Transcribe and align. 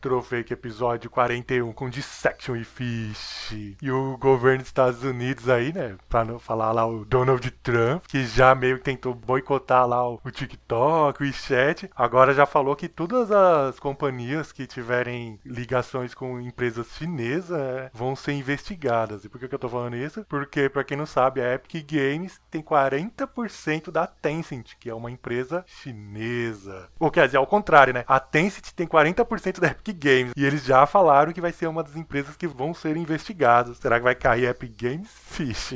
Retrofake. 0.00 0.30
Retrofake 0.30 0.52
episódio 0.52 1.10
41 1.10 1.72
com 1.72 1.90
Dissection 1.90 2.56
e 2.56 2.64
Fish. 2.64 3.76
E 3.82 3.90
o 3.90 4.16
governo 4.16 4.58
dos 4.58 4.68
Estados 4.68 5.02
Unidos 5.02 5.48
aí, 5.48 5.72
né? 5.72 5.96
Pra 6.08 6.24
não 6.24 6.38
falar 6.38 6.72
lá 6.72 6.86
o 6.86 7.04
Donald 7.04 7.50
Trump, 7.62 8.04
que 8.06 8.24
já 8.24 8.54
meio 8.54 8.78
que 8.78 8.84
tentou 8.84 9.14
boicotar 9.14 9.86
lá 9.86 10.08
o, 10.08 10.20
o 10.24 10.30
TikTok, 10.30 11.20
o 11.20 11.26
WeChat. 11.26 11.90
Agora 11.94 12.32
já 12.32 12.46
falou 12.46 12.74
que 12.74 12.88
todas 12.88 13.30
as 13.30 13.78
companhias 13.78 14.52
que 14.52 14.66
tiverem 14.66 15.38
ligações 15.44 16.14
com 16.14 16.40
empresas 16.40 16.86
chinesas 16.96 17.58
é, 17.58 17.90
vão 17.92 18.16
ser 18.16 18.32
investigadas. 18.32 19.24
E 19.24 19.28
por 19.28 19.38
que, 19.38 19.48
que 19.48 19.54
eu 19.54 19.58
tô 19.58 19.68
falando 19.68 19.96
isso? 19.96 20.24
Porque, 20.28 20.68
pra 20.68 20.84
quem 20.84 20.96
não 20.96 21.06
sabe, 21.06 21.40
a 21.40 21.54
Epic 21.54 21.84
Games 21.90 22.40
tem 22.50 22.62
40% 22.62 23.90
da 23.90 24.06
Tencent, 24.06 24.72
que 24.78 24.88
é 24.88 24.94
uma 24.94 25.10
empresa 25.10 25.64
chinesa. 25.66 26.88
Ou 26.98 27.10
quer 27.10 27.26
dizer, 27.26 27.38
ao 27.38 27.46
contrário, 27.46 27.92
né? 27.92 28.04
A 28.06 28.18
Tencent 28.18 28.70
tem 28.72 28.86
40% 28.86 29.60
da 29.60 29.68
Epic 29.68 29.89
Games. 29.98 30.32
E 30.36 30.44
eles 30.44 30.64
já 30.64 30.86
falaram 30.86 31.32
que 31.32 31.40
vai 31.40 31.52
ser 31.52 31.66
uma 31.66 31.82
das 31.82 31.96
empresas 31.96 32.36
que 32.36 32.46
vão 32.46 32.74
ser 32.74 32.96
investigadas. 32.96 33.78
Será 33.78 33.98
que 33.98 34.04
vai 34.04 34.14
cair 34.14 34.48
Epic 34.48 34.72
Games? 34.80 35.08
Fish. 35.10 35.74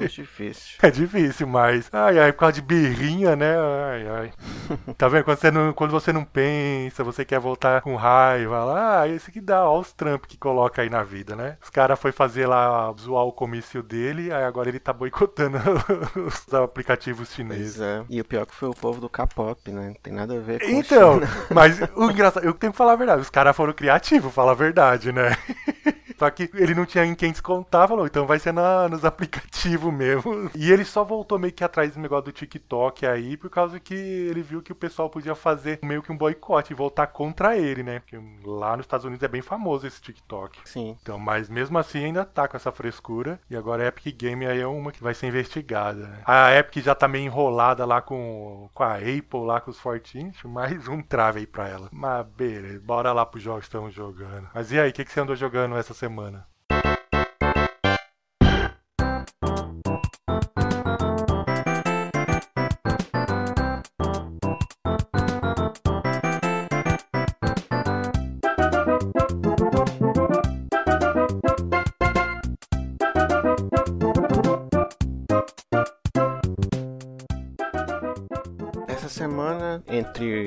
É 0.00 0.06
difícil. 0.06 0.78
É 0.82 0.90
difícil, 0.90 1.46
mas. 1.46 1.88
Ai, 1.92 2.18
ai, 2.18 2.32
por 2.32 2.40
causa 2.40 2.54
de 2.54 2.62
birrinha, 2.62 3.36
né? 3.36 3.54
Ai, 3.56 4.08
ai. 4.08 4.32
Tá 4.96 5.08
vendo? 5.08 5.24
Quando 5.24 5.38
você, 5.38 5.50
não, 5.50 5.72
quando 5.72 5.90
você 5.90 6.12
não 6.12 6.24
pensa, 6.24 7.04
você 7.04 7.24
quer 7.24 7.38
voltar 7.38 7.82
com 7.82 7.96
raiva 7.96 8.64
lá, 8.64 9.00
ah, 9.02 9.08
esse 9.08 9.30
que 9.30 9.40
dá, 9.40 9.68
ó, 9.68 9.78
os 9.78 9.92
Trump 9.92 10.24
que 10.26 10.36
coloca 10.36 10.82
aí 10.82 10.90
na 10.90 11.02
vida, 11.02 11.34
né? 11.34 11.56
Os 11.62 11.70
caras 11.70 11.98
foi 11.98 12.12
fazer 12.12 12.46
lá, 12.46 12.92
zoar 12.98 13.24
o 13.24 13.32
comício 13.32 13.82
dele, 13.82 14.32
aí 14.32 14.44
agora 14.44 14.68
ele 14.68 14.78
tá 14.78 14.92
boicotando 14.92 15.58
os 16.26 16.54
aplicativos 16.54 17.32
chineses. 17.32 17.76
Pois 17.76 17.80
é. 17.80 18.04
E 18.08 18.20
o 18.20 18.24
pior 18.24 18.46
que 18.46 18.54
foi 18.54 18.68
o 18.68 18.74
povo 18.74 19.00
do 19.00 19.08
K-pop, 19.08 19.70
né? 19.70 19.88
Não 19.88 19.94
tem 19.94 20.12
nada 20.12 20.36
a 20.36 20.40
ver 20.40 20.60
com 20.60 20.66
Então, 20.66 21.20
mas 21.50 21.80
o 21.94 22.10
engraçado, 22.10 22.44
eu 22.44 22.54
tenho 22.54 22.72
que 22.72 22.76
falar 22.78 22.92
a 22.92 22.96
verdade, 22.96 23.22
os 23.22 23.30
caras 23.30 23.55
foram 23.56 23.72
criativos, 23.72 24.32
fala 24.32 24.52
a 24.52 24.54
verdade, 24.54 25.10
né? 25.10 25.36
Só 26.18 26.30
que 26.30 26.50
ele 26.54 26.74
não 26.74 26.86
tinha 26.86 27.04
em 27.04 27.14
quem 27.14 27.30
descontar, 27.30 27.88
falou, 27.88 28.06
então 28.06 28.26
vai 28.26 28.38
ser 28.38 28.52
na, 28.52 28.88
nos 28.88 29.04
aplicativos 29.04 29.92
mesmo. 29.92 30.50
E 30.54 30.70
ele 30.72 30.84
só 30.84 31.04
voltou 31.04 31.38
meio 31.38 31.52
que 31.52 31.62
atrás 31.64 31.92
do 31.94 32.00
negócio 32.00 32.26
do 32.26 32.32
TikTok 32.32 33.06
aí, 33.06 33.36
por 33.36 33.50
causa 33.50 33.78
que 33.78 33.94
ele 33.94 34.42
viu 34.42 34.62
que 34.62 34.72
o 34.72 34.76
pessoal 34.76 35.10
podia 35.10 35.34
fazer 35.34 35.78
meio 35.82 36.02
que 36.02 36.10
um 36.10 36.16
boicote 36.16 36.72
e 36.72 36.76
voltar 36.76 37.06
contra 37.08 37.56
ele, 37.56 37.82
né? 37.82 38.00
Porque 38.00 38.18
lá 38.44 38.76
nos 38.76 38.86
Estados 38.86 39.04
Unidos 39.04 39.22
é 39.22 39.28
bem 39.28 39.42
famoso 39.42 39.86
esse 39.86 40.00
TikTok. 40.00 40.58
Sim. 40.64 40.96
Então, 41.02 41.18
mas 41.18 41.48
mesmo 41.48 41.78
assim 41.78 42.04
ainda 42.04 42.24
tá 42.24 42.48
com 42.48 42.56
essa 42.56 42.72
frescura. 42.72 43.38
E 43.50 43.56
agora 43.56 43.82
a 43.82 43.86
Epic 43.88 44.16
Game 44.16 44.46
aí 44.46 44.60
é 44.60 44.66
uma 44.66 44.92
que 44.92 45.02
vai 45.02 45.14
ser 45.14 45.26
investigada. 45.26 46.06
né? 46.06 46.22
A 46.24 46.54
Epic 46.54 46.82
já 46.82 46.94
tá 46.94 47.06
meio 47.06 47.24
enrolada 47.24 47.84
lá 47.84 48.00
com, 48.00 48.70
com 48.72 48.82
a 48.82 48.94
Apple, 48.94 49.44
lá 49.44 49.60
com 49.60 49.70
os 49.70 49.78
Fortins. 49.78 50.36
Mais 50.44 50.88
um 50.88 51.02
trave 51.02 51.40
aí 51.40 51.46
pra 51.46 51.68
ela. 51.68 51.88
Mas 51.92 52.26
beleza, 52.26 52.80
bora 52.84 53.12
lá 53.12 53.26
pros 53.26 53.42
jogos 53.42 53.60
que 53.60 53.66
estamos 53.68 53.94
jogando. 53.94 54.48
Mas 54.54 54.72
e 54.72 54.80
aí, 54.80 54.90
o 54.90 54.92
que, 54.92 55.04
que 55.04 55.12
você 55.12 55.20
andou 55.20 55.36
jogando 55.36 55.76
essa 55.76 55.92
semana? 55.92 56.05
Essa 56.06 56.55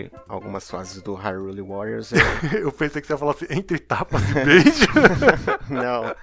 entre 0.10 0.22
algumas 0.28 0.70
fases 0.70 1.02
do 1.02 1.14
Hyrule 1.14 1.62
Warriors, 1.62 2.12
eu... 2.12 2.20
Eu 2.70 2.72
pensei 2.72 3.02
que 3.02 3.08
você 3.08 3.14
ia 3.14 3.18
falar 3.18 3.32
assim, 3.32 3.46
entre 3.50 3.80
tapas 3.80 4.22
e 4.30 4.34
beijo. 4.34 4.88
não, 5.70 6.16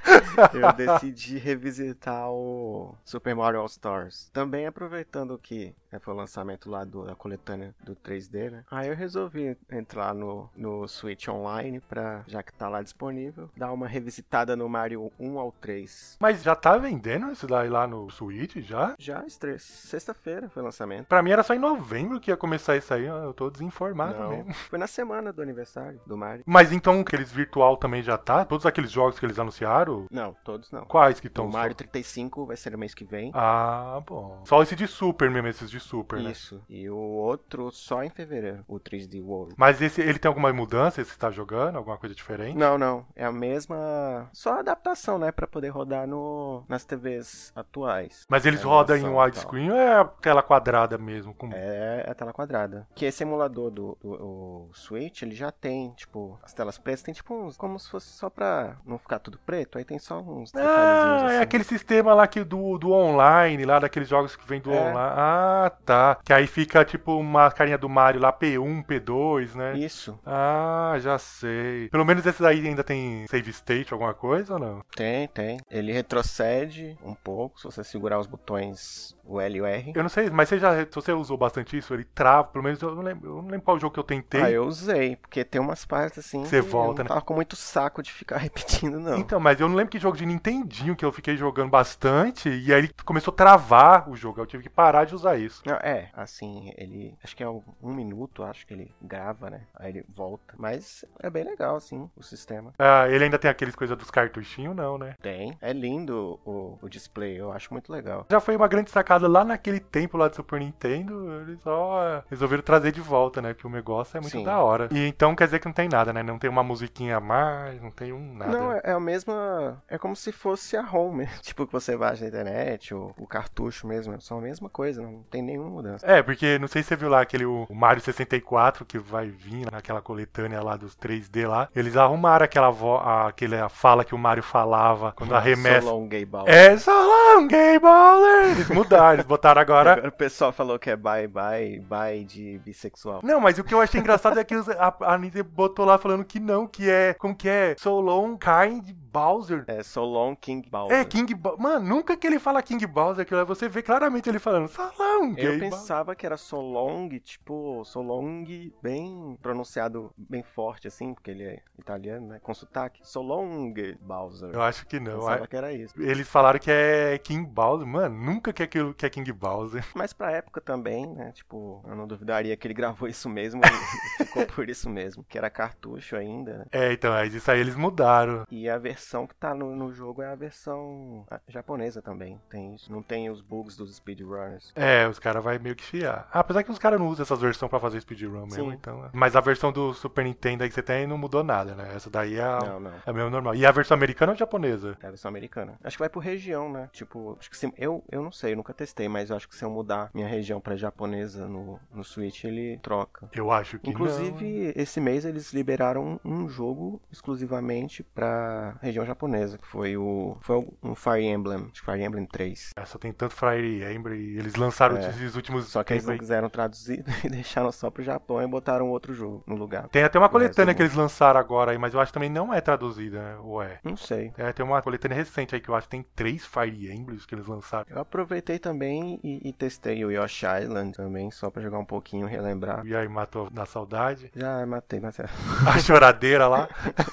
eu 0.52 0.72
decidi 0.72 1.38
revisitar 1.38 2.30
o 2.30 2.94
Super 3.04 3.34
Mario 3.34 3.60
All 3.60 3.66
Stars. 3.66 4.30
Também 4.32 4.66
aproveitando 4.66 5.38
que 5.38 5.74
né, 5.90 5.98
foi 5.98 6.14
o 6.14 6.16
lançamento 6.16 6.70
lá 6.70 6.84
do, 6.84 7.04
da 7.04 7.14
coletânea 7.14 7.74
do 7.84 7.94
3D, 7.96 8.50
né? 8.50 8.64
Aí 8.70 8.88
eu 8.88 8.94
resolvi 8.96 9.56
entrar 9.70 10.14
no, 10.14 10.48
no 10.56 10.86
Switch 10.88 11.28
Online 11.28 11.80
pra, 11.80 12.22
já 12.26 12.42
que 12.42 12.52
tá 12.52 12.68
lá 12.68 12.82
disponível, 12.82 13.50
dar 13.56 13.72
uma 13.72 13.86
revisitada 13.86 14.56
no 14.56 14.68
Mario 14.68 15.10
1 15.18 15.38
ao 15.38 15.52
3. 15.52 16.16
Mas 16.20 16.42
já 16.42 16.54
tá 16.54 16.76
vendendo 16.76 17.30
isso 17.30 17.46
daí 17.46 17.68
lá 17.68 17.86
no 17.86 18.10
Switch, 18.10 18.56
já? 18.58 18.94
Já, 18.98 19.24
sexta-feira 19.58 20.48
foi 20.48 20.62
o 20.62 20.64
lançamento. 20.64 21.06
Pra 21.06 21.22
mim 21.22 21.30
era 21.30 21.42
só 21.42 21.54
em 21.54 21.58
novembro 21.58 22.20
que 22.20 22.30
ia 22.30 22.36
começar 22.36 22.76
isso 22.76 22.92
aí, 22.92 23.04
eu 23.04 23.32
tô 23.34 23.50
desinformado 23.50 24.18
Não, 24.18 24.30
mesmo. 24.30 24.54
foi 24.54 24.78
na 24.78 24.86
semana 24.86 25.32
do 25.32 25.42
aniversário 25.42 26.00
do 26.06 26.16
Mario. 26.16 26.42
Mas 26.46 26.72
então 26.72 27.00
aqueles 27.00 27.30
virtual 27.32 27.76
também 27.76 28.02
já 28.02 28.16
tá? 28.18 28.44
Todos 28.44 28.66
aqueles 28.66 28.90
jogos 28.90 29.18
que 29.18 29.26
eles 29.26 29.38
anunciaram? 29.38 30.06
Não, 30.10 30.34
todos 30.44 30.70
não. 30.70 30.84
Quais 30.84 31.20
que 31.20 31.26
O 31.26 31.28
estão? 31.28 31.48
Mario 31.48 31.74
35 31.74 32.46
vai 32.46 32.56
ser 32.56 32.70
no 32.70 32.78
mês 32.78 32.94
que 32.94 33.04
vem. 33.04 33.30
Ah, 33.34 34.00
bom. 34.06 34.42
Só 34.44 34.62
esse 34.62 34.74
de 34.76 34.86
Super 34.86 35.30
mesmo, 35.30 35.48
esses 35.48 35.70
de 35.70 35.75
Super, 35.80 36.20
né? 36.20 36.30
Isso. 36.30 36.62
E 36.68 36.88
o 36.88 36.96
outro 36.96 37.70
só 37.70 38.02
em 38.02 38.10
fevereiro, 38.10 38.64
o 38.68 38.78
3D 38.78 39.22
World. 39.22 39.54
Mas 39.56 39.80
esse, 39.82 40.00
ele 40.00 40.18
tem 40.18 40.28
alguma 40.28 40.52
mudança? 40.52 41.00
Esse 41.00 41.12
que 41.12 41.18
tá 41.18 41.30
jogando? 41.30 41.76
Alguma 41.76 41.96
coisa 41.98 42.14
diferente? 42.14 42.56
Não, 42.56 42.76
não. 42.78 43.06
É 43.14 43.24
a 43.24 43.32
mesma. 43.32 44.28
Só 44.32 44.58
adaptação, 44.58 45.18
né? 45.18 45.30
Pra 45.32 45.46
poder 45.46 45.68
rodar 45.68 46.06
no... 46.06 46.64
nas 46.68 46.84
TVs 46.84 47.52
atuais. 47.54 48.24
Mas 48.28 48.46
eles 48.46 48.60
É, 48.60 48.64
rodam 48.64 48.96
em 48.96 49.08
widescreen 49.08 49.70
ou 49.70 49.76
é 49.76 50.04
tela 50.20 50.42
quadrada 50.42 50.96
mesmo? 50.98 51.34
Com... 51.34 51.50
É 51.52 52.04
a 52.08 52.14
tela 52.14 52.32
quadrada. 52.32 52.86
Que 52.94 53.04
esse 53.06 53.22
emulador 53.22 53.70
do, 53.70 53.98
do 54.02 54.68
Switch, 54.72 55.22
ele 55.22 55.34
já 55.34 55.50
tem, 55.50 55.90
tipo, 55.92 56.38
as 56.42 56.52
telas 56.52 56.78
pretas 56.78 57.02
tem 57.02 57.14
tipo 57.14 57.34
uns. 57.34 57.56
Como 57.56 57.78
se 57.78 57.90
fosse 57.90 58.08
só 58.08 58.28
pra 58.30 58.76
não 58.84 58.98
ficar 58.98 59.18
tudo 59.18 59.38
preto. 59.44 59.78
Aí 59.78 59.84
tem 59.84 59.98
só 59.98 60.20
uns 60.20 60.54
Ah, 60.54 61.26
assim. 61.26 61.34
é 61.36 61.40
aquele 61.40 61.64
sistema 61.64 62.14
lá 62.14 62.26
que 62.26 62.42
do, 62.44 62.78
do 62.78 62.90
online, 62.92 63.64
lá 63.64 63.78
daqueles 63.78 64.08
jogos 64.08 64.36
que 64.36 64.46
vem 64.46 64.60
do 64.60 64.72
É. 64.72 64.80
online. 64.80 64.96
Ah, 65.18 65.65
tá. 65.70 66.18
Que 66.24 66.32
aí 66.32 66.46
fica 66.46 66.84
tipo 66.84 67.16
uma 67.16 67.50
carinha 67.50 67.78
do 67.78 67.88
Mario 67.88 68.20
lá, 68.20 68.32
P1, 68.32 68.84
P2, 68.84 69.54
né? 69.54 69.76
Isso. 69.76 70.18
Ah, 70.24 70.96
já 70.98 71.18
sei. 71.18 71.88
Pelo 71.88 72.04
menos 72.04 72.24
esses 72.24 72.42
aí 72.42 72.66
ainda 72.66 72.84
tem 72.84 73.26
save 73.28 73.50
state, 73.50 73.92
alguma 73.92 74.14
coisa 74.14 74.54
ou 74.54 74.58
não? 74.58 74.82
Tem, 74.94 75.28
tem. 75.28 75.58
Ele 75.70 75.92
retrocede 75.92 76.96
um 77.02 77.14
pouco, 77.14 77.58
se 77.58 77.64
você 77.64 77.84
segurar 77.84 78.18
os 78.18 78.26
botões 78.26 79.16
o 79.26 79.40
L 79.40 79.58
e 79.58 79.60
o 79.60 79.66
R. 79.66 79.92
Eu 79.94 80.02
não 80.02 80.08
sei, 80.08 80.30
mas 80.30 80.48
você 80.48 80.58
já 80.58 80.76
se 80.84 80.94
você 80.94 81.12
usou 81.12 81.36
bastante 81.36 81.76
isso, 81.76 81.92
ele 81.92 82.04
trava, 82.04 82.44
pelo 82.44 82.64
menos 82.64 82.80
eu 82.80 82.94
não 82.94 83.02
lembro, 83.02 83.28
eu 83.28 83.42
não 83.42 83.48
lembro 83.48 83.62
qual 83.62 83.78
jogo 83.78 83.92
que 83.92 84.00
eu 84.00 84.04
tentei. 84.04 84.40
Ah, 84.40 84.50
eu 84.50 84.64
usei, 84.64 85.16
porque 85.16 85.44
tem 85.44 85.60
umas 85.60 85.84
partes 85.84 86.18
assim. 86.18 86.44
Você 86.44 86.60
volta, 86.60 87.00
eu 87.00 87.04
né? 87.04 87.08
não 87.08 87.16
tava 87.16 87.22
com 87.22 87.34
muito 87.34 87.56
saco 87.56 88.02
de 88.02 88.12
ficar 88.12 88.38
repetindo, 88.38 89.00
não. 89.00 89.18
Então, 89.18 89.40
mas 89.40 89.60
eu 89.60 89.68
não 89.68 89.74
lembro 89.74 89.90
que 89.90 89.98
jogo 89.98 90.16
de 90.16 90.24
Nintendinho 90.24 90.94
que 90.94 91.04
eu 91.04 91.12
fiquei 91.12 91.36
jogando 91.36 91.70
bastante 91.70 92.48
e 92.48 92.72
aí 92.72 92.88
começou 93.04 93.32
a 93.32 93.36
travar 93.36 94.08
o 94.08 94.16
jogo. 94.16 94.40
Eu 94.40 94.46
tive 94.46 94.62
que 94.64 94.70
parar 94.70 95.04
de 95.04 95.14
usar 95.14 95.36
isso. 95.36 95.55
Não, 95.64 95.76
é, 95.76 96.10
assim, 96.12 96.72
ele. 96.76 97.16
Acho 97.22 97.36
que 97.36 97.42
é 97.42 97.48
um, 97.48 97.62
um 97.82 97.94
minuto, 97.94 98.42
acho 98.42 98.66
que 98.66 98.74
ele 98.74 98.94
grava, 99.00 99.50
né? 99.50 99.62
Aí 99.74 99.90
ele 99.90 100.04
volta. 100.08 100.54
Mas 100.56 101.04
é 101.20 101.30
bem 101.30 101.44
legal, 101.44 101.76
assim, 101.76 102.10
o 102.16 102.22
sistema. 102.22 102.72
Ah, 102.78 103.08
ele 103.08 103.24
ainda 103.24 103.38
tem 103.38 103.50
aqueles 103.50 103.74
coisas 103.74 103.96
dos 103.96 104.10
cartuchinhos, 104.10 104.74
não, 104.74 104.98
né? 104.98 105.14
Tem. 105.20 105.56
É 105.60 105.72
lindo 105.72 106.40
o, 106.44 106.78
o 106.80 106.88
display, 106.88 107.38
eu 107.38 107.52
acho 107.52 107.72
muito 107.72 107.92
legal. 107.92 108.26
Já 108.30 108.40
foi 108.40 108.56
uma 108.56 108.68
grande 108.68 108.90
sacada 108.90 109.28
lá 109.28 109.44
naquele 109.44 109.80
tempo 109.80 110.16
lá 110.16 110.28
do 110.28 110.36
Super 110.36 110.60
Nintendo, 110.60 111.42
eles 111.42 111.60
só 111.62 112.22
resolveram 112.28 112.62
trazer 112.62 112.92
de 112.92 113.00
volta, 113.00 113.40
né? 113.40 113.54
Que 113.54 113.66
o 113.66 113.70
negócio 113.70 114.16
é 114.16 114.20
muito 114.20 114.32
Sim. 114.32 114.44
da 114.44 114.58
hora. 114.60 114.88
E 114.90 115.06
então 115.06 115.34
quer 115.34 115.44
dizer 115.46 115.60
que 115.60 115.66
não 115.66 115.72
tem 115.72 115.88
nada, 115.88 116.12
né? 116.12 116.22
Não 116.22 116.38
tem 116.38 116.50
uma 116.50 116.62
musiquinha 116.62 117.16
a 117.16 117.20
mais, 117.20 117.80
não 117.80 117.90
tem 117.90 118.12
um 118.12 118.34
nada. 118.34 118.50
Não, 118.50 118.72
é, 118.72 118.80
é 118.84 118.92
a 118.92 119.00
mesma. 119.00 119.82
É 119.88 119.98
como 119.98 120.16
se 120.16 120.32
fosse 120.32 120.76
a 120.76 120.82
mesmo. 121.12 121.26
Tipo, 121.42 121.66
que 121.66 121.72
você 121.72 121.96
baixa 121.96 122.22
na 122.22 122.28
internet, 122.28 122.94
ou 122.94 123.14
o 123.18 123.26
cartucho 123.26 123.86
mesmo. 123.86 124.20
São 124.20 124.38
a 124.38 124.40
mesma 124.40 124.68
coisa, 124.68 125.02
não 125.02 125.22
tem 125.24 125.42
nenhuma 125.46 125.70
mudança. 125.70 126.06
É, 126.06 126.22
porque 126.22 126.58
não 126.58 126.68
sei 126.68 126.82
se 126.82 126.88
você 126.88 126.96
viu 126.96 127.08
lá 127.08 127.20
aquele 127.20 127.44
o 127.46 127.66
Mario 127.70 128.02
64 128.02 128.84
que 128.84 128.98
vai 128.98 129.28
vir 129.28 129.70
naquela 129.70 130.00
coletânea 130.02 130.62
lá 130.62 130.76
dos 130.76 130.94
3D 130.96 131.46
lá. 131.48 131.68
Eles 131.74 131.96
arrumaram 131.96 132.44
aquela 132.44 132.70
vo 132.70 132.96
a- 132.96 133.28
aquela 133.28 133.68
fala 133.68 134.04
que 134.04 134.14
o 134.14 134.18
Mario 134.18 134.42
falava 134.42 135.12
quando 135.12 135.34
arremessa. 135.34 135.82
So 135.82 135.94
long, 135.96 136.08
gay. 136.08 136.26
É 136.46 136.76
só 136.76 136.92
long, 136.92 137.46
gay 137.46 137.78
baller! 137.78 138.50
Eles 138.52 138.68
mudaram, 138.68 139.14
eles 139.14 139.26
botaram 139.26 139.60
agora. 139.60 139.92
Agora 139.92 140.08
o 140.08 140.12
pessoal 140.12 140.52
falou 140.52 140.78
que 140.78 140.90
é 140.90 140.96
bye 140.96 141.28
bye, 141.28 141.80
bye 141.80 142.24
de 142.24 142.58
bissexual. 142.64 143.20
Não, 143.22 143.40
mas 143.40 143.58
o 143.58 143.64
que 143.64 143.72
eu 143.74 143.80
achei 143.80 144.00
engraçado 144.00 144.38
é 144.38 144.44
que 144.44 144.54
a, 144.54 144.94
a 145.14 145.18
Nintendo 145.18 145.44
botou 145.44 145.84
lá 145.84 145.98
falando 145.98 146.24
que 146.24 146.40
não, 146.40 146.66
que 146.66 146.90
é. 146.90 147.14
Como 147.14 147.34
que 147.34 147.48
é? 147.48 147.74
So 147.78 148.00
long, 148.00 148.36
kind 148.36 148.84
Bowser. 149.16 149.64
É 149.66 149.82
So 149.82 150.04
Long 150.04 150.34
King 150.34 150.68
Bowser. 150.68 150.98
É, 150.98 151.04
King 151.04 151.34
Bowser. 151.34 151.60
Mano, 151.60 151.86
nunca 151.86 152.16
que 152.16 152.26
ele 152.26 152.38
fala 152.38 152.62
King 152.62 152.86
Bowser, 152.86 153.26
aí 153.30 153.44
você 153.44 153.68
vê 153.68 153.82
claramente 153.82 154.28
ele 154.28 154.38
falando 154.38 154.68
So 154.68 154.82
long, 154.98 155.34
Eu 155.36 155.52
King 155.52 155.60
pensava 155.60 156.14
que 156.14 156.26
era 156.26 156.36
So 156.36 156.60
Long, 156.60 157.08
tipo, 157.18 157.82
So 157.84 158.02
Long 158.02 158.44
bem 158.82 159.38
pronunciado, 159.40 160.12
bem 160.16 160.42
forte 160.42 160.86
assim, 160.86 161.14
porque 161.14 161.30
ele 161.30 161.44
é 161.44 161.62
italiano, 161.78 162.26
né? 162.28 162.40
Com 162.42 162.54
sotaque. 162.54 163.00
So 163.02 163.22
Long 163.22 163.72
Bowser. 164.00 164.50
Eu 164.52 164.62
acho 164.62 164.86
que 164.86 165.00
não. 165.00 165.20
pensava 165.20 165.46
que 165.46 165.56
era 165.56 165.72
isso. 165.72 165.94
Eles 166.00 166.28
falaram 166.28 166.58
que 166.58 166.70
é 166.70 167.18
King 167.18 167.48
Bowser. 167.48 167.86
Mano, 167.86 168.14
nunca 168.14 168.52
que 168.52 168.62
é, 168.62 168.66
que 168.66 169.06
é 169.06 169.10
King 169.10 169.32
Bowser. 169.32 169.84
Mas 169.94 170.12
pra 170.12 170.30
época 170.30 170.60
também, 170.60 171.06
né? 171.06 171.32
Tipo, 171.32 171.82
eu 171.86 171.94
não 171.94 172.06
duvidaria 172.06 172.56
que 172.56 172.66
ele 172.66 172.74
gravou 172.74 173.08
isso 173.08 173.28
mesmo 173.28 173.60
ficou 174.18 174.46
por 174.46 174.68
isso 174.68 174.88
mesmo. 174.90 175.24
Que 175.28 175.38
era 175.38 175.48
cartucho 175.48 176.16
ainda, 176.16 176.58
né? 176.58 176.64
É, 176.70 176.92
então, 176.92 177.12
mas 177.12 177.32
isso 177.32 177.50
aí 177.50 177.60
eles 177.60 177.74
mudaram. 177.74 178.44
E 178.50 178.68
a 178.68 178.78
versão 178.78 179.05
que 179.26 179.34
tá 179.34 179.54
no, 179.54 179.74
no 179.76 179.92
jogo 179.92 180.22
é 180.22 180.26
a 180.26 180.34
versão 180.34 181.24
ah, 181.30 181.40
japonesa 181.48 182.02
também. 182.02 182.40
Tem 182.50 182.74
isso. 182.74 182.90
Não 182.90 183.02
tem 183.02 183.30
os 183.30 183.40
bugs 183.40 183.76
dos 183.76 183.94
speedrunners. 183.94 184.72
É, 184.74 185.06
os 185.08 185.18
caras 185.18 185.42
vai 185.42 185.58
meio 185.58 185.76
que 185.76 185.84
chiar. 185.84 186.28
Ah, 186.32 186.40
apesar 186.40 186.62
que 186.62 186.70
os 186.70 186.78
caras 186.78 186.98
não 186.98 187.08
usam 187.08 187.22
essas 187.22 187.40
versões 187.40 187.70
pra 187.70 187.78
fazer 187.80 188.00
speedrun 188.00 188.46
mesmo, 188.46 188.70
Sim. 188.70 188.76
então. 188.76 189.04
é. 189.04 189.10
Mas 189.12 189.36
a 189.36 189.40
versão 189.40 189.70
do 189.72 189.94
Super 189.94 190.24
Nintendo 190.24 190.62
aí 190.64 190.68
que 190.68 190.74
você 190.74 190.82
tem 190.82 191.06
não 191.06 191.16
mudou 191.18 191.44
nada, 191.44 191.74
né? 191.74 191.92
Essa 191.94 192.10
daí 192.10 192.36
é 192.36 192.42
a, 192.42 192.58
Não, 192.58 192.80
não. 192.80 192.92
é 193.06 193.12
mesmo 193.12 193.30
normal. 193.30 193.54
E 193.54 193.64
a 193.64 193.70
versão 193.70 193.94
americana 193.94 194.32
ou 194.32 194.38
japonesa? 194.38 194.96
É 195.02 195.06
a 195.06 195.10
versão 195.10 195.28
americana. 195.28 195.78
Acho 195.82 195.96
que 195.96 196.02
vai 196.02 196.08
por 196.08 196.20
região, 196.20 196.70
né? 196.70 196.88
Tipo, 196.92 197.36
acho 197.38 197.50
que 197.50 197.56
se, 197.56 197.72
eu, 197.78 198.04
eu 198.10 198.22
não 198.22 198.32
sei, 198.32 198.52
eu 198.52 198.56
nunca 198.56 198.74
testei, 198.74 199.08
mas 199.08 199.30
eu 199.30 199.36
acho 199.36 199.48
que 199.48 199.54
se 199.54 199.64
eu 199.64 199.70
mudar 199.70 200.10
minha 200.12 200.26
região 200.26 200.60
pra 200.60 200.76
japonesa 200.76 201.46
no, 201.46 201.78
no 201.92 202.02
Switch, 202.04 202.44
ele 202.44 202.78
troca. 202.82 203.28
Eu 203.32 203.50
acho 203.50 203.78
que 203.78 203.90
Inclusive, 203.90 204.72
esse 204.74 205.00
mês 205.00 205.24
eles 205.24 205.52
liberaram 205.52 206.20
um 206.24 206.48
jogo 206.48 207.00
exclusivamente 207.10 208.02
pra 208.02 208.76
região 208.80 208.95
japonesa, 209.04 209.58
que 209.58 209.66
foi 209.66 209.96
o 209.96 210.36
foi 210.40 210.64
um 210.82 210.94
Fire 210.94 211.24
Emblem, 211.24 211.68
acho 211.72 211.82
que 211.82 211.84
Fire 211.84 212.02
Emblem 212.02 212.24
3. 212.26 212.72
não. 212.76 212.82
É, 212.82 212.86
só 212.86 212.98
tem 212.98 213.12
tanto 213.12 213.34
Fire 213.34 213.84
Emblem 213.94 214.18
e 214.20 214.38
eles 214.38 214.54
lançaram 214.54 214.96
É. 214.96 215.08
esses 215.10 215.34
últimos 215.36 215.66
Só 215.68 215.82
que 215.82 215.92
eles 215.92 216.06
não 216.06 216.16
quiseram 216.16 216.48
traduzir 216.48 217.04
e 217.24 217.28
deixaram 217.28 217.70
só 217.72 217.90
pro 217.90 218.02
Japão 218.02 218.40
e 218.42 218.46
botaram 218.46 218.88
outro 218.88 219.12
jogo 219.12 219.42
no 219.46 219.56
lugar. 219.56 219.88
Tem 219.88 220.02
até 220.04 220.18
uma 220.18 220.28
coletânea 220.28 220.74
que 220.74 220.82
eles 220.82 220.94
lançaram 220.94 221.38
agora 221.40 221.72
aí, 221.72 221.78
mas 221.78 221.92
eu 221.92 222.00
acho 222.00 222.10
que 222.12 222.14
também 222.14 222.30
não 222.30 222.52
é 222.54 222.60
traduzida, 222.60 223.18
né? 223.20 223.36
Ou 223.42 223.62
é? 223.62 223.78
Não 223.82 223.96
sei. 223.96 224.32
É, 224.38 224.52
tem 224.52 224.64
uma 224.64 224.80
coletânea 224.80 225.16
recente 225.16 225.54
aí 225.54 225.60
que 225.60 225.68
eu 225.68 225.74
acho 225.74 225.86
que 225.88 225.90
tem 225.90 226.06
três 226.14 226.44
Fire 226.46 226.92
Emblems 226.92 227.26
que 227.26 227.34
eles 227.34 227.46
lançaram. 227.46 227.86
Eu 227.90 228.00
aproveitei 228.00 228.58
também 228.58 229.18
e, 229.22 229.48
e 229.48 229.52
testei 229.52 230.04
o 230.04 230.10
Yoshi 230.10 230.46
Island 230.62 230.92
também, 230.96 231.30
só 231.30 231.50
pra 231.50 231.62
jogar 231.62 231.78
um 231.78 231.84
pouquinho, 231.84 232.26
relembrar. 232.26 232.86
E 232.86 232.94
aí 232.94 233.08
matou 233.08 233.48
na 233.52 233.66
saudade. 233.66 234.30
Já 234.34 234.64
matei, 234.66 235.00
mas 235.00 235.18
é. 235.18 235.24
A 235.66 235.78
choradeira 235.78 236.46
lá. 236.46 236.68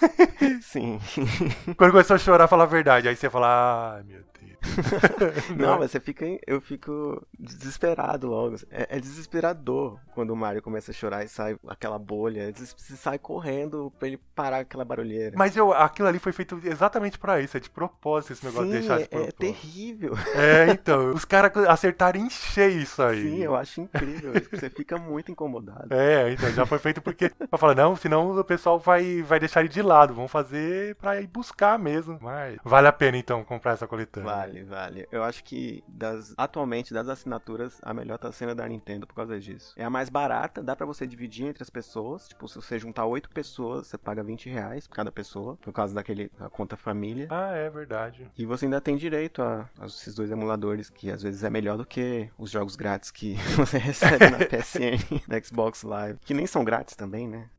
Sim. 0.61 0.99
Quando 1.77 1.91
começou 1.91 2.15
a 2.15 2.19
chorar, 2.19 2.47
fala 2.47 2.63
a 2.63 2.67
verdade. 2.67 3.07
Aí 3.07 3.15
você 3.15 3.29
fala, 3.29 3.95
ai 3.95 4.03
meu 4.03 4.17
Deus. 4.19 4.32
Não, 5.57 5.79
mas 5.79 5.91
você 5.91 5.99
fica. 5.99 6.25
Eu 6.47 6.61
fico 6.61 7.25
desesperado 7.37 8.27
logo. 8.27 8.55
É, 8.71 8.97
é 8.97 8.99
desesperador 8.99 9.99
quando 10.13 10.31
o 10.31 10.35
Mario 10.35 10.61
começa 10.61 10.91
a 10.91 10.93
chorar 10.93 11.23
e 11.23 11.27
sai 11.27 11.57
aquela 11.67 11.99
bolha. 11.99 12.51
Você 12.53 12.95
sai 12.95 13.17
correndo 13.19 13.91
pra 13.97 14.07
ele 14.07 14.17
parar 14.35 14.59
aquela 14.59 14.85
barulheira. 14.85 15.35
Mas 15.37 15.55
eu, 15.55 15.73
aquilo 15.73 16.07
ali 16.07 16.19
foi 16.19 16.31
feito 16.31 16.59
exatamente 16.63 17.17
pra 17.17 17.39
isso, 17.41 17.57
é 17.57 17.59
de 17.59 17.69
propósito 17.69 18.33
esse 18.33 18.45
negócio 18.45 18.67
de 18.67 18.73
Sim, 18.73 18.79
deixar 18.79 18.97
de 18.97 19.03
é, 19.03 19.05
é 19.05 19.07
propósito. 19.07 19.37
terrível. 19.37 20.13
É, 20.35 20.67
então, 20.71 21.11
os 21.13 21.25
caras 21.25 21.55
acertaram 21.67 22.19
em 22.19 22.29
cheio 22.29 22.79
isso 22.79 23.01
aí. 23.01 23.21
Sim, 23.21 23.39
eu 23.39 23.55
acho 23.55 23.81
incrível. 23.81 24.33
Você 24.51 24.69
fica 24.69 24.97
muito 24.97 25.31
incomodado. 25.31 25.93
É, 25.93 26.31
então 26.31 26.51
já 26.51 26.65
foi 26.65 26.79
feito 26.79 27.01
porque 27.01 27.29
pra 27.49 27.57
falar, 27.57 27.75
não, 27.75 27.95
senão 27.95 28.37
o 28.37 28.43
pessoal 28.43 28.79
vai, 28.79 29.21
vai 29.21 29.39
deixar 29.39 29.61
ele 29.61 29.69
de 29.69 29.81
lado, 29.81 30.13
vão 30.13 30.27
fazer 30.27 30.95
pra 30.95 31.19
ir 31.21 31.27
buscar 31.27 31.77
mesmo. 31.77 32.17
Mas 32.21 32.57
vale 32.63 32.87
a 32.87 32.93
pena 32.93 33.17
então 33.17 33.43
comprar 33.43 33.73
essa 33.73 33.87
coletânea. 33.87 34.29
Vale, 34.29 34.52
vale. 34.61 35.07
Eu 35.11 35.23
acho 35.23 35.43
que 35.43 35.83
das 35.87 36.33
atualmente 36.37 36.93
das 36.93 37.07
assinaturas, 37.07 37.79
a 37.81 37.93
melhor 37.93 38.17
tá 38.17 38.31
sendo 38.31 38.51
a 38.51 38.53
da 38.53 38.67
Nintendo 38.67 39.07
por 39.07 39.15
causa 39.15 39.39
disso. 39.39 39.73
É 39.77 39.83
a 39.83 39.89
mais 39.89 40.09
barata, 40.09 40.61
dá 40.61 40.75
pra 40.75 40.85
você 40.85 41.07
dividir 41.07 41.47
entre 41.47 41.63
as 41.63 41.69
pessoas. 41.69 42.27
Tipo, 42.27 42.47
se 42.47 42.55
você 42.55 42.77
juntar 42.77 43.05
oito 43.05 43.29
pessoas, 43.29 43.87
você 43.87 43.97
paga 43.97 44.23
20 44.23 44.49
reais 44.49 44.87
por 44.87 44.95
cada 44.95 45.11
pessoa, 45.11 45.57
por 45.57 45.73
causa 45.73 45.95
daquele 45.95 46.31
a 46.39 46.49
conta 46.49 46.75
família. 46.75 47.27
Ah, 47.29 47.53
é 47.55 47.69
verdade. 47.69 48.29
E 48.37 48.45
você 48.45 48.65
ainda 48.65 48.81
tem 48.81 48.97
direito 48.97 49.41
a, 49.41 49.69
a 49.79 49.85
esses 49.85 50.13
dois 50.13 50.31
emuladores, 50.31 50.89
que 50.89 51.09
às 51.09 51.23
vezes 51.23 51.43
é 51.43 51.49
melhor 51.49 51.77
do 51.77 51.85
que 51.85 52.29
os 52.37 52.51
jogos 52.51 52.75
grátis 52.75 53.11
que 53.11 53.35
você 53.55 53.77
recebe 53.77 54.29
na 54.29 54.39
PSN, 54.45 55.21
na 55.27 55.41
Xbox 55.41 55.83
Live, 55.83 56.19
que 56.25 56.33
nem 56.33 56.45
são 56.45 56.63
grátis 56.63 56.95
também, 56.95 57.27
né? 57.27 57.49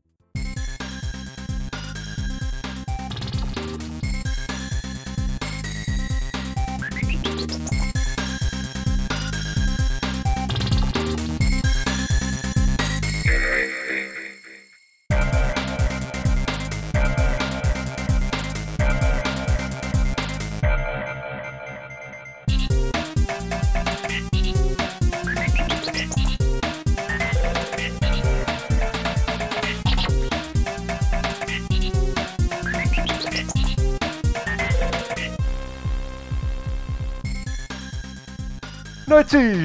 Liberty! 39.33 39.64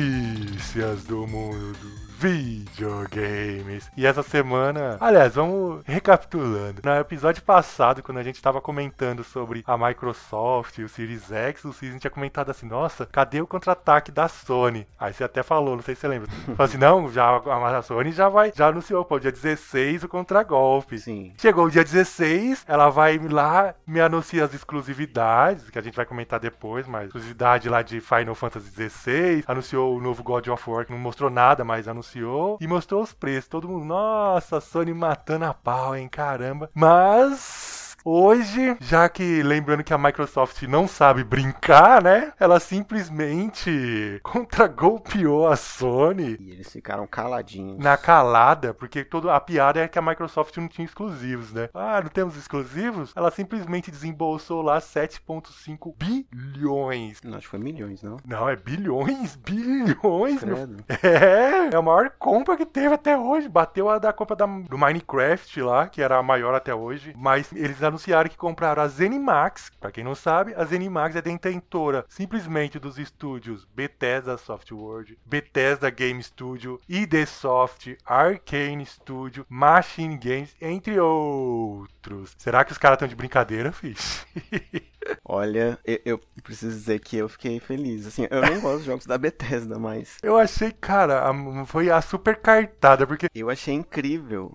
E 4.00 4.06
essa 4.06 4.22
semana, 4.22 4.96
aliás, 4.98 5.34
vamos 5.34 5.82
recapitulando. 5.84 6.80
No 6.82 6.90
episódio 6.94 7.42
passado, 7.42 8.02
quando 8.02 8.16
a 8.16 8.22
gente 8.22 8.40
tava 8.40 8.58
comentando 8.58 9.22
sobre 9.22 9.62
a 9.66 9.76
Microsoft 9.76 10.78
e 10.78 10.84
o 10.84 10.88
Series 10.88 11.30
X, 11.30 11.66
o 11.66 11.72
Season 11.74 11.98
tinha 11.98 12.10
comentado 12.10 12.48
assim: 12.48 12.66
Nossa, 12.66 13.04
cadê 13.04 13.42
o 13.42 13.46
contra-ataque 13.46 14.10
da 14.10 14.26
Sony? 14.26 14.86
Aí 14.98 15.12
você 15.12 15.22
até 15.22 15.42
falou, 15.42 15.76
não 15.76 15.82
sei 15.82 15.94
se 15.94 16.00
você 16.00 16.08
lembra. 16.08 16.30
Falou 16.56 16.64
assim: 16.64 16.78
Não, 16.78 17.12
já 17.12 17.36
a 17.36 17.82
Sony 17.82 18.10
já 18.10 18.30
vai, 18.30 18.50
já 18.56 18.68
anunciou, 18.68 19.04
pô, 19.04 19.18
dia 19.18 19.30
16 19.30 20.04
o 20.04 20.08
contra-golpe. 20.08 20.98
Sim. 20.98 21.34
Chegou 21.36 21.66
o 21.66 21.70
dia 21.70 21.84
16, 21.84 22.64
ela 22.66 22.88
vai 22.88 23.18
lá, 23.18 23.74
me 23.86 24.00
anuncia 24.00 24.46
as 24.46 24.54
exclusividades, 24.54 25.68
que 25.68 25.78
a 25.78 25.82
gente 25.82 25.96
vai 25.96 26.06
comentar 26.06 26.40
depois, 26.40 26.86
mas 26.86 27.08
exclusividade 27.08 27.68
lá 27.68 27.82
de 27.82 28.00
Final 28.00 28.34
Fantasy 28.34 28.70
XVI, 28.70 29.44
anunciou 29.46 29.94
o 29.94 30.00
novo 30.00 30.22
God 30.22 30.48
of 30.48 30.70
War, 30.70 30.86
que 30.86 30.92
não 30.92 30.98
mostrou 30.98 31.28
nada, 31.28 31.66
mas 31.66 31.86
anunciou, 31.86 32.56
e 32.62 32.66
mostrou 32.66 33.02
os 33.02 33.12
preços. 33.12 33.46
Todo 33.46 33.68
mundo, 33.68 33.89
nossa, 33.90 34.60
Sony 34.60 34.94
matando 34.94 35.46
a 35.46 35.52
pau, 35.52 35.96
hein, 35.96 36.08
caramba. 36.08 36.70
Mas. 36.72 37.79
Hoje, 38.04 38.76
já 38.80 39.08
que 39.08 39.42
lembrando 39.42 39.84
que 39.84 39.92
a 39.92 39.98
Microsoft 39.98 40.62
não 40.62 40.88
sabe 40.88 41.22
brincar, 41.22 42.02
né? 42.02 42.32
Ela 42.40 42.58
simplesmente 42.60 44.18
contragolpeou 44.24 45.46
a 45.48 45.56
Sony 45.56 46.36
E 46.40 46.50
eles 46.50 46.70
ficaram 46.70 47.06
caladinhos. 47.06 47.78
na 47.78 47.96
calada, 47.96 48.72
porque 48.72 49.04
toda 49.04 49.34
a 49.34 49.40
piada 49.40 49.80
é 49.80 49.88
que 49.88 49.98
a 49.98 50.02
Microsoft 50.02 50.56
não 50.56 50.68
tinha 50.68 50.84
exclusivos, 50.84 51.52
né? 51.52 51.68
Ah, 51.74 52.00
não 52.00 52.08
temos 52.08 52.36
exclusivos? 52.36 53.12
Ela 53.14 53.30
simplesmente 53.30 53.90
desembolsou 53.90 54.62
lá 54.62 54.78
7,5 54.80 55.94
bilhões. 55.96 57.20
Não, 57.22 57.32
acho 57.36 57.42
que 57.46 57.50
foi 57.50 57.58
milhões, 57.58 58.02
não? 58.02 58.16
Não, 58.26 58.48
é 58.48 58.56
bilhões, 58.56 59.36
bilhões, 59.44 60.42
meu 60.42 60.56
é, 61.02 61.68
é 61.72 61.76
a 61.76 61.82
maior 61.82 62.10
compra 62.18 62.56
que 62.56 62.66
teve 62.66 62.94
até 62.94 63.16
hoje. 63.16 63.48
Bateu 63.48 63.88
a 63.88 63.98
da 63.98 64.12
compra 64.12 64.36
da- 64.36 64.46
do 64.46 64.78
Minecraft 64.78 65.60
lá, 65.62 65.88
que 65.88 66.02
era 66.02 66.16
a 66.18 66.22
maior 66.22 66.54
até 66.54 66.74
hoje. 66.74 67.14
Mas 67.16 67.52
eles 67.52 67.82
anunciaram 67.90 68.28
que 68.30 68.36
compraram 68.36 68.82
a 68.82 68.88
Zenimax. 68.88 69.70
Pra 69.80 69.90
quem 69.92 70.02
não 70.04 70.14
sabe, 70.14 70.54
a 70.54 70.64
Zenimax 70.64 71.16
é 71.16 71.22
detentora 71.22 72.04
simplesmente 72.08 72.78
dos 72.78 72.98
estúdios 72.98 73.66
Bethesda 73.74 74.36
Softworld, 74.38 75.18
Bethesda 75.26 75.90
Game 75.90 76.22
Studio, 76.22 76.80
ID 76.88 77.26
Soft, 77.26 77.88
Arcane 78.04 78.84
Studio, 78.86 79.44
Machine 79.48 80.16
Games, 80.16 80.54
entre 80.60 80.98
outros. 80.98 82.34
Será 82.38 82.64
que 82.64 82.72
os 82.72 82.78
caras 82.78 82.96
estão 82.96 83.08
de 83.08 83.14
brincadeira, 83.16 83.70
fish? 83.72 84.26
Olha, 85.24 85.78
eu, 85.84 85.98
eu 86.04 86.20
preciso 86.42 86.76
dizer 86.76 87.00
que 87.00 87.16
eu 87.16 87.28
fiquei 87.28 87.58
feliz. 87.58 88.06
Assim, 88.06 88.26
eu 88.30 88.42
não 88.42 88.60
gosto 88.60 88.80
de 88.80 88.86
jogos 88.86 89.06
da 89.06 89.16
Bethesda, 89.16 89.78
mas 89.78 90.18
Eu 90.22 90.36
achei, 90.36 90.70
cara, 90.72 91.28
a- 91.28 91.66
foi 91.66 91.90
a 91.90 92.00
super 92.02 92.36
cartada, 92.36 93.06
porque. 93.06 93.26
eu 93.34 93.48
achei 93.48 93.74
incrível. 93.74 94.52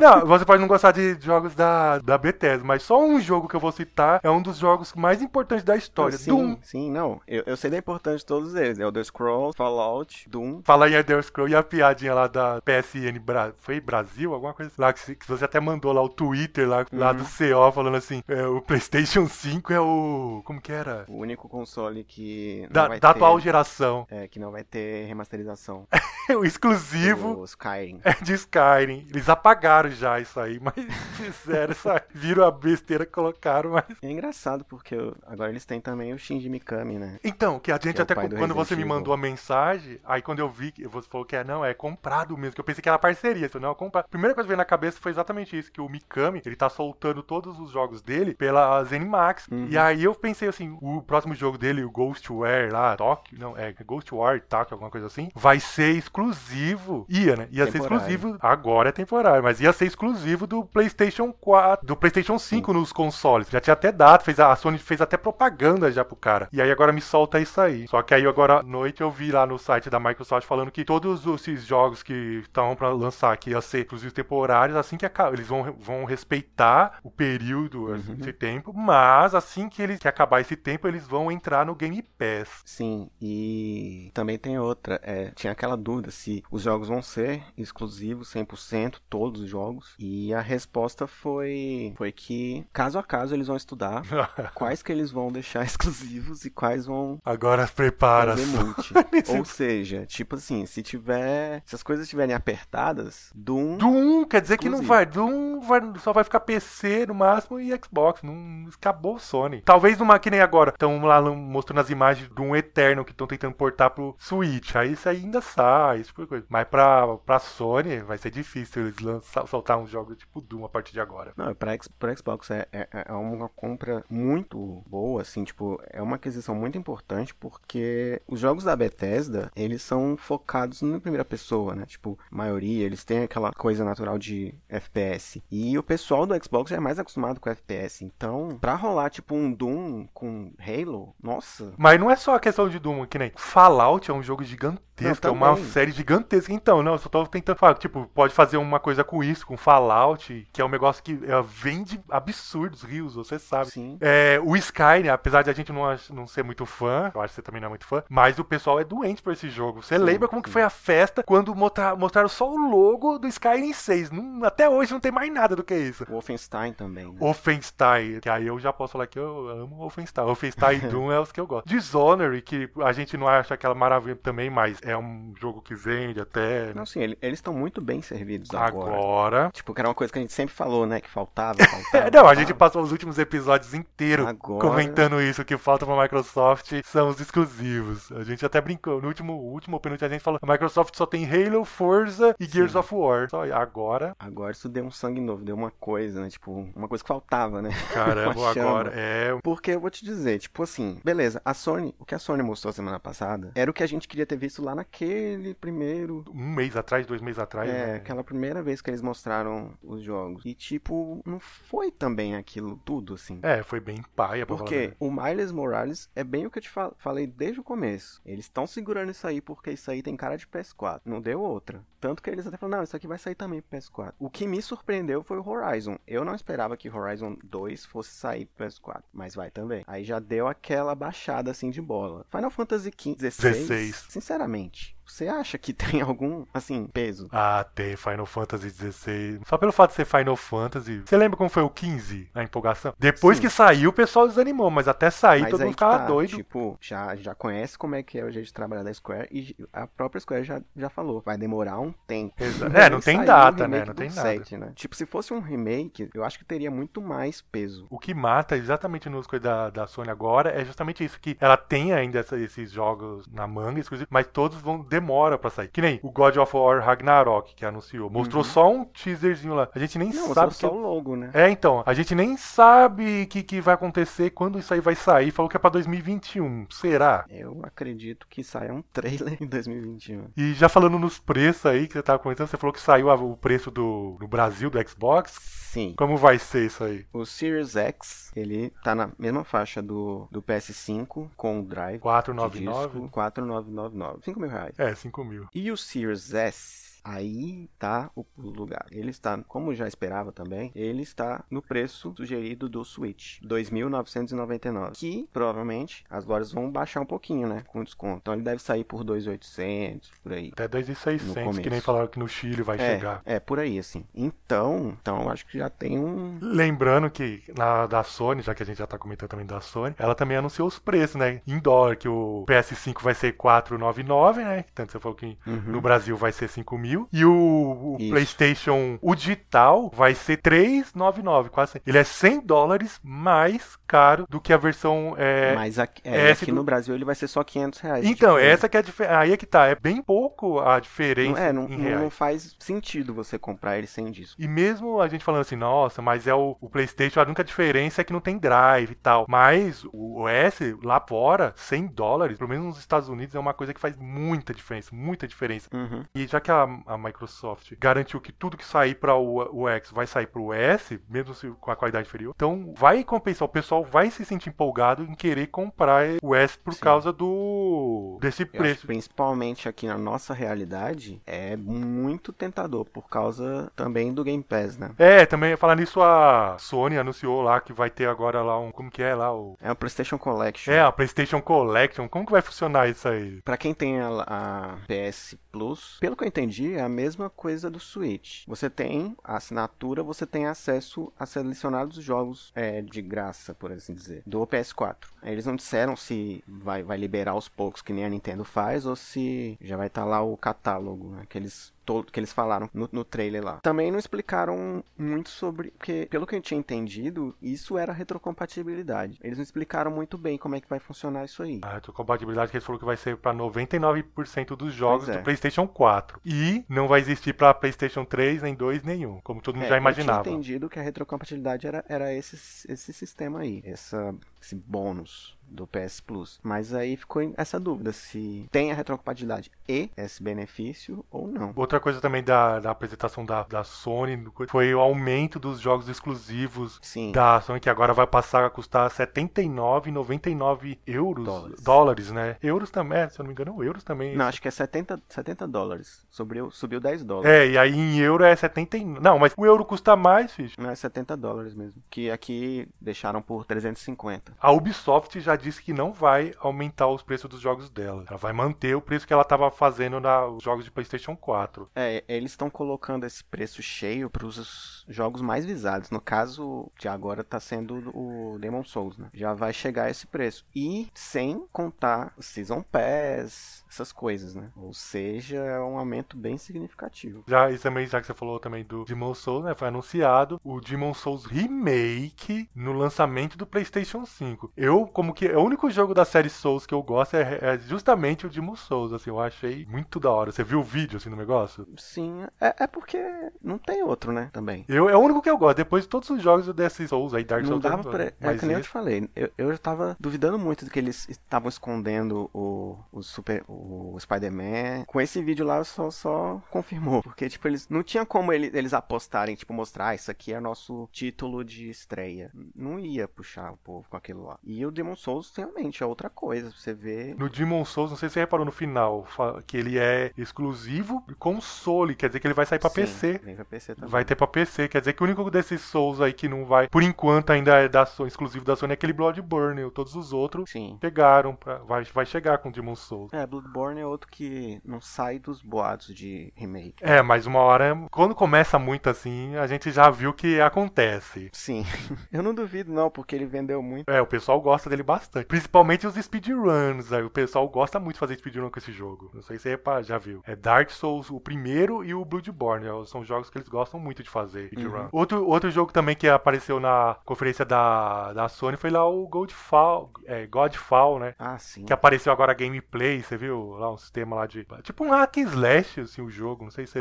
Não, 0.00 0.24
você 0.26 0.44
pode 0.44 0.60
não 0.60 0.68
gostar 0.68 0.92
de 0.92 1.16
jogos 1.20 1.54
da, 1.54 1.98
da 1.98 2.16
Bethesda, 2.16 2.61
mas 2.62 2.82
só 2.82 3.00
um 3.02 3.20
jogo 3.20 3.48
que 3.48 3.54
eu 3.56 3.60
vou 3.60 3.72
citar 3.72 4.20
é 4.22 4.30
um 4.30 4.42
dos 4.42 4.58
jogos 4.58 4.92
mais 4.94 5.20
importantes 5.22 5.64
da 5.64 5.76
história. 5.76 6.16
sim, 6.16 6.30
Doom. 6.30 6.56
sim, 6.62 6.90
não. 6.90 7.20
Eu, 7.26 7.42
eu 7.46 7.56
sei 7.56 7.70
da 7.70 7.78
importância 7.78 8.18
de 8.18 8.26
todos 8.26 8.54
eles. 8.54 8.78
Elder 8.78 9.04
Scrolls, 9.04 9.56
Fallout, 9.56 10.28
Doom. 10.28 10.60
Fala 10.64 10.88
em 10.88 10.94
Elder 10.94 11.22
Scrolls 11.22 11.52
e 11.52 11.56
a 11.56 11.62
piadinha 11.62 12.14
lá 12.14 12.26
da 12.26 12.60
PSN 12.62 13.18
Bra... 13.20 13.52
Foi 13.58 13.80
Brasil? 13.80 14.32
Alguma 14.34 14.54
coisa 14.54 14.72
lá 14.78 14.92
que, 14.92 15.14
que 15.14 15.28
você 15.28 15.44
até 15.44 15.60
mandou 15.60 15.92
lá 15.92 16.02
o 16.02 16.08
Twitter 16.08 16.68
lá, 16.68 16.86
lá 16.92 17.12
do 17.12 17.24
CO 17.24 17.70
falando 17.72 17.96
assim: 17.96 18.22
é, 18.28 18.46
o 18.46 18.60
PlayStation 18.60 19.26
5 19.28 19.72
é 19.72 19.80
o. 19.80 20.42
Como 20.44 20.60
que 20.60 20.72
era? 20.72 21.04
O 21.08 21.18
único 21.18 21.48
console 21.48 22.04
que 22.04 22.66
Da, 22.70 22.88
da 22.88 22.98
ter, 22.98 23.06
atual 23.06 23.38
geração. 23.40 24.06
é, 24.10 24.28
que 24.28 24.38
não 24.38 24.50
vai 24.50 24.64
ter 24.64 25.06
remasterização. 25.06 25.86
o 26.38 26.44
exclusivo 26.44 27.34
do 27.36 27.44
Skyrim. 27.44 28.00
é 28.04 28.12
de 28.22 28.34
Skyrim. 28.34 29.06
Eles 29.10 29.28
apagaram 29.28 29.90
já 29.90 30.20
isso 30.20 30.38
aí, 30.38 30.60
mas 30.60 30.74
fizeram 31.16 31.72
isso 31.72 31.88
aí. 31.88 32.00
Viram 32.14 32.44
a 32.44 32.50
besteira 32.52 33.04
que 33.06 33.12
colocaram, 33.12 33.70
mas. 33.70 33.84
É 34.02 34.10
engraçado 34.10 34.64
porque 34.64 34.94
eu- 34.94 35.16
agora 35.26 35.50
eles 35.50 35.64
têm 35.64 35.80
também 35.80 36.12
o 36.12 36.18
Shinji 36.18 36.48
Mikami, 36.48 36.98
né? 36.98 37.18
Então, 37.24 37.58
que 37.58 37.70
a 37.72 37.74
gente 37.74 37.94
Que 37.94 38.00
é 38.00 38.02
até 38.02 38.14
quando 38.14 38.54
você 38.54 38.74
Resident 38.74 38.78
me 38.78 38.84
mandou 38.84 39.12
a 39.14 39.16
mensagem, 39.16 39.98
aí 40.04 40.22
quando 40.22 40.38
eu 40.38 40.48
vi 40.48 40.72
que 40.72 40.86
você 40.86 41.08
falou 41.08 41.26
que 41.26 41.36
é 41.36 41.42
não, 41.44 41.64
é 41.64 41.74
comprado 41.74 42.36
mesmo, 42.36 42.54
que 42.54 42.60
eu 42.60 42.64
pensei 42.64 42.82
que 42.82 42.88
era 42.88 42.98
parceria, 42.98 43.48
falei, 43.48 43.66
não, 43.66 43.72
é 43.72 43.74
comprado. 43.74 44.04
A 44.04 44.08
primeira 44.08 44.34
coisa 44.34 44.46
que 44.46 44.48
veio 44.48 44.58
na 44.58 44.64
cabeça 44.64 44.98
foi 45.00 45.10
exatamente 45.12 45.58
isso, 45.58 45.70
que 45.72 45.80
o 45.80 45.88
Mikami, 45.88 46.42
ele 46.44 46.56
tá 46.56 46.68
soltando 46.68 47.22
todos 47.22 47.58
os 47.58 47.70
jogos 47.70 48.02
dele 48.02 48.34
pela 48.34 48.82
ZeniMax. 48.84 49.48
Uhum. 49.48 49.66
E 49.70 49.76
aí 49.78 50.04
eu 50.04 50.14
pensei 50.14 50.48
assim, 50.48 50.76
o 50.80 51.02
próximo 51.02 51.34
jogo 51.34 51.58
dele, 51.58 51.84
o 51.84 51.90
Ghostware 51.90 52.72
lá, 52.72 52.96
Tóquio, 52.96 53.38
não, 53.38 53.56
é 53.56 53.72
Ghostware 53.84 54.40
Tóquio, 54.48 54.74
alguma 54.74 54.90
coisa 54.90 55.06
assim, 55.06 55.30
vai 55.34 55.58
ser 55.60 55.92
exclusivo. 55.96 57.06
Ia, 57.08 57.36
né? 57.36 57.48
Ia 57.50 57.66
ser 57.66 57.72
Temporário. 57.72 57.96
exclusivo, 58.06 58.38
agora 58.40 58.88
é 58.88 58.92
temporário, 58.92 59.42
mas 59.42 59.60
ia 59.60 59.72
ser 59.72 59.86
exclusivo 59.86 60.46
do 60.46 60.64
PlayStation 60.64 61.32
4, 61.32 61.86
do 61.86 61.96
PlayStation 61.96 62.38
5 62.42 62.72
nos 62.72 62.92
consoles. 62.92 63.48
Já 63.48 63.60
tinha 63.60 63.74
até 63.74 63.92
data, 63.92 64.24
fez 64.24 64.38
a, 64.38 64.52
a 64.52 64.56
Sony 64.56 64.78
fez 64.78 65.00
até 65.00 65.16
propaganda 65.16 65.90
já 65.90 66.04
pro 66.04 66.16
cara. 66.16 66.48
E 66.52 66.60
aí 66.60 66.70
agora 66.70 66.92
me 66.92 67.00
solta 67.00 67.40
isso 67.40 67.60
aí. 67.60 67.86
Só 67.88 68.02
que 68.02 68.14
aí 68.14 68.26
agora 68.26 68.60
à 68.60 68.62
noite 68.62 69.00
eu 69.00 69.10
vi 69.10 69.30
lá 69.30 69.46
no 69.46 69.58
site 69.58 69.90
da 69.90 70.00
Microsoft 70.00 70.46
falando 70.46 70.70
que 70.70 70.84
todos 70.84 71.26
esses 71.26 71.64
jogos 71.64 72.02
que 72.02 72.40
estavam 72.42 72.74
pra 72.76 72.90
lançar 72.90 73.32
aqui 73.32 73.50
ia 73.50 73.60
ser 73.60 73.80
exclusivos 73.80 74.12
temporários, 74.12 74.76
assim 74.76 74.96
que 74.96 75.06
acaba, 75.06 75.34
eles 75.34 75.46
vão, 75.46 75.72
vão 75.78 76.04
respeitar 76.04 76.98
o 77.02 77.10
período, 77.10 77.94
esse 77.94 78.32
tempo, 78.32 78.72
mas 78.74 79.34
assim 79.34 79.68
que 79.68 79.82
eles 79.82 79.98
que 79.98 80.08
acabar 80.08 80.40
esse 80.40 80.56
tempo, 80.56 80.88
eles 80.88 81.06
vão 81.06 81.30
entrar 81.30 81.64
no 81.64 81.74
Game 81.74 82.02
Pass. 82.02 82.62
Sim, 82.64 83.08
e 83.20 84.10
também 84.14 84.38
tem 84.38 84.58
outra. 84.58 85.00
É, 85.02 85.30
tinha 85.34 85.52
aquela 85.52 85.76
dúvida 85.76 86.10
se 86.10 86.42
os 86.50 86.62
jogos 86.62 86.88
vão 86.88 87.02
ser 87.02 87.42
exclusivos 87.56 88.32
100%, 88.32 88.96
todos 89.08 89.42
os 89.42 89.48
jogos. 89.48 89.94
E 89.98 90.32
a 90.34 90.40
resposta 90.40 91.06
foi, 91.06 91.92
foi 91.96 92.12
que, 92.12 92.31
caso 92.72 92.98
a 92.98 93.02
caso, 93.02 93.34
eles 93.34 93.46
vão 93.46 93.56
estudar 93.56 94.02
quais 94.54 94.82
que 94.82 94.92
eles 94.92 95.10
vão 95.10 95.30
deixar 95.32 95.64
exclusivos 95.66 96.44
e 96.44 96.50
quais 96.50 96.86
vão 96.86 97.20
Agora 97.24 97.66
prepara. 97.68 98.34
Ou 99.36 99.44
seja, 99.44 100.06
tipo 100.06 100.36
assim, 100.36 100.66
se 100.66 100.82
tiver. 100.82 101.62
Se 101.64 101.74
as 101.74 101.82
coisas 101.82 102.04
estiverem 102.04 102.34
apertadas, 102.34 103.30
Doom. 103.34 103.76
Doom, 103.76 104.24
quer 104.24 104.40
dizer 104.40 104.56
que 104.58 104.68
não 104.68 104.80
Exclusivo. 104.80 104.94
vai. 104.94 105.06
Doom 105.06 105.60
vai- 105.60 105.98
só 106.00 106.12
vai 106.12 106.24
ficar 106.24 106.40
PC 106.40 107.06
no 107.06 107.14
máximo 107.14 107.60
e 107.60 107.70
Xbox. 107.82 108.22
Não 108.22 108.68
acabou 108.74 109.16
o 109.16 109.20
Sony. 109.20 109.62
Talvez 109.62 109.98
numa 109.98 110.18
que 110.18 110.30
nem 110.30 110.40
agora. 110.40 110.70
Estão 110.70 111.04
lá 111.04 111.20
mostrando 111.20 111.80
as 111.80 111.90
imagens 111.90 112.28
de 112.34 112.40
um 112.42 112.54
Eterno 112.56 113.04
que 113.04 113.12
estão 113.12 113.26
tentando 113.26 113.54
portar 113.54 113.90
pro 113.90 114.14
Switch. 114.18 114.74
Aí 114.76 114.92
isso 114.92 115.08
ainda 115.08 115.40
sai, 115.40 116.00
esse 116.00 116.08
tipo 116.08 116.26
coisa. 116.26 116.44
Mas 116.48 116.66
pra, 116.68 117.06
pra 117.18 117.38
Sony 117.38 118.00
vai 118.00 118.18
ser 118.18 118.30
difícil 118.30 118.82
eles 118.86 118.98
lançar, 118.98 119.46
soltar 119.46 119.78
um 119.78 119.86
jogo 119.86 120.14
tipo 120.14 120.40
Doom 120.40 120.64
a 120.64 120.68
partir 120.68 120.92
de 120.92 121.00
agora. 121.00 121.32
Não, 121.36 121.54
pra, 121.54 121.72
pro 121.98 122.10
Xbox 122.22 122.50
é, 122.50 122.66
é, 122.72 122.88
é 122.92 123.12
uma 123.12 123.48
compra 123.48 124.04
muito 124.08 124.82
boa, 124.86 125.22
assim, 125.22 125.42
tipo, 125.42 125.80
é 125.90 126.00
uma 126.00 126.16
aquisição 126.16 126.54
muito 126.54 126.78
importante 126.78 127.34
porque 127.34 128.22
os 128.28 128.38
jogos 128.38 128.64
da 128.64 128.76
Bethesda, 128.76 129.50
eles 129.56 129.82
são 129.82 130.16
focados 130.16 130.82
na 130.82 131.00
primeira 131.00 131.24
pessoa, 131.24 131.74
né? 131.74 131.84
Tipo, 131.84 132.18
maioria, 132.30 132.84
eles 132.84 133.04
têm 133.04 133.24
aquela 133.24 133.52
coisa 133.52 133.84
natural 133.84 134.18
de 134.18 134.54
FPS. 134.68 135.42
E 135.50 135.76
o 135.76 135.82
pessoal 135.82 136.26
do 136.26 136.34
Xbox 136.42 136.70
já 136.70 136.76
é 136.76 136.80
mais 136.80 136.98
acostumado 136.98 137.40
com 137.40 137.50
FPS. 137.50 138.04
Então, 138.04 138.56
pra 138.60 138.74
rolar, 138.74 139.10
tipo, 139.10 139.34
um 139.34 139.52
Doom 139.52 140.06
com 140.14 140.52
Halo, 140.58 141.14
nossa, 141.22 141.72
Mas 141.76 141.98
não 141.98 142.10
é 142.10 142.16
só 142.16 142.34
a 142.34 142.40
questão 142.40 142.68
de 142.68 142.78
Doom, 142.78 143.06
que 143.06 143.18
nem 143.18 143.32
Fallout 143.34 144.10
é 144.10 144.14
um 144.14 144.22
jogo 144.22 144.44
gigantesco, 144.44 144.91
Não, 145.02 145.30
é 145.30 145.30
uma 145.30 145.56
série 145.56 145.90
gigantesca. 145.92 146.52
Então, 146.52 146.82
não, 146.82 146.92
eu 146.92 146.98
só 146.98 147.08
tô 147.08 147.26
tentando 147.26 147.56
falar, 147.58 147.74
tipo, 147.74 148.06
pode 148.14 148.32
fazer 148.34 148.56
uma 148.56 148.78
coisa 148.80 149.02
com 149.04 149.22
isso, 149.22 149.46
com 149.46 149.56
Fallout, 149.56 150.46
que 150.52 150.60
é 150.60 150.64
um 150.64 150.68
negócio 150.68 151.02
que 151.02 151.12
é, 151.26 151.42
vende 151.42 152.00
absurdos 152.08 152.82
rios, 152.82 153.14
você 153.14 153.38
sabe. 153.38 153.70
sim. 153.70 153.98
É, 154.00 154.40
o 154.42 154.56
Sky, 154.56 155.02
né, 155.04 155.10
apesar 155.10 155.42
de 155.42 155.50
a 155.50 155.52
gente 155.52 155.72
não, 155.72 155.82
não 156.10 156.26
ser 156.26 156.42
muito 156.42 156.64
fã, 156.66 157.10
eu 157.14 157.20
acho 157.20 157.30
que 157.30 157.34
você 157.36 157.42
também 157.42 157.60
não 157.60 157.66
é 157.66 157.70
muito 157.70 157.86
fã, 157.86 158.02
mas 158.08 158.38
o 158.38 158.44
pessoal 158.44 158.80
é 158.80 158.84
doente 158.84 159.22
por 159.22 159.32
esse 159.32 159.48
jogo. 159.50 159.82
Você 159.82 159.96
Sim, 159.98 160.04
lembra 160.04 160.28
como 160.28 160.42
que 160.42 160.48
sim. 160.48 160.52
foi 160.54 160.62
a 160.62 160.70
festa 160.70 161.22
quando 161.22 161.54
mostra- 161.54 161.94
mostraram 161.96 162.28
só 162.28 162.50
o 162.50 162.56
logo 162.56 163.18
do 163.18 163.26
Skyrim 163.28 163.72
6? 163.72 164.10
Não- 164.10 164.44
até 164.44 164.68
hoje 164.68 164.92
não 164.92 165.00
tem 165.00 165.12
mais 165.12 165.32
nada 165.32 165.54
do 165.56 165.62
que 165.64 165.74
isso. 165.74 166.04
Wolfenstein 166.08 166.72
também, 166.72 167.06
né? 167.12 167.18
Wolfenstein, 167.18 168.20
que 168.20 168.28
aí 168.28 168.46
eu 168.46 168.58
já 168.58 168.72
posso 168.72 168.92
falar 168.92 169.06
que 169.06 169.18
eu 169.18 169.48
amo 169.48 169.76
Wolfenstein. 169.76 170.24
Wolfenstein 170.24 170.78
e 170.78 170.80
Doom 170.88 171.12
é 171.12 171.20
os 171.20 171.32
que 171.32 171.40
eu 171.40 171.46
gosto. 171.46 171.66
Dishonored, 171.68 172.42
que 172.42 172.70
a 172.82 172.92
gente 172.92 173.16
não 173.16 173.28
acha 173.28 173.54
aquela 173.54 173.74
maravilha 173.74 174.16
também, 174.16 174.50
mas 174.50 174.78
é 174.82 174.91
um 174.96 175.32
jogo 175.40 175.60
que 175.60 175.74
vende 175.74 176.20
até 176.20 176.72
Não, 176.74 176.84
sim, 176.86 177.00
ele- 177.00 177.18
eles 177.22 177.38
estão 177.38 177.52
muito 177.54 177.80
bem 177.80 178.00
servidos 178.02 178.52
agora. 178.54 178.92
agora. 178.94 179.50
Tipo, 179.52 179.74
que 179.74 179.80
era 179.80 179.88
uma 179.88 179.94
coisa 179.94 180.12
que 180.12 180.18
a 180.18 180.22
gente 180.22 180.32
sempre 180.32 180.54
falou, 180.54 180.86
né? 180.86 181.00
Que 181.00 181.08
faltava, 181.08 181.58
faltava. 181.64 182.08
É, 182.08 182.10
não, 182.10 182.26
a 182.28 182.34
gente 182.34 182.52
passou 182.54 182.82
os 182.82 182.92
últimos 182.92 183.18
episódios 183.18 183.74
inteiros 183.74 184.26
Agora- 184.26 184.60
comentando 184.68 185.20
isso, 185.20 185.44
que 185.44 185.56
falta 185.56 185.84
pra 185.86 186.00
Microsoft 186.00 186.72
são 186.84 187.08
os 187.08 187.20
exclusivos. 187.20 188.10
A 188.12 188.24
gente 188.24 188.44
até 188.44 188.60
brincou, 188.60 189.00
no 189.00 189.08
último, 189.08 189.32
último 189.34 189.78
penúltimo 189.80 190.06
a 190.06 190.10
gente 190.12 190.22
falou, 190.22 190.38
a 190.42 190.46
Microsoft 190.52 190.94
só 190.96 191.06
tem 191.06 191.24
Halo, 191.26 191.64
Forza 191.64 192.34
e 192.38 192.44
Gears 192.46 192.72
Sim. 192.72 192.78
of 192.78 192.94
War. 192.94 193.28
Só 193.30 193.42
agora, 193.52 194.14
Agora 194.18 194.52
isso 194.52 194.68
deu 194.68 194.84
um 194.84 194.90
sangue 194.90 195.20
novo, 195.20 195.44
deu 195.44 195.54
uma 195.56 195.70
coisa, 195.70 196.20
né? 196.22 196.28
Tipo, 196.28 196.68
uma 196.74 196.88
coisa 196.88 197.02
que 197.04 197.08
faltava, 197.08 197.60
né? 197.62 197.70
caramba, 197.92 198.50
agora 198.50 198.92
é... 198.94 199.36
Porque 199.42 199.72
eu 199.72 199.80
vou 199.80 199.90
te 199.90 200.04
dizer, 200.04 200.38
tipo 200.38 200.62
assim, 200.62 201.00
beleza, 201.04 201.40
a 201.44 201.54
Sony, 201.54 201.94
o 201.98 202.04
que 202.04 202.14
a 202.14 202.18
Sony 202.18 202.42
mostrou 202.42 202.72
semana 202.72 202.98
passada 203.00 203.50
era 203.54 203.70
o 203.70 203.74
que 203.74 203.82
a 203.82 203.86
gente 203.86 204.06
queria 204.08 204.26
ter 204.26 204.36
visto 204.36 204.62
lá 204.62 204.71
naquele 204.74 205.54
primeiro. 205.54 206.24
Um 206.32 206.54
mês 206.54 206.76
atrás, 206.76 207.06
dois 207.06 207.20
meses 207.20 207.38
atrás, 207.38 207.68
É, 207.68 207.72
né? 207.86 207.94
aquela 207.96 208.22
primeira 208.24 208.62
vez 208.62 208.80
que 208.80 208.90
eles 208.90 209.02
mostraram 209.02 209.72
os 209.82 210.02
jogos. 210.02 210.42
E, 210.44 210.54
tipo, 210.54 211.22
não 211.26 211.38
foi 211.40 211.90
também 211.90 212.36
aquilo 212.36 212.80
tudo, 212.84 213.14
assim. 213.14 213.38
É, 213.42 213.62
foi 213.62 213.80
bem 213.80 214.02
paia, 214.14 214.46
pra 214.46 214.56
Porque 214.56 214.94
o 214.98 215.10
Miles 215.10 215.52
Morales 215.52 216.08
é 216.14 216.24
bem 216.24 216.46
o 216.46 216.50
que 216.50 216.58
eu 216.58 216.62
te 216.62 216.68
fa- 216.70 216.92
falei 216.98 217.26
desde 217.26 217.60
o 217.60 217.64
começo. 217.64 218.20
Eles 218.24 218.44
estão 218.44 218.66
segurando 218.66 219.10
isso 219.10 219.26
aí 219.26 219.40
porque 219.40 219.70
isso 219.70 219.90
aí 219.90 220.02
tem 220.02 220.16
cara 220.16 220.36
de 220.36 220.46
PS4. 220.46 221.00
Não 221.04 221.20
deu 221.20 221.40
outra. 221.40 221.82
Tanto 222.00 222.20
que 222.22 222.28
eles 222.30 222.46
até 222.46 222.56
falaram, 222.56 222.78
não, 222.78 222.84
isso 222.84 222.96
aqui 222.96 223.06
vai 223.06 223.18
sair 223.18 223.34
também 223.36 223.62
pro 223.62 223.78
PS4. 223.78 224.12
O 224.18 224.28
que 224.28 224.46
me 224.46 224.60
surpreendeu 224.60 225.22
foi 225.22 225.38
o 225.38 225.48
Horizon. 225.48 225.96
Eu 226.06 226.24
não 226.24 226.34
esperava 226.34 226.76
que 226.76 226.90
Horizon 226.90 227.36
2 227.44 227.84
fosse 227.86 228.10
sair 228.10 228.46
pro 228.46 228.66
PS4, 228.66 229.02
mas 229.12 229.34
vai 229.36 229.50
também. 229.50 229.84
Aí 229.86 230.02
já 230.02 230.18
deu 230.18 230.48
aquela 230.48 230.94
baixada 230.94 231.50
assim 231.52 231.70
de 231.70 231.80
bola. 231.80 232.26
Final 232.30 232.50
Fantasy 232.50 232.90
XV, 232.96 233.14
16, 233.16 233.68
16. 233.68 234.06
sinceramente, 234.08 234.61
frente 234.62 234.94
você 235.06 235.28
acha 235.28 235.58
que 235.58 235.72
tem 235.74 236.00
algum, 236.00 236.44
assim, 236.52 236.86
peso? 236.92 237.28
Ah, 237.32 237.64
tem 237.74 237.96
Final 237.96 238.26
Fantasy 238.26 238.70
XVI. 238.70 239.40
Só 239.46 239.56
pelo 239.58 239.72
fato 239.72 239.90
de 239.90 239.96
ser 239.96 240.04
Final 240.04 240.36
Fantasy. 240.36 241.02
Você 241.04 241.16
lembra 241.16 241.36
como 241.36 241.50
foi 241.50 241.62
o 241.62 241.70
15? 241.70 242.30
A 242.34 242.42
empolgação? 242.42 242.94
Depois 242.98 243.36
Sim. 243.36 243.42
que 243.42 243.50
saiu, 243.50 243.90
o 243.90 243.92
pessoal 243.92 244.26
desanimou, 244.28 244.70
mas 244.70 244.88
até 244.88 245.10
sair 245.10 245.42
Mas 245.42 245.50
todo 245.50 245.60
mundo 245.60 245.70
ficava 245.72 245.98
tá, 245.98 246.06
doido. 246.06 246.36
Tipo, 246.36 246.78
já, 246.80 247.14
já 247.16 247.34
conhece 247.34 247.76
como 247.78 247.94
é 247.94 248.02
que 248.02 248.18
é 248.18 248.24
o 248.24 248.30
jeito 248.30 248.46
de 248.46 248.52
trabalhar 248.52 248.82
da 248.82 248.92
Square 248.94 249.28
e 249.30 249.56
a 249.72 249.86
própria 249.86 250.20
Square 250.20 250.44
já, 250.44 250.60
já 250.76 250.88
falou. 250.88 251.22
Vai 251.24 251.36
demorar 251.36 251.78
um 251.80 251.92
tempo. 252.06 252.34
Exa- 252.38 252.68
E 252.68 252.76
é, 252.76 252.90
não 252.90 253.00
tem 253.00 253.24
data, 253.24 253.64
o 253.64 253.68
né? 253.68 253.84
Não 253.84 253.94
tem 253.94 254.08
nada. 254.08 254.22
7, 254.22 254.56
né? 254.56 254.72
Tipo, 254.74 254.94
se 254.96 255.06
fosse 255.06 255.32
um 255.32 255.40
remake, 255.40 256.08
eu 256.14 256.24
acho 256.24 256.38
que 256.38 256.44
teria 256.44 256.70
muito 256.70 257.00
mais 257.00 257.40
peso. 257.42 257.86
O 257.90 257.98
que 257.98 258.14
mata 258.14 258.56
exatamente 258.56 259.08
nos 259.08 259.26
coisas 259.26 259.44
da, 259.44 259.70
da 259.70 259.86
Sony 259.86 260.10
agora 260.10 260.50
é 260.50 260.64
justamente 260.64 261.04
isso, 261.04 261.20
que 261.20 261.36
ela 261.40 261.56
tem 261.56 261.92
ainda 261.92 262.18
essa- 262.20 262.38
esses 262.38 262.70
jogos 262.70 263.26
na 263.28 263.46
manga 263.46 263.80
exclusivo, 263.80 264.08
mas 264.10 264.26
todos 264.26 264.60
vão 264.60 264.82
demora 264.92 265.38
pra 265.38 265.50
sair. 265.50 265.68
Que 265.68 265.80
nem 265.80 265.98
o 266.02 266.10
God 266.10 266.36
of 266.36 266.56
War 266.56 266.80
Ragnarok, 266.84 267.54
que 267.54 267.64
anunciou. 267.64 268.10
Mostrou 268.10 268.42
Uhum. 268.42 268.48
só 268.48 268.70
um 268.70 268.84
teaserzinho 268.84 269.54
lá. 269.54 269.68
A 269.74 269.78
gente 269.78 269.98
nem 269.98 270.10
Não, 270.12 270.32
sabe. 270.34 270.54
só 270.54 270.68
que- 270.68 270.74
o 270.74 270.78
logo, 270.78 271.16
né? 271.16 271.30
É, 271.34 271.48
então, 271.48 271.82
a 271.86 271.94
gente 271.94 272.14
nem 272.14 272.36
sabe 272.36 273.22
o 273.22 273.26
que, 273.26 273.42
que 273.42 273.60
vai 273.60 273.74
acontecer, 273.74 274.30
quando 274.30 274.58
isso 274.58 274.72
aí 274.74 274.80
vai 274.80 274.94
sair. 274.94 275.30
Falou 275.30 275.48
que 275.48 275.56
é 275.56 275.60
pra 275.60 275.70
2021. 275.70 276.66
Será? 276.70 277.24
Eu 277.30 277.60
acredito 277.62 278.26
que 278.28 278.44
saia 278.44 278.72
um 278.72 278.82
trailer 278.92 279.36
em 279.40 279.46
2021. 279.46 280.26
E 280.36 280.52
já 280.54 280.68
falando 280.68 280.98
nos 280.98 281.18
preços 281.18 281.66
aí 281.66 281.86
que 281.86 281.94
você 281.94 282.02
tava 282.02 282.18
comentando, 282.18 282.48
você 282.48 282.56
falou 282.56 282.72
que 282.74 282.80
saiu 282.80 283.08
o 283.08 283.36
preço 283.36 283.70
do 283.70 284.16
no 284.20 284.28
Brasil 284.28 284.68
do 284.70 284.88
Xbox. 284.88 285.32
Sim. 285.72 285.94
Como 285.96 286.18
vai 286.18 286.38
ser 286.38 286.66
isso 286.66 286.84
aí? 286.84 287.06
O 287.14 287.24
Series 287.24 287.76
X, 287.76 288.30
ele 288.36 288.70
tá 288.84 288.94
na 288.94 289.10
mesma 289.18 289.42
faixa 289.42 289.80
do, 289.80 290.28
do 290.30 290.42
PS5 290.42 291.30
com 291.34 291.60
o 291.60 291.62
Drive. 291.62 291.94
de 291.94 292.00
499? 292.00 293.00
disco, 293.00 293.08
4,999. 293.10 294.18
5 294.22 294.38
mil 294.40 294.50
reais. 294.50 294.74
É, 294.82 294.96
5 294.96 295.24
mil. 295.24 295.48
E 295.54 295.70
o 295.70 295.76
Series 295.76 296.34
S, 296.34 296.91
aí 297.04 297.68
tá 297.78 298.10
o 298.14 298.24
lugar. 298.36 298.86
Ele 298.90 299.10
está, 299.10 299.38
como 299.48 299.74
já 299.74 299.86
esperava 299.88 300.32
também, 300.32 300.70
ele 300.74 301.02
está 301.02 301.44
no 301.50 301.60
preço 301.62 302.14
sugerido 302.16 302.68
do 302.68 302.84
Switch, 302.84 303.40
2.999. 303.42 304.92
Que 304.92 305.28
provavelmente 305.32 306.04
as 306.08 306.24
lojas 306.24 306.52
vão 306.52 306.70
baixar 306.70 307.00
um 307.00 307.06
pouquinho, 307.06 307.48
né? 307.48 307.64
Com 307.68 307.82
desconto. 307.84 308.18
Então 308.22 308.34
ele 308.34 308.42
deve 308.42 308.62
sair 308.62 308.84
por 308.84 309.04
2.800, 309.04 310.10
por 310.22 310.32
aí. 310.32 310.50
Até 310.52 310.68
2.600, 310.68 311.60
que 311.60 311.70
nem 311.70 311.80
falaram 311.80 312.06
que 312.08 312.18
no 312.18 312.28
Chile 312.28 312.62
vai 312.62 312.76
É, 312.78 312.94
chegar. 312.96 313.22
é, 313.24 313.38
por 313.40 313.58
aí, 313.58 313.78
assim. 313.78 314.04
Então, 314.14 314.96
então 315.00 315.28
acho 315.28 315.46
que 315.46 315.58
já 315.58 315.68
tem 315.68 315.98
um. 315.98 316.38
Lembrando 316.40 317.10
que 317.10 317.42
na 317.56 317.86
da 317.86 318.02
Sony, 318.02 318.42
já 318.42 318.54
que 318.54 318.62
a 318.62 318.66
gente 318.66 318.78
já 318.78 318.86
tá 318.86 318.98
comentando 318.98 319.30
também 319.30 319.46
da 319.46 319.60
Sony, 319.60 319.94
ela 319.98 320.14
também 320.14 320.36
anunciou 320.36 320.68
os 320.68 320.78
preços, 320.78 321.16
né? 321.16 321.40
Em 321.46 321.58
dólar, 321.58 321.96
que 321.96 322.08
o 322.08 322.44
PS5 322.48 323.02
vai 323.02 323.14
ser 323.14 323.32
499, 323.32 324.44
né? 324.44 324.64
Tanto 324.74 324.92
você 324.92 324.98
falou 325.00 325.16
que 325.16 325.36
Uhum. 325.46 325.62
no 325.72 325.80
Brasil 325.80 326.16
vai 326.16 326.32
ser 326.32 326.48
5 326.48 326.76
mil. 326.78 326.91
E 327.12 327.24
o, 327.24 327.32
o. 327.32 327.96
PlayStation, 328.10 328.98
o 329.00 329.14
digital, 329.14 329.90
vai 329.94 330.14
ser 330.14 330.36
399, 330.38 331.50
quase. 331.50 331.80
Ele 331.86 331.98
é 331.98 332.04
100 332.04 332.40
dólares 332.40 333.00
mais 333.02 333.76
caro 333.86 334.26
do 334.28 334.40
que 334.40 334.52
a 334.52 334.56
versão. 334.56 335.14
É... 335.18 335.54
Mas 335.54 335.78
aqui, 335.78 336.02
é, 336.04 336.32
aqui 336.32 336.46
do- 336.46 336.54
no 336.54 336.64
Brasil 336.64 336.94
ele 336.94 337.04
vai 337.04 337.14
ser 337.14 337.28
só 337.28 337.42
500 337.42 337.80
reais. 337.80 338.04
Então, 338.04 338.34
diferença. 338.34 338.54
essa 338.54 338.68
que 338.68 338.76
é 338.76 338.80
a 338.80 338.82
diferença. 338.82 339.18
Aí 339.18 339.32
é 339.32 339.36
que 339.36 339.46
tá. 339.46 339.66
É 339.66 339.74
bem 339.74 340.02
pouco 340.02 340.60
a 340.60 340.80
diferença 340.80 341.52
Não, 341.52 341.64
é, 341.64 341.68
não, 341.68 341.68
não 342.02 342.10
faz 342.10 342.56
sentido 342.58 343.14
você 343.14 343.38
comprar 343.38 343.78
ele 343.78 343.86
sem 343.86 344.10
disco. 344.10 344.40
E 344.40 344.48
mesmo 344.48 345.00
a 345.00 345.08
gente 345.08 345.24
falando 345.24 345.42
assim, 345.42 345.56
nossa, 345.56 346.00
mas 346.02 346.26
é 346.26 346.34
o, 346.34 346.56
o 346.60 346.68
PlayStation, 346.68 347.20
a 347.20 347.24
única 347.24 347.44
diferença 347.44 348.00
é 348.00 348.04
que 348.04 348.12
não 348.12 348.20
tem 348.20 348.38
drive 348.38 348.90
e 348.90 348.94
tal. 348.94 349.26
Mas 349.28 349.84
o 349.92 350.28
S, 350.28 350.76
lá 350.82 351.00
fora, 351.00 351.52
100 351.56 351.86
dólares, 351.88 352.38
pelo 352.38 352.50
menos 352.50 352.66
nos 352.66 352.78
Estados 352.78 353.08
Unidos, 353.08 353.34
é 353.34 353.38
uma 353.38 353.54
coisa 353.54 353.74
que 353.74 353.80
faz 353.80 353.96
muita 353.96 354.54
diferença, 354.54 354.90
muita 354.94 355.26
diferença. 355.26 355.68
Uhum. 355.72 356.04
E 356.14 356.26
já 356.26 356.40
que 356.40 356.50
a, 356.50 356.66
a 356.86 356.96
Microsoft 356.98 357.72
garantiu 357.78 358.20
que 358.20 358.32
tudo 358.32 358.56
que 358.56 358.64
sair 358.64 358.94
para 358.94 359.14
o, 359.14 359.62
o 359.62 359.68
X 359.68 359.90
vai 359.90 360.06
sair 360.06 360.26
para 360.26 360.40
o 360.40 360.52
S, 360.52 361.00
mesmo 361.08 361.34
se, 361.34 361.48
com 361.60 361.70
a 361.70 361.76
qualidade 361.76 362.08
inferior, 362.08 362.32
então 362.34 362.72
vai 362.76 363.02
compensar. 363.04 363.46
O 363.46 363.50
pessoal 363.50 363.84
vai 363.84 364.10
se 364.10 364.24
sentir 364.24 364.50
empolgado 364.50 365.04
em 365.04 365.14
querer 365.14 365.48
comprar 365.48 366.04
o 366.22 366.34
S 366.34 366.58
por 366.58 366.74
Sim. 366.74 366.80
causa 366.80 367.12
do 367.12 368.18
desse 368.20 368.44
preço. 368.44 368.86
principalmente 368.86 369.68
aqui 369.68 369.86
na 369.86 369.98
nossa 369.98 370.34
realidade 370.34 371.20
é 371.26 371.56
muito 371.56 372.32
tentador 372.32 372.84
por 372.84 373.08
causa 373.08 373.70
também 373.74 374.12
do 374.12 374.24
Game 374.24 374.42
Pass, 374.42 374.76
né? 374.76 374.90
É, 374.98 375.26
também 375.26 375.56
falar 375.56 375.76
nisso, 375.76 376.00
a 376.00 376.56
Sony 376.58 376.98
anunciou 376.98 377.42
lá 377.42 377.60
que 377.60 377.72
vai 377.72 377.90
ter 377.90 378.06
agora 378.08 378.42
lá 378.42 378.58
um. 378.58 378.70
Como 378.70 378.90
que 378.90 379.02
é 379.02 379.14
lá? 379.14 379.34
O, 379.34 379.56
É 379.60 379.70
o 379.70 379.76
PlayStation 379.76 380.18
Collection. 380.18 380.72
É, 380.72 380.80
a 380.80 380.92
PlayStation 380.92 381.40
Collection. 381.40 382.08
Como 382.08 382.26
que 382.26 382.32
vai 382.32 382.42
funcionar 382.42 382.88
isso 382.88 383.08
aí? 383.08 383.40
Pra 383.42 383.56
quem 383.56 383.74
tem 383.74 384.00
a, 384.00 384.08
a 384.26 384.76
PS 384.86 385.36
Plus, 385.50 385.98
pelo 386.00 386.16
que 386.16 386.24
eu 386.24 386.28
entendi, 386.28 386.71
é 386.74 386.80
a 386.80 386.88
mesma 386.88 387.30
coisa 387.30 387.70
do 387.70 387.80
Switch. 387.80 388.44
Você 388.46 388.68
tem 388.68 389.16
a 389.22 389.36
assinatura, 389.36 390.02
você 390.02 390.26
tem 390.26 390.46
acesso 390.46 391.12
a 391.18 391.26
selecionados 391.26 392.02
jogos 392.02 392.52
é, 392.54 392.82
de 392.82 393.00
graça, 393.02 393.54
por 393.54 393.72
assim 393.72 393.94
dizer, 393.94 394.22
do 394.26 394.46
PS4. 394.46 395.06
Aí 395.20 395.32
Eles 395.32 395.46
não 395.46 395.56
disseram 395.56 395.96
se 395.96 396.42
vai, 396.46 396.82
vai 396.82 396.96
liberar 396.96 397.32
aos 397.32 397.48
poucos, 397.48 397.82
que 397.82 397.92
nem 397.92 398.04
a 398.04 398.10
Nintendo 398.10 398.44
faz, 398.44 398.86
ou 398.86 398.96
se 398.96 399.56
já 399.60 399.76
vai 399.76 399.86
estar 399.86 400.04
lá 400.04 400.22
o 400.22 400.36
catálogo, 400.36 401.10
né, 401.10 401.26
que 401.28 401.38
eles 401.38 401.71
que 402.10 402.20
eles 402.20 402.32
falaram 402.32 402.68
no, 402.72 402.88
no 402.92 403.04
trailer 403.04 403.44
lá. 403.44 403.60
Também 403.62 403.90
não 403.90 403.98
explicaram 403.98 404.84
muito 404.96 405.30
sobre. 405.30 405.70
Porque, 405.72 406.06
pelo 406.10 406.26
que 406.26 406.36
eu 406.36 406.40
tinha 406.40 406.58
entendido, 406.58 407.34
isso 407.40 407.76
era 407.76 407.92
retrocompatibilidade. 407.92 409.18
Eles 409.22 409.38
não 409.38 409.42
explicaram 409.42 409.90
muito 409.90 410.16
bem 410.16 410.38
como 410.38 410.54
é 410.54 410.60
que 410.60 410.68
vai 410.68 410.78
funcionar 410.78 411.24
isso 411.24 411.42
aí. 411.42 411.60
A 411.62 411.74
retrocompatibilidade 411.74 412.50
que 412.50 412.56
eles 412.56 412.64
falaram 412.64 412.80
que 412.80 412.86
vai 412.86 412.96
ser 412.96 413.16
para 413.16 413.34
99% 413.34 414.56
dos 414.56 414.72
jogos 414.72 415.08
é. 415.08 415.16
do 415.16 415.22
PlayStation 415.22 415.66
4. 415.66 416.20
E 416.24 416.64
não 416.68 416.88
vai 416.88 417.00
existir 417.00 417.34
para 417.34 417.52
PlayStation 417.54 418.04
3, 418.04 418.42
nem 418.42 418.54
2, 418.54 418.82
nenhum. 418.82 419.20
Como 419.22 419.40
todo 419.40 419.56
mundo 419.56 419.66
É, 419.66 419.68
já 419.68 419.76
imaginava. 419.76 420.20
Eu 420.20 420.22
tinha 420.24 420.34
entendido 420.34 420.68
que 420.68 420.78
a 420.78 420.82
retrocompatibilidade 420.82 421.66
era, 421.66 421.84
era 421.88 422.12
esse, 422.14 422.36
esse 422.70 422.92
sistema 422.92 423.40
aí, 423.40 423.62
essa, 423.64 424.14
esse 424.40 424.54
bônus 424.54 425.36
do 425.52 425.66
PS 425.66 426.00
Plus. 426.00 426.40
Mas 426.42 426.74
aí 426.74 426.96
ficou 426.96 427.22
essa 427.36 427.60
dúvida 427.60 427.92
se 427.92 428.48
tem 428.50 428.72
a 428.72 428.74
retrocompatibilidade 428.74 429.50
e 429.68 429.90
esse 429.96 430.22
benefício 430.22 431.04
ou 431.10 431.28
não. 431.28 431.52
Outra 431.54 431.78
coisa 431.78 432.00
também 432.00 432.22
da, 432.22 432.60
da 432.60 432.70
apresentação 432.70 433.24
da, 433.24 433.42
da 433.44 433.64
Sony 433.64 434.24
foi 434.48 434.74
o 434.74 434.80
aumento 434.80 435.38
dos 435.38 435.60
jogos 435.60 435.88
exclusivos 435.88 436.78
Sim. 436.82 437.12
da 437.12 437.40
Sony, 437.40 437.60
que 437.60 437.70
agora 437.70 437.92
vai 437.92 438.06
passar 438.06 438.44
a 438.44 438.50
custar 438.50 438.90
R$ 438.90 439.06
79,99 439.06 440.78
euros. 440.86 441.24
Dólares. 441.24 441.62
Dólares, 441.62 442.10
né? 442.10 442.36
Euros 442.42 442.70
também, 442.70 442.98
é, 442.98 443.08
se 443.08 443.20
eu 443.20 443.24
não 443.24 443.28
me 443.28 443.32
engano, 443.32 443.62
euros 443.62 443.84
também. 443.84 444.16
Não, 444.16 444.26
acho 444.26 444.40
que 444.40 444.48
é 444.48 444.50
70, 444.50 445.00
70 445.08 445.46
dólares. 445.46 446.06
Subiu, 446.10 446.50
subiu 446.50 446.80
10 446.80 447.04
dólares. 447.04 447.30
É, 447.30 447.48
e 447.48 447.58
aí 447.58 447.74
em 447.74 447.98
euro 447.98 448.24
é 448.24 448.34
79. 448.34 449.00
Não, 449.00 449.18
mas 449.18 449.32
o 449.36 449.46
euro 449.46 449.64
custa 449.64 449.96
mais, 449.96 450.32
ficha. 450.32 450.54
Não 450.58 450.70
é 450.70 450.74
70 450.74 451.16
dólares 451.16 451.54
mesmo. 451.54 451.82
Que 451.90 452.10
aqui 452.10 452.68
deixaram 452.80 453.22
por 453.22 453.44
350. 453.44 454.32
A 454.40 454.52
Ubisoft 454.52 455.20
já 455.20 455.36
disse 455.42 455.62
que 455.62 455.72
não 455.72 455.92
vai 455.92 456.34
aumentar 456.38 456.88
os 456.88 457.02
preços 457.02 457.28
dos 457.28 457.40
jogos 457.40 457.68
dela. 457.68 458.04
Ela 458.08 458.18
vai 458.18 458.32
manter 458.32 458.74
o 458.74 458.80
preço 458.80 459.06
que 459.06 459.12
ela 459.12 459.22
estava 459.22 459.50
fazendo 459.50 460.00
nos 460.00 460.42
jogos 460.42 460.64
de 460.64 460.70
PlayStation 460.70 461.16
4. 461.16 461.70
É, 461.74 462.04
eles 462.08 462.32
estão 462.32 462.48
colocando 462.48 463.04
esse 463.04 463.22
preço 463.24 463.62
cheio 463.62 464.08
para 464.08 464.26
os 464.26 464.84
jogos 464.88 465.20
mais 465.20 465.44
visados. 465.44 465.90
No 465.90 466.00
caso, 466.00 466.70
de 466.78 466.88
agora 466.88 467.24
tá 467.24 467.40
sendo 467.40 467.90
o 467.94 468.38
Demon 468.38 468.64
Souls, 468.64 468.96
né? 468.96 469.08
Já 469.12 469.34
vai 469.34 469.52
chegar 469.52 469.84
a 469.84 469.90
esse 469.90 470.06
preço. 470.06 470.44
E 470.54 470.88
sem 470.94 471.46
contar 471.52 472.12
o 472.16 472.22
Season 472.22 472.62
Pass, 472.62 473.64
essas 473.68 473.92
coisas, 473.92 474.34
né? 474.34 474.50
Ou 474.56 474.72
seja, 474.72 475.38
é 475.38 475.60
um 475.60 475.78
aumento 475.78 476.16
bem 476.16 476.36
significativo. 476.38 477.24
Já, 477.26 477.50
e 477.50 477.58
também, 477.58 477.86
já 477.86 478.00
que 478.00 478.06
você 478.06 478.14
falou 478.14 478.38
também 478.38 478.64
do 478.64 478.84
Demon 478.84 479.14
Souls, 479.14 479.44
né? 479.44 479.54
Foi 479.54 479.68
anunciado 479.68 480.40
o 480.44 480.60
Demon 480.60 480.94
Souls 480.94 481.24
Remake 481.24 482.48
no 482.54 482.72
lançamento 482.72 483.36
do 483.36 483.46
PlayStation 483.46 484.04
5. 484.04 484.52
Eu, 484.56 484.86
como 484.86 485.14
que. 485.14 485.26
O 485.36 485.42
único 485.42 485.70
jogo 485.70 485.94
da 485.94 486.04
série 486.04 486.28
Souls 486.28 486.66
que 486.66 486.74
eu 486.74 486.82
gosto 486.82 487.14
é, 487.16 487.38
é 487.40 487.58
justamente 487.58 488.26
o 488.26 488.30
Demon 488.30 488.56
Souls, 488.56 488.92
assim. 488.92 489.10
Eu 489.10 489.20
achei 489.20 489.66
muito 489.66 489.98
da 490.00 490.10
hora. 490.10 490.32
Você 490.32 490.42
viu 490.44 490.60
o 490.60 490.64
vídeo, 490.64 490.96
assim, 490.96 491.08
no 491.10 491.16
negócio? 491.16 491.66
Sim, 491.76 492.22
é, 492.40 492.64
é 492.64 492.66
porque 492.66 492.98
não 493.42 493.58
tem 493.58 493.82
outro, 493.82 494.12
né? 494.12 494.30
Também. 494.32 494.64
Eu, 494.68 494.88
é 494.88 494.96
o 494.96 495.00
único 495.00 495.22
que 495.22 495.30
eu 495.30 495.38
gosto. 495.38 495.56
Depois 495.56 495.84
de 495.84 495.88
todos 495.88 496.08
os 496.10 496.22
jogos 496.22 496.52
desses 496.54 496.88
Souls 496.88 497.14
aí, 497.14 497.24
Dark 497.24 497.42
Não 497.42 497.50
Souls. 497.50 497.64
eu 497.64 497.70
dava 497.70 497.82
pra. 497.82 498.04
gosto. 498.04 498.14
É 498.20 498.26
Mas 498.26 498.40
que 498.40 498.46
nem 498.46 498.54
eu 498.54 498.60
esse- 498.60 498.68
te 498.68 498.72
falei. 498.72 499.08
Eu, 499.14 499.30
eu 499.38 499.58
tava 499.58 499.96
duvidando 499.98 500.38
muito 500.38 500.64
do 500.64 500.70
que 500.70 500.78
eles 500.78 501.08
estavam 501.08 501.48
escondendo 501.48 502.30
o, 502.32 502.76
o 502.90 503.02
Super. 503.02 503.44
o 503.48 503.96
Spider-Man. 504.00 504.84
Com 504.86 505.00
esse 505.00 505.22
vídeo 505.22 505.44
lá, 505.46 505.62
só, 505.64 505.90
só 505.90 506.40
confirmou. 506.50 507.02
Porque, 507.02 507.28
tipo, 507.28 507.46
eles. 507.48 507.68
Não 507.68 507.82
tinha 507.82 508.04
como 508.06 508.32
ele- 508.32 508.50
eles 508.54 508.72
apostarem, 508.74 509.34
tipo, 509.34 509.52
mostrar, 509.52 509.88
ah, 509.88 509.94
isso 509.94 510.10
aqui 510.10 510.32
é 510.32 510.40
nosso 510.40 510.88
título 510.92 511.44
de 511.44 511.68
estreia. 511.68 512.30
Não 512.54 512.78
ia 512.78 513.06
puxar 513.08 513.52
o 513.52 513.56
povo 513.56 513.86
com 513.88 513.96
aquilo 513.96 514.24
lá. 514.24 514.38
E 514.42 514.64
o 514.64 514.70
Demon 514.70 514.96
Souls 514.96 515.11
realmente 515.34 515.82
é 515.82 515.86
outra 515.86 516.08
coisa. 516.08 516.50
Você 516.50 516.72
vê. 516.72 517.14
No 517.18 517.28
Demon 517.28 517.64
Souls, 517.64 517.90
não 517.90 517.96
sei 517.96 518.08
se 518.08 518.14
você 518.14 518.20
reparou 518.20 518.44
no 518.44 518.52
final, 518.52 519.06
que 519.46 519.56
ele 519.56 519.78
é 519.78 520.12
exclusivo 520.16 521.04
console, 521.18 521.94
quer 521.94 522.08
dizer 522.08 522.20
que 522.20 522.26
ele 522.26 522.34
vai 522.34 522.46
sair 522.46 522.58
pra 522.58 522.70
Sim, 522.70 522.76
PC. 522.76 523.20
Vem 523.22 523.36
pra 523.36 523.44
PC 523.44 523.74
também. 523.74 523.90
Vai 523.90 524.04
ter 524.04 524.14
pra 524.14 524.26
PC, 524.26 524.68
quer 524.68 524.80
dizer 524.80 524.92
que 524.92 525.02
o 525.02 525.06
único 525.06 525.30
desses 525.30 525.60
Souls 525.60 526.00
aí 526.00 526.12
que 526.12 526.28
não 526.28 526.44
vai, 526.44 526.68
por 526.68 526.82
enquanto 526.82 527.30
ainda 527.30 527.56
é 527.56 527.68
da 527.68 527.82
exclusivo 528.06 528.44
da 528.44 528.56
Sony, 528.56 528.72
é 528.72 528.74
aquele 528.74 528.92
Bloodborne. 528.92 529.70
Todos 529.70 529.94
os 529.94 530.12
outros 530.12 530.50
Sim. 530.50 530.76
pegaram, 530.80 531.34
pra, 531.34 531.58
vai, 531.58 531.84
vai 531.84 532.06
chegar 532.06 532.38
com 532.38 532.50
Demon 532.50 532.74
Souls. 532.74 533.12
É, 533.12 533.26
Bloodborne 533.26 533.80
é 533.80 533.86
outro 533.86 534.08
que 534.10 534.60
não 534.64 534.80
sai 534.80 535.18
dos 535.18 535.42
boatos 535.42 535.94
de 535.94 536.32
remake. 536.36 536.76
É, 536.80 537.02
mas 537.02 537.26
uma 537.26 537.40
hora, 537.40 537.76
quando 537.90 538.14
começa 538.14 538.58
muito 538.58 538.88
assim, 538.88 539.36
a 539.36 539.46
gente 539.46 539.70
já 539.70 539.90
viu 539.90 540.12
que 540.12 540.40
acontece. 540.40 541.30
Sim. 541.32 541.64
Eu 542.12 542.22
não 542.22 542.34
duvido, 542.34 542.72
não, 542.72 542.90
porque 542.90 543.14
ele 543.14 543.26
vendeu 543.26 543.62
muito. 543.62 543.88
É, 543.88 544.00
o 544.00 544.06
pessoal 544.06 544.40
gosta 544.40 544.68
dele 544.68 544.82
bastante. 544.82 545.01
Principalmente 545.26 545.86
os 545.86 545.94
speedruns. 545.94 546.92
Aí 546.92 547.02
o 547.02 547.10
pessoal 547.10 547.48
gosta 547.48 547.78
muito 547.78 547.94
de 547.94 548.00
fazer 548.00 548.16
speedrun 548.16 548.50
com 548.50 548.58
esse 548.58 548.72
jogo. 548.72 549.10
Não 549.14 549.22
sei 549.22 549.38
se 549.38 549.56
você 549.56 549.82
já 549.82 549.98
viu. 549.98 550.22
É 550.26 550.34
Dark 550.36 550.70
Souls, 550.70 551.10
o 551.10 551.20
primeiro, 551.20 551.84
e 551.84 551.94
o 551.94 552.04
Bloodborne. 552.04 552.66
né? 552.66 552.70
São 552.86 553.04
jogos 553.04 553.30
que 553.30 553.38
eles 553.38 553.48
gostam 553.48 553.78
muito 553.78 554.02
de 554.02 554.10
fazer 554.10 554.46
speedrun. 554.46 554.82
Uhum. 554.82 554.88
Outro, 554.92 555.26
outro 555.26 555.50
jogo 555.50 555.72
também 555.72 555.96
que 555.96 556.08
apareceu 556.08 556.60
na 556.60 556.96
conferência 557.04 557.44
da, 557.44 558.12
da 558.12 558.28
Sony 558.28 558.56
foi 558.56 558.70
lá 558.70 558.86
o 558.86 559.06
Godfall, 559.06 559.90
é, 560.04 560.26
Godfall, 560.26 560.98
né? 560.98 561.14
Ah, 561.18 561.38
sim. 561.38 561.64
Que 561.64 561.72
apareceu 561.72 562.12
agora 562.12 562.34
gameplay, 562.34 563.02
você 563.02 563.16
viu? 563.16 563.52
Lá 563.52 563.72
um 563.72 563.76
sistema 563.76 564.16
lá 564.16 564.26
de. 564.26 564.46
Tipo 564.62 564.84
um 564.84 564.90
hack 564.90 565.18
and 565.18 565.22
slash, 565.22 565.80
assim, 565.80 566.02
o 566.02 566.10
jogo. 566.10 566.44
Não 566.44 566.50
sei 566.50 566.66
se 566.66 566.72
você. 566.72 566.80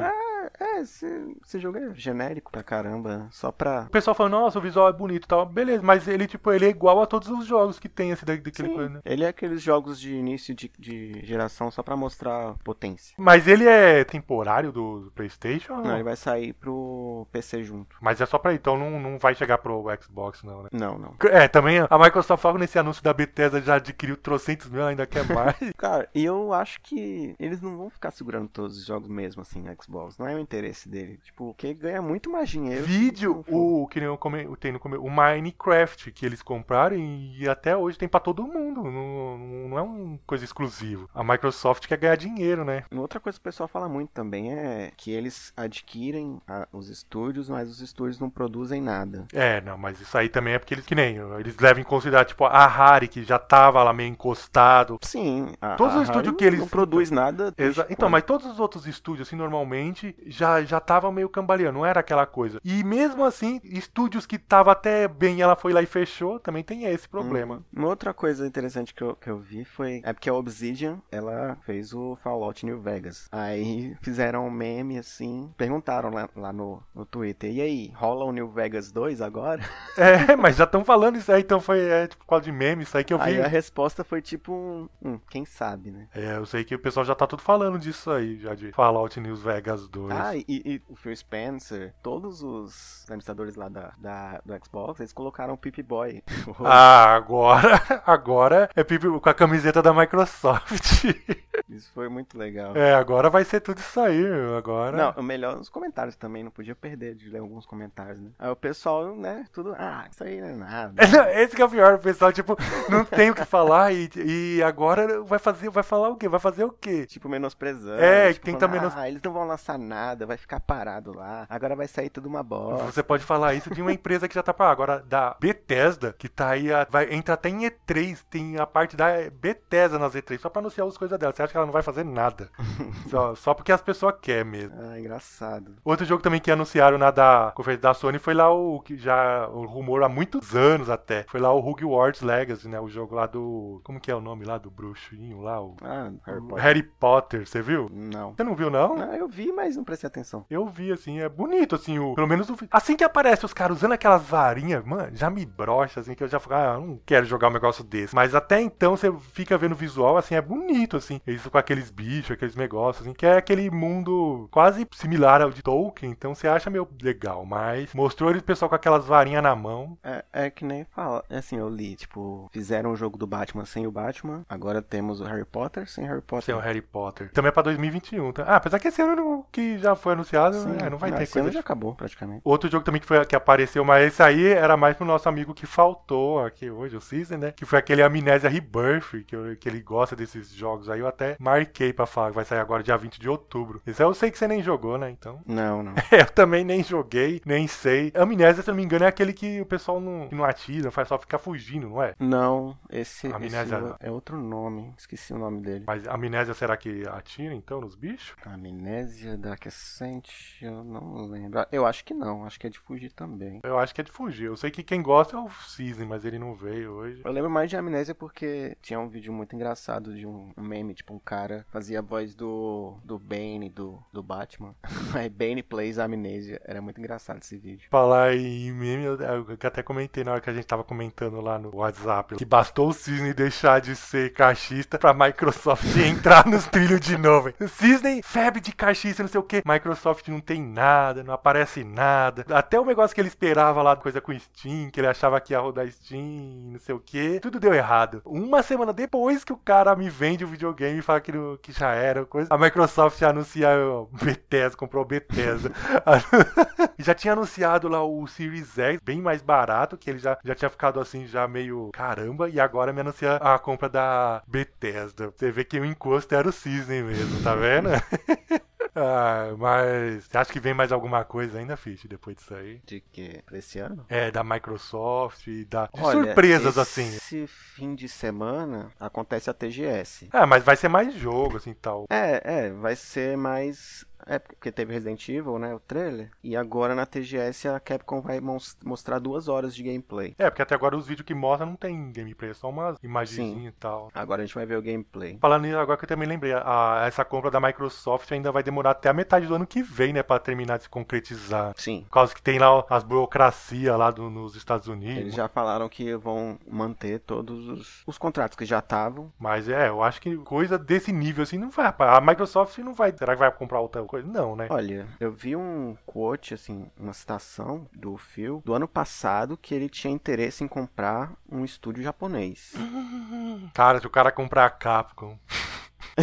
É, 0.59 0.81
esse, 0.81 1.05
esse 1.45 1.59
jogo 1.59 1.77
é 1.77 1.93
genérico 1.93 2.51
pra 2.51 2.63
caramba. 2.63 3.27
Só 3.31 3.51
pra. 3.51 3.83
O 3.87 3.91
pessoal 3.91 4.15
fala, 4.15 4.29
nossa, 4.29 4.59
o 4.59 4.61
visual 4.61 4.89
é 4.89 4.93
bonito 4.93 5.25
e 5.25 5.27
tal. 5.27 5.45
Beleza, 5.45 5.83
mas 5.83 6.07
ele, 6.07 6.27
tipo, 6.27 6.51
ele 6.51 6.65
é 6.65 6.69
igual 6.69 7.01
a 7.01 7.05
todos 7.05 7.29
os 7.29 7.45
jogos 7.45 7.79
que 7.79 7.89
tem, 7.89 8.11
assim, 8.11 8.25
da- 8.25 8.35
daquele 8.35 8.69
Sim, 8.69 8.75
coisa, 8.75 8.89
né? 8.89 8.99
Ele 9.05 9.23
é 9.23 9.27
aqueles 9.27 9.61
jogos 9.61 9.99
de 9.99 10.13
início 10.13 10.53
de, 10.53 10.71
de 10.77 11.25
geração 11.25 11.69
só 11.71 11.83
pra 11.83 11.95
mostrar 11.95 12.55
potência. 12.63 13.15
Mas 13.17 13.47
ele 13.47 13.67
é 13.67 14.03
temporário 14.03 14.71
do, 14.71 15.01
do 15.01 15.11
PlayStation? 15.11 15.75
Não, 15.77 15.93
ele 15.95 16.03
vai 16.03 16.15
sair 16.15 16.53
pro 16.53 17.27
PC 17.31 17.63
junto. 17.63 17.95
Mas 18.01 18.21
é 18.21 18.25
só 18.25 18.37
pra 18.37 18.53
então 18.53 18.77
não, 18.77 18.99
não 18.99 19.17
vai 19.17 19.35
chegar 19.35 19.57
pro 19.57 19.85
Xbox, 20.01 20.43
não, 20.43 20.63
né? 20.63 20.69
Não, 20.71 20.97
não. 20.97 21.15
É, 21.29 21.47
também 21.47 21.79
a 21.79 21.97
Microsoft 21.97 22.43
logo 22.43 22.57
nesse 22.57 22.77
anúncio 22.79 23.03
da 23.03 23.13
Bethesda 23.13 23.61
já 23.61 23.75
adquiriu 23.75 24.17
trocentos 24.17 24.69
mil, 24.69 24.85
ainda 24.85 25.05
quer 25.05 25.25
mais. 25.27 25.55
Cara, 25.77 26.09
e 26.13 26.23
eu 26.23 26.53
acho 26.53 26.81
que 26.81 27.35
eles 27.39 27.61
não 27.61 27.77
vão 27.77 27.89
ficar 27.89 28.11
segurando 28.11 28.47
todos 28.47 28.77
os 28.77 28.85
jogos 28.85 29.09
mesmo 29.09 29.41
assim 29.41 29.61
no 29.61 29.75
Xbox. 29.81 30.17
Não 30.17 30.27
é 30.27 30.30
o 30.35 30.39
interesse 30.39 30.87
dele. 30.89 31.19
Tipo, 31.23 31.47
porque 31.47 31.73
ganha 31.73 32.01
muito 32.01 32.29
mais 32.29 32.49
dinheiro. 32.49 32.83
Vídeo, 32.85 33.35
não 33.35 33.43
for. 33.43 33.83
o 33.83 33.87
que 33.87 33.99
nem 33.99 34.07
eu 34.07 34.17
come, 34.17 34.45
tem 34.57 34.71
no 34.71 34.79
come, 34.79 34.97
o 34.97 35.09
Minecraft 35.09 36.11
que 36.11 36.25
eles 36.25 36.41
compraram 36.41 36.95
e 36.97 37.47
até 37.49 37.75
hoje 37.75 37.97
tem 37.97 38.07
pra 38.07 38.19
todo 38.19 38.43
mundo. 38.43 38.83
Não, 38.83 39.37
não- 39.69 39.77
é 39.77 39.81
uma 39.81 40.19
coisa 40.25 40.43
exclusiva. 40.43 41.07
A 41.13 41.23
Microsoft 41.23 41.87
quer 41.87 41.97
ganhar 41.97 42.15
dinheiro, 42.15 42.63
né? 42.65 42.83
Outra 42.95 43.19
coisa 43.19 43.37
que 43.37 43.41
o 43.41 43.43
pessoal 43.43 43.67
fala 43.67 43.87
muito 43.89 44.09
também 44.09 44.53
é 44.53 44.91
que 44.95 45.11
eles 45.11 45.53
adquirem 45.55 46.39
a- 46.47 46.67
os 46.71 46.89
estúdios, 46.89 47.49
mas 47.49 47.69
os 47.69 47.81
estúdios 47.81 48.19
não 48.19 48.29
produzem 48.29 48.81
nada. 48.81 49.25
É, 49.33 49.61
não, 49.61 49.77
mas 49.77 49.99
isso 49.99 50.17
aí 50.17 50.29
também 50.29 50.53
é 50.53 50.59
porque 50.59 50.73
eles 50.73 50.85
que 50.85 50.95
nem 50.95 51.17
eles 51.39 51.57
levam 51.57 51.81
em 51.81 51.85
consideração 51.85 52.21
tipo 52.29 52.45
a 52.45 52.67
Harry 52.67 53.07
que 53.07 53.23
já 53.23 53.39
tava 53.39 53.83
lá 53.83 53.91
meio 53.93 54.09
encostado. 54.09 54.97
Sim, 55.01 55.53
a, 55.61 55.75
Todos 55.75 55.95
a 55.95 55.97
os 56.01 56.03
estúdios 56.03 56.35
que 56.35 56.43
eles- 56.45 56.59
não 56.59 56.67
produz 56.67 57.09
nada. 57.09 57.53
Exa- 57.57 57.85
Então, 57.89 58.07
quando? 58.07 58.11
mas 58.11 58.23
todos 58.23 58.45
os 58.47 58.59
outros 58.59 58.85
estúdios, 58.87 59.27
assim, 59.27 59.35
normalmente, 59.35 60.15
já 60.25 60.61
já 60.63 60.77
estavam 60.77 61.11
meio 61.11 61.29
cambaleando, 61.29 61.79
não 61.79 61.85
era 61.85 61.99
aquela 61.99 62.25
coisa. 62.25 62.59
E 62.63 62.83
mesmo 62.83 63.23
assim, 63.25 63.59
estúdios 63.63 64.25
que 64.25 64.37
tava 64.37 64.71
até 64.71 65.07
bem, 65.07 65.41
ela 65.41 65.55
foi 65.55 65.73
lá 65.73 65.81
e 65.81 65.85
fechou, 65.85 66.39
também 66.39 66.63
tem 66.63 66.85
esse 66.85 67.07
problema. 67.07 67.63
Uma 67.73 67.87
outra 67.87 68.13
coisa 68.13 68.45
interessante 68.45 68.93
que 68.93 69.01
eu, 69.01 69.15
que 69.15 69.29
eu 69.29 69.37
vi 69.37 69.65
foi. 69.65 70.01
É 70.03 70.13
porque 70.13 70.29
a 70.29 70.33
Obsidian, 70.33 70.99
ela 71.11 71.57
fez 71.65 71.93
o 71.93 72.17
Fallout 72.23 72.65
New 72.65 72.79
Vegas. 72.79 73.27
Aí 73.31 73.95
fizeram 74.01 74.47
um 74.47 74.51
meme 74.51 74.97
assim. 74.97 75.51
Perguntaram 75.57 76.09
lá, 76.09 76.29
lá 76.35 76.53
no, 76.53 76.81
no 76.93 77.05
Twitter. 77.05 77.51
E 77.51 77.61
aí, 77.61 77.91
rola 77.95 78.25
o 78.25 78.31
New 78.31 78.49
Vegas 78.49 78.91
2 78.91 79.21
agora? 79.21 79.61
É, 79.97 80.35
mas 80.35 80.55
já 80.55 80.63
estão 80.63 80.85
falando 80.85 81.17
isso 81.17 81.31
aí, 81.31 81.41
então 81.41 81.59
foi 81.59 81.79
é, 81.79 82.07
tipo 82.07 82.25
quase 82.25 82.45
de 82.45 82.51
meme, 82.51 82.83
isso 82.83 82.97
aí 82.97 83.03
que 83.03 83.13
eu 83.13 83.19
vi. 83.19 83.25
Aí 83.25 83.41
a 83.41 83.47
resposta 83.47 84.03
foi 84.03 84.21
tipo 84.21 84.53
um. 84.53 84.89
hum, 85.01 85.19
quem 85.29 85.45
sabe, 85.45 85.91
né? 85.91 86.07
É, 86.15 86.37
eu 86.37 86.45
sei 86.45 86.63
que 86.63 86.73
o 86.73 86.79
pessoal 86.79 87.05
já 87.05 87.13
tá 87.13 87.27
tudo 87.27 87.41
falando 87.41 87.77
disso 87.77 88.09
aí, 88.09 88.39
já 88.39 88.55
de 88.55 88.71
Fallout 88.71 89.19
News 89.19 89.41
Vegas 89.43 89.87
2. 89.89 90.10
Ah, 90.11 90.35
e, 90.35 90.45
e 90.47 90.81
o 90.89 90.95
Phil 90.95 91.15
Spencer, 91.15 91.93
todos 92.03 92.41
os 92.43 93.03
administradores 93.05 93.55
lá 93.55 93.69
da, 93.69 93.91
da- 93.97 94.41
do 94.45 94.65
Xbox, 94.65 94.99
eles 94.99 95.13
colocaram 95.13 95.53
o 95.53 95.57
Pip 95.57 95.81
Boy. 95.83 96.23
Ah, 96.63 97.15
agora, 97.15 97.81
agora 98.05 98.69
é 98.75 98.83
Pipi 98.83 99.07
com 99.19 99.29
a 99.29 99.33
camiseta 99.33 99.81
da 99.81 99.93
Microsoft. 99.93 101.03
Isso 101.69 101.89
foi 101.93 102.09
muito 102.09 102.37
legal. 102.37 102.75
É, 102.75 102.93
agora 102.93 103.29
vai 103.29 103.45
ser 103.45 103.61
tudo 103.61 103.79
isso 103.79 103.99
aí, 103.99 104.21
agora. 104.57 104.97
Não, 104.97 105.21
o 105.21 105.23
melhor 105.23 105.55
nos 105.55 105.69
comentários 105.69 106.17
também, 106.17 106.43
não 106.43 106.51
podia 106.51 106.75
perder 106.75 107.15
de 107.15 107.29
ler 107.29 107.39
alguns 107.39 107.65
comentários, 107.65 108.19
né? 108.19 108.29
Aí 108.37 108.49
o 108.49 108.55
pessoal, 108.57 109.15
né, 109.15 109.45
tudo, 109.53 109.73
ah, 109.77 110.05
isso 110.11 110.21
aí 110.23 110.41
não 110.41 110.47
é 110.49 110.53
nada. 110.55 111.01
É, 111.29 111.41
Esse 111.43 111.55
que 111.55 111.61
é 111.61 111.65
o 111.65 111.69
pior, 111.69 111.93
o 111.95 111.99
pessoal, 111.99 112.33
tipo, 112.33 112.57
não 112.89 113.05
tem 113.05 113.29
o 113.29 113.35
que 113.35 113.45
falar 113.45 113.93
e, 113.93 114.09
e 114.17 114.61
agora 114.63 115.21
vai 115.23 115.39
fazer, 115.39 115.69
vai 115.69 115.83
falar 115.83 116.09
o 116.09 116.17
quê? 116.17 116.27
Vai 116.27 116.41
fazer 116.41 116.65
o 116.65 116.71
quê? 116.71 117.05
Tipo, 117.05 117.29
menosprezando. 117.29 118.01
É, 118.03 118.33
tipo, 118.33 118.45
tenta 118.45 118.67
falando, 118.67 118.73
menos- 118.81 118.97
Ah, 118.97 119.07
eles 119.07 119.21
não 119.21 119.31
vão 119.31 119.47
lançar 119.47 119.79
nada, 119.79 120.00
vai 120.27 120.37
ficar 120.37 120.59
parado 120.59 121.13
lá. 121.13 121.45
Agora 121.49 121.75
vai 121.75 121.87
sair 121.87 122.09
tudo 122.09 122.27
uma 122.27 122.43
bosta. 122.43 122.85
Você 122.85 123.03
pode 123.03 123.23
falar 123.23 123.53
isso 123.53 123.73
de 123.73 123.81
uma 123.81 123.91
empresa 123.93 124.27
que 124.27 124.35
já 124.35 124.43
tá 124.43 124.53
pra 124.53 124.69
agora 124.69 125.03
da 125.07 125.35
Bethesda, 125.39 126.13
que 126.17 126.27
tá 126.29 126.49
aí, 126.49 126.71
a- 126.71 126.87
vai 126.89 127.13
entra 127.13 127.33
até 127.35 127.49
em 127.49 127.65
E3, 127.65 128.23
tem 128.29 128.57
a 128.57 128.65
parte 128.65 128.95
da 128.95 129.07
Bethesda 129.31 129.97
nas 129.99 130.13
E3 130.15 130.39
só 130.39 130.49
pra 130.49 130.59
anunciar 130.61 130.87
as 130.87 130.97
coisas 130.97 131.17
dela. 131.19 131.33
Você 131.33 131.43
acha 131.43 131.51
que 131.51 131.57
ela 131.57 131.65
não 131.65 131.73
vai 131.73 131.81
fazer 131.83 132.03
nada? 132.03 132.49
só, 133.09 133.35
só 133.35 133.53
porque 133.53 133.71
as 133.71 133.81
pessoas 133.81 134.15
querem 134.21 134.43
mesmo. 134.51 134.75
Ah, 134.79 134.99
engraçado. 134.99 135.75
Outro 135.83 136.05
jogo 136.05 136.21
também 136.23 136.39
que 136.39 136.51
anunciaram 136.51 136.97
na 136.97 137.11
da 137.11 137.51
conferência 137.55 137.81
da 137.81 137.93
Sony 137.93 138.19
foi 138.19 138.33
lá 138.33 138.49
o 138.53 138.79
que 138.81 138.97
já 138.97 139.47
o 139.49 139.65
rumor 139.65 140.03
há 140.03 140.09
muitos 140.09 140.55
anos 140.55 140.89
até. 140.89 141.23
Foi 141.27 141.39
lá 141.39 141.51
o 141.53 141.59
Hogwarts 141.59 142.21
Legacy, 142.21 142.67
né? 142.67 142.79
O 142.79 142.87
jogo 142.89 143.15
lá 143.15 143.25
do 143.25 143.81
como 143.83 143.99
que 143.99 144.11
é 144.11 144.15
o 144.15 144.21
nome 144.21 144.45
lá 144.45 144.57
do 144.57 144.69
bruxinho 144.71 145.41
lá, 145.41 145.61
o 145.61 145.75
Ah, 145.81 146.11
Harry 146.25 146.41
Potter. 146.41 146.63
Harry 146.63 146.83
Potter, 146.83 147.47
você 147.47 147.61
viu? 147.61 147.89
Não. 147.91 148.33
Você 148.33 148.43
não 148.43 148.55
viu 148.55 148.69
não? 148.69 148.95
Ah, 149.01 149.15
eu 149.17 149.27
vi, 149.27 149.51
mas 149.51 149.77
não 149.81 149.85
prestei 149.85 150.07
atenção. 150.07 150.45
Eu 150.49 150.65
vi, 150.67 150.91
assim, 150.91 151.19
é 151.19 151.27
bonito, 151.27 151.75
assim, 151.75 151.99
o, 151.99 152.13
pelo 152.13 152.27
menos 152.27 152.49
o, 152.49 152.55
assim 152.71 152.95
que 152.95 153.03
aparece 153.03 153.45
os 153.45 153.53
caras 153.53 153.77
usando 153.77 153.93
aquelas 153.93 154.21
varinhas, 154.23 154.83
mano, 154.85 155.09
já 155.15 155.29
me 155.29 155.45
brocha, 155.45 155.99
assim, 155.99 156.13
que 156.13 156.23
eu 156.23 156.27
já 156.27 156.39
fico, 156.39 156.53
ah, 156.53 156.77
não 156.79 156.99
quero 157.05 157.25
jogar 157.25 157.49
um 157.49 157.53
negócio 157.53 157.83
desse. 157.83 158.15
Mas 158.15 158.33
até 158.35 158.61
então 158.61 158.95
você 158.95 159.11
fica 159.33 159.57
vendo 159.57 159.73
o 159.73 159.75
visual, 159.75 160.17
assim, 160.17 160.35
é 160.35 160.41
bonito, 160.41 160.97
assim, 160.97 161.19
isso 161.27 161.49
com 161.49 161.57
aqueles 161.57 161.89
bichos, 161.89 162.31
aqueles 162.31 162.55
negócios, 162.55 163.05
assim, 163.05 163.13
que 163.13 163.25
é 163.25 163.37
aquele 163.37 163.69
mundo 163.69 164.47
quase 164.51 164.87
similar 164.91 165.41
ao 165.41 165.49
de 165.51 165.61
Tolkien, 165.61 166.11
então 166.11 166.33
você 166.35 166.47
acha 166.47 166.69
meio 166.69 166.87
legal, 167.01 167.45
mas 167.45 167.93
mostrou 167.93 168.29
ele 168.29 168.39
o 168.39 168.43
pessoal 168.43 168.69
com 168.69 168.75
aquelas 168.75 169.05
varinhas 169.05 169.43
na 169.43 169.55
mão. 169.55 169.97
É, 170.03 170.23
é 170.33 170.49
que 170.49 170.63
nem 170.63 170.85
fala. 170.85 171.23
É 171.29 171.37
assim, 171.37 171.57
eu 171.57 171.69
li, 171.69 171.95
tipo, 171.95 172.49
fizeram 172.51 172.91
o 172.91 172.95
jogo 172.95 173.17
do 173.17 173.27
Batman 173.27 173.65
sem 173.65 173.87
o 173.87 173.91
Batman. 173.91 174.43
Agora 174.49 174.81
temos 174.81 175.19
o 175.21 175.23
Harry 175.23 175.45
Potter 175.45 175.89
sem 175.89 176.05
Harry 176.05 176.21
Potter. 176.21 176.45
Sem 176.45 176.55
o 176.55 176.59
Harry 176.59 176.81
Potter. 176.81 177.31
Também 177.31 177.49
é 177.49 177.51
pra 177.51 177.63
2021, 177.63 178.31
tá? 178.31 178.43
Ah, 178.43 178.55
apesar 178.57 178.79
que 178.79 178.87
esse 178.87 179.01
ano 179.01 179.15
não- 179.15 179.45
que 179.75 179.77
já 179.79 179.95
foi 179.95 180.13
anunciado, 180.13 180.55
Sim, 180.55 180.77
é, 180.83 180.89
não 180.89 180.97
vai 180.97 181.11
ter 181.11 181.23
esse 181.23 181.33
coisa 181.33 181.51
já 181.51 181.59
acabou, 181.59 181.95
praticamente. 181.95 182.41
Outro 182.43 182.69
jogo 182.69 182.83
também 182.83 182.99
que, 183.01 183.07
foi, 183.07 183.23
que 183.25 183.35
apareceu, 183.35 183.83
mas 183.83 184.07
esse 184.07 184.21
aí 184.23 184.47
era 184.47 184.75
mais 184.77 184.95
pro 184.95 185.05
nosso 185.05 185.27
amigo 185.29 185.53
que 185.53 185.65
faltou 185.65 186.43
aqui 186.43 186.69
hoje, 186.69 186.95
o 186.95 187.01
Season, 187.01 187.37
né? 187.37 187.51
Que 187.51 187.65
foi 187.65 187.79
aquele 187.79 188.01
Amnésia 188.01 188.49
Rebirth, 188.49 189.23
que, 189.25 189.35
eu- 189.35 189.55
que 189.57 189.67
ele 189.69 189.81
gosta 189.81 190.15
desses 190.15 190.53
jogos 190.53 190.89
aí. 190.89 190.99
Eu 190.99 191.07
até 191.07 191.35
marquei 191.39 191.91
pra 191.93 192.05
falar 192.05 192.29
que 192.29 192.35
vai 192.35 192.45
sair 192.45 192.59
agora 192.59 192.83
dia 192.83 192.97
20 192.97 193.19
de 193.19 193.29
outubro. 193.29 193.81
Esse 193.85 194.01
aí 194.01 194.07
eu 194.07 194.13
sei 194.13 194.29
que 194.31 194.37
você 194.37 194.47
nem 194.47 194.61
jogou, 194.61 194.97
né? 194.97 195.09
Então. 195.09 195.41
Não, 195.45 195.83
não. 195.83 195.93
eu 196.11 196.25
também 196.27 196.63
nem 196.63 196.83
joguei, 196.83 197.41
nem 197.45 197.67
sei. 197.67 198.11
Amnésia, 198.15 198.63
se 198.63 198.69
eu 198.69 198.73
não 198.73 198.77
me 198.77 198.83
engano, 198.83 199.05
é 199.05 199.07
aquele 199.07 199.33
que 199.33 199.59
o 199.61 199.65
pessoal 199.65 199.99
não, 199.99 200.27
não 200.31 200.43
atira, 200.45 200.89
faz 200.91 201.07
só 201.07 201.17
ficar 201.17 201.37
fugindo, 201.39 201.89
não 201.89 202.01
é? 202.01 202.13
Não, 202.19 202.77
esse, 202.89 203.27
esse 203.27 203.35
Amnésia. 203.35 203.95
é 203.99 204.09
outro 204.09 204.37
nome. 204.37 204.93
Esqueci 204.97 205.33
o 205.33 205.37
nome 205.37 205.61
dele. 205.61 205.83
Mas 205.85 206.07
amnésia 206.07 206.53
será 206.53 206.75
que 206.77 207.03
atira 207.07 207.53
então 207.53 207.81
nos 207.81 207.95
bichos? 207.95 208.35
Amnésia 208.45 209.37
Dark 209.37 209.60
Ascent, 209.67 210.27
eu 210.61 210.83
não 210.83 211.25
lembro. 211.27 211.59
Ah, 211.59 211.67
Eu 211.71 211.85
acho 211.85 212.03
que 212.03 212.13
não, 212.13 212.45
acho 212.45 212.59
que 212.59 212.67
é 212.67 212.69
de 212.69 212.79
fugir 212.79 213.11
também. 213.11 213.59
Eu 213.63 213.77
acho 213.77 213.93
que 213.93 214.01
é 214.01 214.03
de 214.03 214.11
fugir. 214.11 214.45
Eu 214.45 214.57
sei 214.57 214.71
que 214.71 214.83
quem 214.83 215.01
gosta 215.01 215.35
é 215.35 215.39
o 215.39 215.49
Season, 215.49 216.05
mas 216.05 216.25
ele 216.25 216.39
não 216.39 216.53
veio 216.53 216.91
hoje. 216.91 217.21
Eu 217.23 217.31
lembro 217.31 217.49
mais 217.49 217.69
de 217.69 217.77
Amnésia 217.77 218.15
porque 218.15 218.77
tinha 218.81 218.99
um 218.99 219.09
vídeo 219.09 219.31
muito 219.33 219.55
engraçado 219.55 220.13
de 220.15 220.25
um, 220.25 220.51
meme, 220.57 220.93
tipo, 220.93 221.13
um 221.13 221.19
cara 221.19 221.65
fazia 221.69 221.99
a 221.99 222.01
voz 222.01 222.35
do, 222.35 222.97
do 223.03 223.17
Bane, 223.17 223.69
do, 223.69 224.01
do 224.11 224.23
Batman. 224.23 224.75
Aí 225.15 225.29
Bane 225.29 225.63
plays 225.63 225.97
Amnésia. 225.99 226.61
Era 226.65 226.81
muito 226.81 226.99
engraçado 226.99 227.39
esse 227.41 227.57
vídeo. 227.57 227.87
Falar 227.89 228.35
em 228.35 228.71
meme, 228.71 229.03
eu, 229.03 229.19
eu 229.19 229.57
até 229.63 229.83
comentei 229.83 230.23
na 230.23 230.31
hora 230.33 230.41
que 230.41 230.49
a 230.49 230.53
gente 230.53 230.65
tava 230.65 230.83
comentando 230.83 231.39
lá 231.41 231.57
no 231.57 231.75
WhatsApp 231.75 232.35
que 232.35 232.45
bastou 232.45 232.89
o 232.89 232.93
Cisne 232.93 233.33
deixar 233.33 233.79
de 233.79 233.95
ser 233.95 234.33
cachista 234.33 234.97
pra 234.97 235.13
Microsoft 235.13 235.83
entrar 235.97 236.45
nos 236.45 236.65
trilhos 236.67 236.99
de 236.99 237.17
novo. 237.17 237.53
Cisne, 237.67 238.21
febre 238.23 238.59
de 238.59 238.71
cachista, 238.71 239.23
não 239.23 239.29
sei 239.29 239.39
o 239.39 239.43
Microsoft 239.65 240.27
não 240.29 240.39
tem 240.39 240.61
nada, 240.61 241.23
não 241.23 241.33
aparece 241.33 241.83
nada. 241.83 242.45
Até 242.49 242.79
o 242.79 242.85
negócio 242.85 243.13
que 243.13 243.21
ele 243.21 243.27
esperava 243.27 243.81
lá, 243.81 243.95
coisa 243.95 244.21
com 244.21 244.37
Steam, 244.37 244.89
que 244.91 244.99
ele 244.99 245.07
achava 245.07 245.39
que 245.41 245.53
ia 245.53 245.59
rodar 245.59 245.89
Steam, 245.91 246.71
não 246.71 246.79
sei 246.79 246.95
o 246.95 246.99
que. 246.99 247.39
Tudo 247.39 247.59
deu 247.59 247.73
errado. 247.73 248.21
Uma 248.25 248.63
semana 248.63 248.93
depois 248.93 249.43
que 249.43 249.53
o 249.53 249.57
cara 249.57 249.95
me 249.95 250.09
vende 250.09 250.43
o 250.43 250.47
videogame 250.47 250.99
e 250.99 251.01
fala 251.01 251.21
que, 251.21 251.31
não- 251.31 251.57
que 251.57 251.71
já 251.71 251.93
era 251.93 252.25
coisa, 252.25 252.47
a 252.53 252.57
Microsoft 252.57 253.19
já 253.19 253.29
anuncia 253.29 253.69
ó, 253.69 254.05
Bethesda, 254.23 254.77
comprou 254.77 255.03
Bethesda. 255.05 255.71
Já 256.97 257.13
tinha 257.15 257.33
anunciado 257.33 257.87
lá 257.87 258.03
o 258.03 258.27
Series 258.27 258.77
X, 258.77 258.99
bem 259.03 259.21
mais 259.21 259.41
barato, 259.41 259.97
que 259.97 260.09
ele 260.09 260.19
já, 260.19 260.37
já 260.43 260.53
tinha 260.53 260.69
ficado 260.69 260.99
assim, 260.99 261.25
já 261.25 261.47
meio 261.47 261.89
caramba, 261.93 262.47
e 262.49 262.59
agora 262.59 262.93
me 262.93 263.01
anuncia 263.01 263.35
a 263.37 263.57
compra 263.57 263.89
da 263.89 264.41
Bethesda. 264.47 265.33
Você 265.35 265.51
vê 265.51 265.63
que 265.63 265.79
o 265.79 265.85
encosto 265.85 266.33
era 266.35 266.47
o 266.47 266.51
Cisne 266.51 267.01
mesmo, 267.01 267.41
tá 267.43 267.55
vendo? 267.55 267.89
Ah, 268.95 269.53
mas 269.57 270.25
você 270.25 270.37
acha 270.37 270.51
que 270.51 270.59
vem 270.59 270.73
mais 270.73 270.91
alguma 270.91 271.23
coisa 271.23 271.59
ainda, 271.59 271.77
Fish, 271.77 272.05
depois 272.05 272.35
disso 272.35 272.53
aí? 272.53 272.81
De 272.85 272.99
que? 272.99 273.41
Desse 273.49 273.79
ano? 273.79 274.05
É, 274.09 274.31
da 274.31 274.43
Microsoft, 274.43 275.47
da... 275.67 275.85
de 275.85 276.01
Olha, 276.01 276.25
surpresas, 276.25 276.77
assim. 276.77 277.07
Esse 277.07 277.47
fim 277.47 277.95
de 277.95 278.09
semana 278.09 278.91
acontece 278.99 279.49
a 279.49 279.53
TGS. 279.53 280.29
É, 280.33 280.45
mas 280.45 280.63
vai 280.63 280.75
ser 280.75 280.89
mais 280.89 281.13
jogo, 281.13 281.57
assim, 281.57 281.73
tal. 281.73 282.05
É, 282.09 282.65
é, 282.65 282.71
vai 282.71 282.95
ser 282.95 283.37
mais. 283.37 284.05
É, 284.25 284.39
porque 284.39 284.71
teve 284.71 284.93
Resident 284.93 285.27
Evil, 285.29 285.57
né? 285.59 285.73
O 285.73 285.79
trailer. 285.79 286.31
E 286.43 286.55
agora 286.55 286.95
na 286.95 287.05
TGS 287.05 287.67
a 287.67 287.79
Capcom 287.79 288.21
vai 288.21 288.39
mos- 288.39 288.77
mostrar 288.83 289.19
duas 289.19 289.47
horas 289.47 289.75
de 289.75 289.83
gameplay. 289.83 290.35
É, 290.37 290.49
porque 290.49 290.61
até 290.61 290.75
agora 290.75 290.95
os 290.97 291.07
vídeos 291.07 291.25
que 291.25 291.33
mostram 291.33 291.67
não 291.69 291.75
tem 291.75 292.11
gameplay, 292.11 292.51
é 292.51 292.53
só 292.53 292.69
umas 292.69 292.97
imagenzinhas 293.03 293.73
e 293.73 293.77
tal. 293.77 294.09
Agora 294.13 294.41
a 294.41 294.45
gente 294.45 294.55
vai 294.55 294.65
ver 294.65 294.77
o 294.77 294.81
gameplay. 294.81 295.37
Falando 295.39 295.63
nisso, 295.63 295.77
agora 295.77 295.97
que 295.97 296.05
eu 296.05 296.09
também 296.09 296.27
lembrei, 296.27 296.53
a- 296.53 297.03
essa 297.07 297.23
compra 297.25 297.49
da 297.51 297.59
Microsoft 297.59 298.31
ainda 298.31 298.51
vai 298.51 298.63
demorar 298.63 298.91
até 298.91 299.09
a 299.09 299.13
metade 299.13 299.45
do 299.47 299.55
ano 299.55 299.65
que 299.67 299.81
vem, 299.83 300.13
né, 300.13 300.23
pra 300.23 300.39
terminar 300.39 300.77
de 300.77 300.83
se 300.83 300.89
concretizar. 300.89 301.73
Sim. 301.77 302.01
Por 302.07 302.11
causa 302.13 302.33
que 302.33 302.41
tem 302.41 302.59
lá 302.59 302.83
as 302.89 303.03
burocracias 303.03 303.97
lá 303.97 304.11
do- 304.11 304.29
nos 304.29 304.55
Estados 304.55 304.87
Unidos. 304.87 305.17
Eles 305.17 305.33
já 305.35 305.47
falaram 305.47 305.87
que 305.89 306.15
vão 306.15 306.57
manter 306.69 307.19
todos 307.19 307.67
os, 307.67 308.03
os 308.05 308.17
contratos 308.17 308.55
que 308.57 308.65
já 308.65 308.79
estavam. 308.79 309.31
Mas 309.39 309.67
é, 309.69 309.89
eu 309.89 310.01
acho 310.03 310.21
que 310.21 310.35
coisa 310.37 310.77
desse 310.77 311.11
nível 311.11 311.43
assim 311.43 311.57
não 311.57 311.69
vai. 311.69 311.93
A 311.97 312.21
Microsoft 312.21 312.77
não 312.79 312.93
vai. 312.93 313.11
Será 313.17 313.33
que 313.33 313.39
vai 313.39 313.51
comprar 313.51 313.79
outra 313.79 314.01
coisa? 314.11 314.27
Não, 314.27 314.57
né? 314.57 314.67
Olha, 314.69 315.07
eu 315.21 315.31
vi 315.31 315.55
um 315.55 315.95
quote, 316.05 316.53
assim, 316.53 316.91
uma 316.99 317.13
citação 317.13 317.87
do 317.93 318.17
Phil 318.17 318.61
do 318.65 318.73
ano 318.73 318.87
passado 318.87 319.55
que 319.55 319.73
ele 319.73 319.87
tinha 319.87 320.13
interesse 320.13 320.65
em 320.65 320.67
comprar 320.67 321.31
um 321.49 321.63
estúdio 321.63 322.03
japonês. 322.03 322.73
Cara, 323.73 324.01
se 324.01 324.07
o 324.07 324.09
cara 324.09 324.31
comprar 324.31 324.65
a 324.65 324.69
Capcom. 324.69 325.39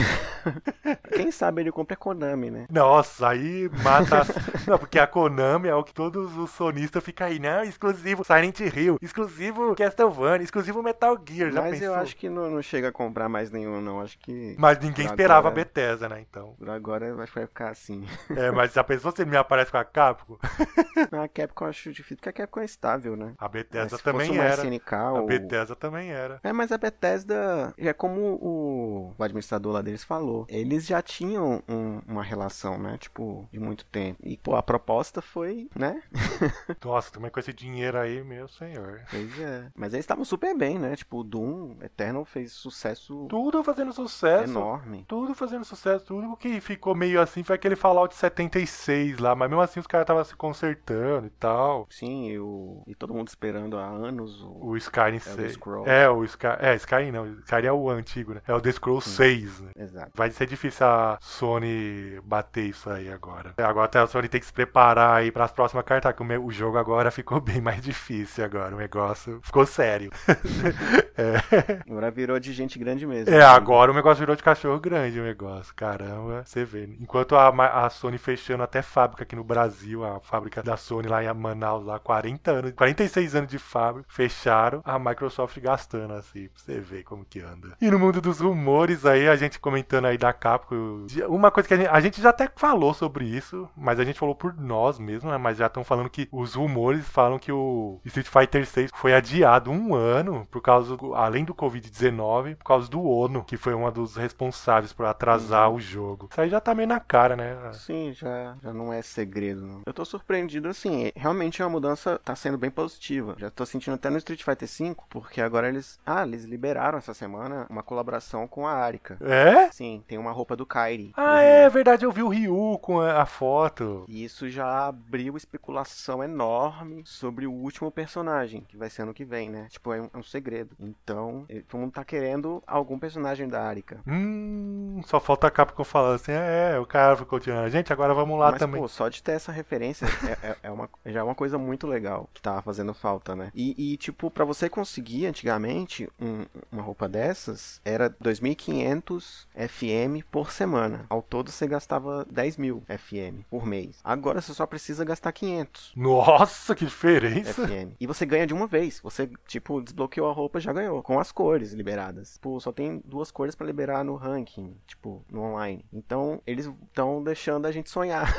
Quem 1.14 1.30
sabe 1.30 1.62
ele 1.62 1.72
compra 1.72 1.94
a 1.94 1.96
Konami, 1.96 2.50
né? 2.50 2.66
Nossa, 2.70 3.28
aí 3.28 3.70
mata. 3.82 4.22
não, 4.66 4.78
porque 4.78 4.98
a 4.98 5.06
Konami 5.06 5.68
é 5.68 5.74
o 5.74 5.82
que 5.84 5.92
todos 5.92 6.36
os 6.36 6.50
sonistas 6.50 7.02
ficam 7.02 7.26
aí. 7.26 7.38
Não, 7.38 7.62
exclusivo 7.62 8.24
Silent 8.24 8.60
Hill, 8.60 8.96
exclusivo 9.02 9.74
Castlevania, 9.74 10.44
exclusivo 10.44 10.82
Metal 10.82 11.16
Gear. 11.28 11.50
Já 11.52 11.60
Mas 11.60 11.72
pensou? 11.72 11.86
eu 11.88 11.94
acho 11.94 12.16
que 12.16 12.28
não, 12.28 12.50
não 12.50 12.62
chega 12.62 12.88
a 12.88 12.92
comprar 12.92 13.28
mais 13.28 13.50
nenhum, 13.50 13.80
não. 13.80 14.00
Acho 14.00 14.18
que. 14.18 14.54
Mas 14.58 14.78
ninguém 14.78 15.06
Por 15.06 15.12
esperava 15.12 15.48
a 15.48 15.50
agora- 15.50 15.54
Bethesda, 15.64 16.08
né? 16.08 16.20
Então. 16.28 16.54
Por 16.58 16.70
agora 16.70 17.06
eu 17.06 17.20
acho 17.20 17.32
que 17.32 17.38
vai 17.38 17.46
ficar 17.46 17.70
assim. 17.70 18.06
É, 18.36 18.50
mas 18.50 18.72
já 18.72 18.82
pensou 18.84 19.10
se 19.12 19.22
ele 19.22 19.30
me 19.30 19.36
aparece 19.36 19.70
com 19.70 19.78
a 19.78 19.84
Capcom? 19.84 20.36
Na 21.10 21.28
Capcom 21.28 21.64
eu 21.64 21.70
acho 21.70 21.90
difícil, 21.92 22.16
porque 22.16 22.28
a 22.28 22.32
Capcom 22.32 22.60
é 22.60 22.64
estável, 22.64 23.16
né? 23.16 23.34
A 23.38 23.48
Bethesda 23.48 23.98
também 23.98 24.28
fosse 24.28 24.38
era. 24.38 24.62
SNK 24.62 24.94
A 24.94 25.12
ou... 25.12 25.26
Bethesda 25.26 25.76
também 25.76 26.10
era. 26.10 26.40
É, 26.42 26.52
mas 26.52 26.72
a 26.72 26.78
Bethesda, 26.78 27.72
é 27.76 27.92
como 27.92 28.20
o, 28.20 29.14
o 29.18 29.22
administrador 29.24 29.72
lá 29.72 29.82
deles 29.88 30.04
falou, 30.04 30.46
eles 30.48 30.86
já 30.86 31.00
tinham 31.02 31.62
um- 31.68 32.00
uma 32.06 32.22
relação, 32.22 32.78
né, 32.78 32.96
tipo, 32.98 33.48
de 33.52 33.58
muito 33.58 33.84
tempo. 33.86 34.18
E, 34.22 34.36
pô, 34.36 34.54
a 34.56 34.62
proposta 34.62 35.20
foi, 35.22 35.68
né? 35.74 36.02
Nossa, 36.84 37.10
também 37.12 37.30
com 37.30 37.40
esse 37.40 37.52
dinheiro 37.52 37.98
aí, 37.98 38.22
meu 38.22 38.48
senhor. 38.48 39.02
Pois 39.10 39.38
é. 39.40 39.68
Mas 39.74 39.92
eles 39.92 40.04
estavam 40.04 40.24
super 40.24 40.56
bem, 40.56 40.78
né? 40.78 40.94
Tipo, 40.96 41.18
o 41.18 41.24
Doom 41.24 41.76
Eternal 41.82 42.24
fez 42.24 42.52
sucesso 42.52 43.26
Tudo 43.28 43.62
fazendo 43.64 43.92
sucesso. 43.92 44.50
enorme. 44.52 45.04
Tudo 45.08 45.34
fazendo 45.34 45.64
sucesso, 45.64 46.04
tudo 46.04 46.36
que 46.36 46.60
ficou 46.60 46.94
meio 46.94 47.20
assim 47.20 47.42
foi 47.42 47.56
aquele 47.56 47.76
Fallout 47.76 48.14
76 48.14 49.18
lá, 49.18 49.34
mas 49.34 49.48
mesmo 49.48 49.62
assim 49.62 49.80
os 49.80 49.86
caras 49.86 50.04
estavam 50.04 50.24
se 50.24 50.34
consertando 50.36 51.26
e 51.26 51.30
tal. 51.30 51.86
Sim, 51.90 52.28
e, 52.28 52.38
o, 52.38 52.82
e 52.86 52.94
todo 52.94 53.14
mundo 53.14 53.28
esperando 53.28 53.78
há 53.78 53.86
anos 53.86 54.42
o... 54.42 54.68
O 54.68 54.76
Skyrim 54.76 55.16
Elder 55.16 55.34
6. 55.34 55.52
Scrolls. 55.52 55.90
É, 55.90 56.08
o 56.08 56.24
Sky, 56.24 56.46
é, 56.60 56.74
Skyrim 56.76 57.10
não, 57.10 57.26
Skyrim 57.40 57.66
é 57.66 57.72
o 57.72 57.90
antigo, 57.90 58.34
né? 58.34 58.42
É 58.46 58.54
o 58.54 58.60
The 58.60 58.72
Scrolls 58.72 59.08
6, 59.08 59.60
né? 59.60 59.67
Exato. 59.76 60.12
Vai 60.14 60.30
ser 60.30 60.46
difícil 60.46 60.86
a 60.86 61.18
Sony 61.20 62.20
bater 62.24 62.64
isso 62.66 62.88
aí 62.90 63.10
agora. 63.10 63.54
Agora 63.58 63.86
até 63.86 63.98
a 63.98 64.06
Sony 64.06 64.28
tem 64.28 64.40
que 64.40 64.46
se 64.46 64.52
preparar 64.52 65.16
aí 65.18 65.30
para 65.30 65.44
as 65.44 65.52
próximas 65.52 65.84
cartas, 65.84 66.12
que 66.14 66.22
o, 66.22 66.24
me- 66.24 66.38
o 66.38 66.50
jogo 66.50 66.78
agora 66.78 67.10
ficou 67.10 67.40
bem 67.42 67.60
mais 67.60 67.80
difícil 67.82 68.44
agora. 68.44 68.74
O 68.74 68.78
negócio 68.78 69.40
ficou 69.42 69.66
sério. 69.66 70.10
é. 71.16 71.80
Agora 71.88 72.10
virou 72.10 72.38
de 72.38 72.52
gente 72.52 72.78
grande 72.78 73.06
mesmo. 73.06 73.32
É, 73.34 73.42
agora 73.42 73.90
o 73.90 73.94
negócio 73.94 74.20
virou 74.20 74.36
de 74.36 74.42
cachorro 74.42 74.78
grande 74.80 75.18
o 75.20 75.24
negócio. 75.24 75.74
Caramba, 75.74 76.42
você 76.44 76.64
vê. 76.64 76.84
Enquanto 77.00 77.36
a, 77.36 77.48
a 77.86 77.90
Sony 77.90 78.18
fechando 78.18 78.62
até 78.62 78.82
fábrica 78.82 79.22
aqui 79.24 79.36
no 79.36 79.44
Brasil, 79.44 80.04
a 80.04 80.20
fábrica 80.20 80.62
da 80.62 80.76
Sony 80.76 81.08
lá 81.08 81.22
em 81.22 81.32
Manaus, 81.34 81.84
lá 81.84 81.98
40 81.98 82.50
anos, 82.50 82.72
46 82.72 83.34
anos 83.34 83.50
de 83.50 83.58
fábrica, 83.58 84.06
fecharam, 84.08 84.80
a 84.84 84.98
Microsoft 84.98 85.58
gastando 85.60 86.14
assim, 86.14 86.48
pra 86.48 86.62
você 86.62 86.80
ver 86.80 87.02
como 87.04 87.24
que 87.24 87.40
anda. 87.40 87.76
E 87.80 87.90
no 87.90 87.98
mundo 87.98 88.20
dos 88.20 88.40
rumores 88.40 89.04
aí, 89.04 89.28
a 89.28 89.36
gente 89.36 89.57
comentando 89.60 90.06
aí 90.06 90.18
da 90.18 90.32
Capcom, 90.32 91.06
uma 91.28 91.50
coisa 91.50 91.68
que 91.68 91.74
a 91.74 91.76
gente, 91.76 91.88
a 91.88 92.00
gente 92.00 92.20
já 92.20 92.30
até 92.30 92.48
falou 92.56 92.92
sobre 92.94 93.24
isso, 93.24 93.68
mas 93.76 93.98
a 94.00 94.04
gente 94.04 94.18
falou 94.18 94.34
por 94.34 94.54
nós 94.58 94.98
mesmo, 94.98 95.30
né? 95.30 95.36
Mas 95.38 95.58
já 95.58 95.66
estão 95.66 95.84
falando 95.84 96.10
que 96.10 96.28
os 96.32 96.54
rumores 96.54 97.06
falam 97.08 97.38
que 97.38 97.52
o 97.52 98.00
Street 98.04 98.26
Fighter 98.28 98.66
6 98.66 98.90
foi 98.94 99.14
adiado 99.14 99.70
um 99.70 99.94
ano 99.94 100.46
por 100.50 100.60
causa, 100.60 100.96
do- 100.96 101.14
além 101.14 101.44
do 101.44 101.54
Covid-19, 101.54 102.56
por 102.56 102.64
causa 102.64 102.88
do 102.88 103.02
ONU, 103.02 103.44
que 103.44 103.56
foi 103.56 103.74
um 103.74 103.90
dos 103.90 104.16
responsáveis 104.16 104.92
por 104.92 105.06
atrasar 105.06 105.70
o 105.70 105.80
jogo. 105.80 106.28
Isso 106.30 106.40
aí 106.40 106.48
já 106.50 106.60
tá 106.60 106.74
meio 106.74 106.88
na 106.88 107.00
cara, 107.00 107.36
né? 107.36 107.56
Sim, 107.72 108.12
já, 108.12 108.56
já 108.62 108.72
não 108.72 108.92
é 108.92 109.02
segredo. 109.02 109.62
Não. 109.62 109.82
Eu 109.86 109.92
tô 109.92 110.04
surpreendido, 110.04 110.68
assim, 110.68 111.10
realmente 111.16 111.62
a 111.62 111.68
mudança 111.68 112.20
tá 112.24 112.34
sendo 112.36 112.58
bem 112.58 112.70
positiva. 112.70 113.34
Já 113.38 113.50
tô 113.50 113.64
sentindo 113.64 113.94
até 113.94 114.10
no 114.10 114.18
Street 114.18 114.42
Fighter 114.42 114.68
V, 114.68 114.96
porque 115.08 115.40
agora 115.40 115.68
eles. 115.68 115.98
Ah, 116.04 116.22
eles 116.22 116.44
liberaram 116.44 116.98
essa 116.98 117.14
semana 117.14 117.66
uma 117.70 117.82
colaboração 117.82 118.46
com 118.46 118.66
a 118.66 118.72
Arika. 118.72 119.16
É? 119.20 119.47
Sim, 119.72 120.02
tem 120.06 120.18
uma 120.18 120.32
roupa 120.32 120.56
do 120.56 120.66
Kairi. 120.66 121.12
Ah, 121.16 121.32
Uhum. 121.32 121.38
é 121.38 121.68
verdade, 121.70 122.04
eu 122.04 122.12
vi 122.12 122.22
o 122.22 122.28
Ryu 122.28 122.78
com 122.80 123.00
a 123.00 123.18
a 123.22 123.26
foto. 123.26 124.04
E 124.08 124.22
isso 124.24 124.48
já 124.48 124.86
abriu 124.86 125.36
especulação 125.36 126.22
enorme 126.22 127.02
sobre 127.04 127.46
o 127.46 127.52
último 127.52 127.90
personagem, 127.90 128.62
que 128.68 128.76
vai 128.76 128.88
ser 128.88 129.02
ano 129.02 129.12
que 129.14 129.24
vem, 129.24 129.50
né? 129.50 129.66
Tipo, 129.70 129.92
é 129.92 130.00
um, 130.02 130.10
é 130.14 130.18
um 130.18 130.22
segredo. 130.22 130.76
Então, 130.78 131.44
eh, 131.48 131.62
todo 131.68 131.80
mundo 131.80 131.92
tá 131.92 132.04
querendo 132.04 132.62
algum 132.66 132.98
personagem 132.98 133.48
da 133.48 133.62
Arika. 133.62 134.00
Hum, 134.06 135.00
só 135.06 135.18
falta 135.20 135.46
a 135.46 135.50
Capcom 135.50 135.84
falando 135.84 136.14
assim, 136.14 136.32
é, 136.32 136.78
o 136.78 136.86
cara 136.86 137.16
ficou 137.16 137.40
tirando 137.40 137.64
a 137.64 137.68
gente, 137.68 137.92
agora 137.92 138.14
vamos 138.14 138.38
lá 138.38 138.50
Mas, 138.52 138.58
também. 138.60 138.80
pô, 138.80 138.86
só 138.88 139.08
de 139.08 139.22
ter 139.22 139.32
essa 139.32 139.50
referência 139.52 140.06
é, 140.06 140.48
é- 140.50 140.56
é 140.64 140.70
uma, 140.70 140.88
já 141.06 141.20
é 141.20 141.22
uma 141.22 141.34
coisa 141.34 141.58
muito 141.58 141.86
legal 141.86 142.28
que 142.32 142.40
tava 142.42 142.62
fazendo 142.62 142.94
falta, 142.94 143.34
né? 143.34 143.50
E, 143.54 143.92
e, 143.92 143.96
tipo, 143.96 144.30
pra 144.30 144.44
você 144.44 144.68
conseguir 144.68 145.26
antigamente 145.26 146.08
um- 146.20 146.46
uma 146.70 146.82
roupa 146.82 147.08
dessas, 147.08 147.80
era 147.84 148.08
2.500 148.20 149.37
FM 149.54 150.24
por 150.30 150.50
semana. 150.50 151.06
Ao 151.08 151.22
todo 151.22 151.50
você 151.50 151.66
gastava 151.66 152.26
10 152.30 152.56
mil 152.56 152.82
FM 152.88 153.42
por 153.50 153.66
mês. 153.66 154.00
Agora 154.02 154.40
você 154.40 154.54
só 154.54 154.66
precisa 154.66 155.04
gastar 155.04 155.32
500 155.32 155.92
Nossa, 155.96 156.74
que 156.74 156.84
diferença. 156.84 157.66
FM. 157.66 157.94
E 158.00 158.06
você 158.06 158.24
ganha 158.24 158.46
de 158.46 158.54
uma 158.54 158.66
vez. 158.66 159.00
Você, 159.00 159.30
tipo, 159.46 159.80
desbloqueou 159.80 160.28
a 160.28 160.32
roupa 160.32 160.60
já 160.60 160.72
ganhou. 160.72 161.02
Com 161.02 161.18
as 161.18 161.32
cores 161.32 161.72
liberadas. 161.72 162.34
Tipo, 162.34 162.60
só 162.60 162.72
tem 162.72 163.02
duas 163.04 163.30
cores 163.30 163.54
pra 163.54 163.66
liberar 163.66 164.04
no 164.04 164.16
ranking. 164.16 164.76
Tipo, 164.86 165.24
no 165.30 165.42
online. 165.42 165.84
Então, 165.92 166.40
eles 166.46 166.66
estão 166.66 167.22
deixando 167.22 167.66
a 167.66 167.72
gente 167.72 167.90
sonhar. 167.90 168.32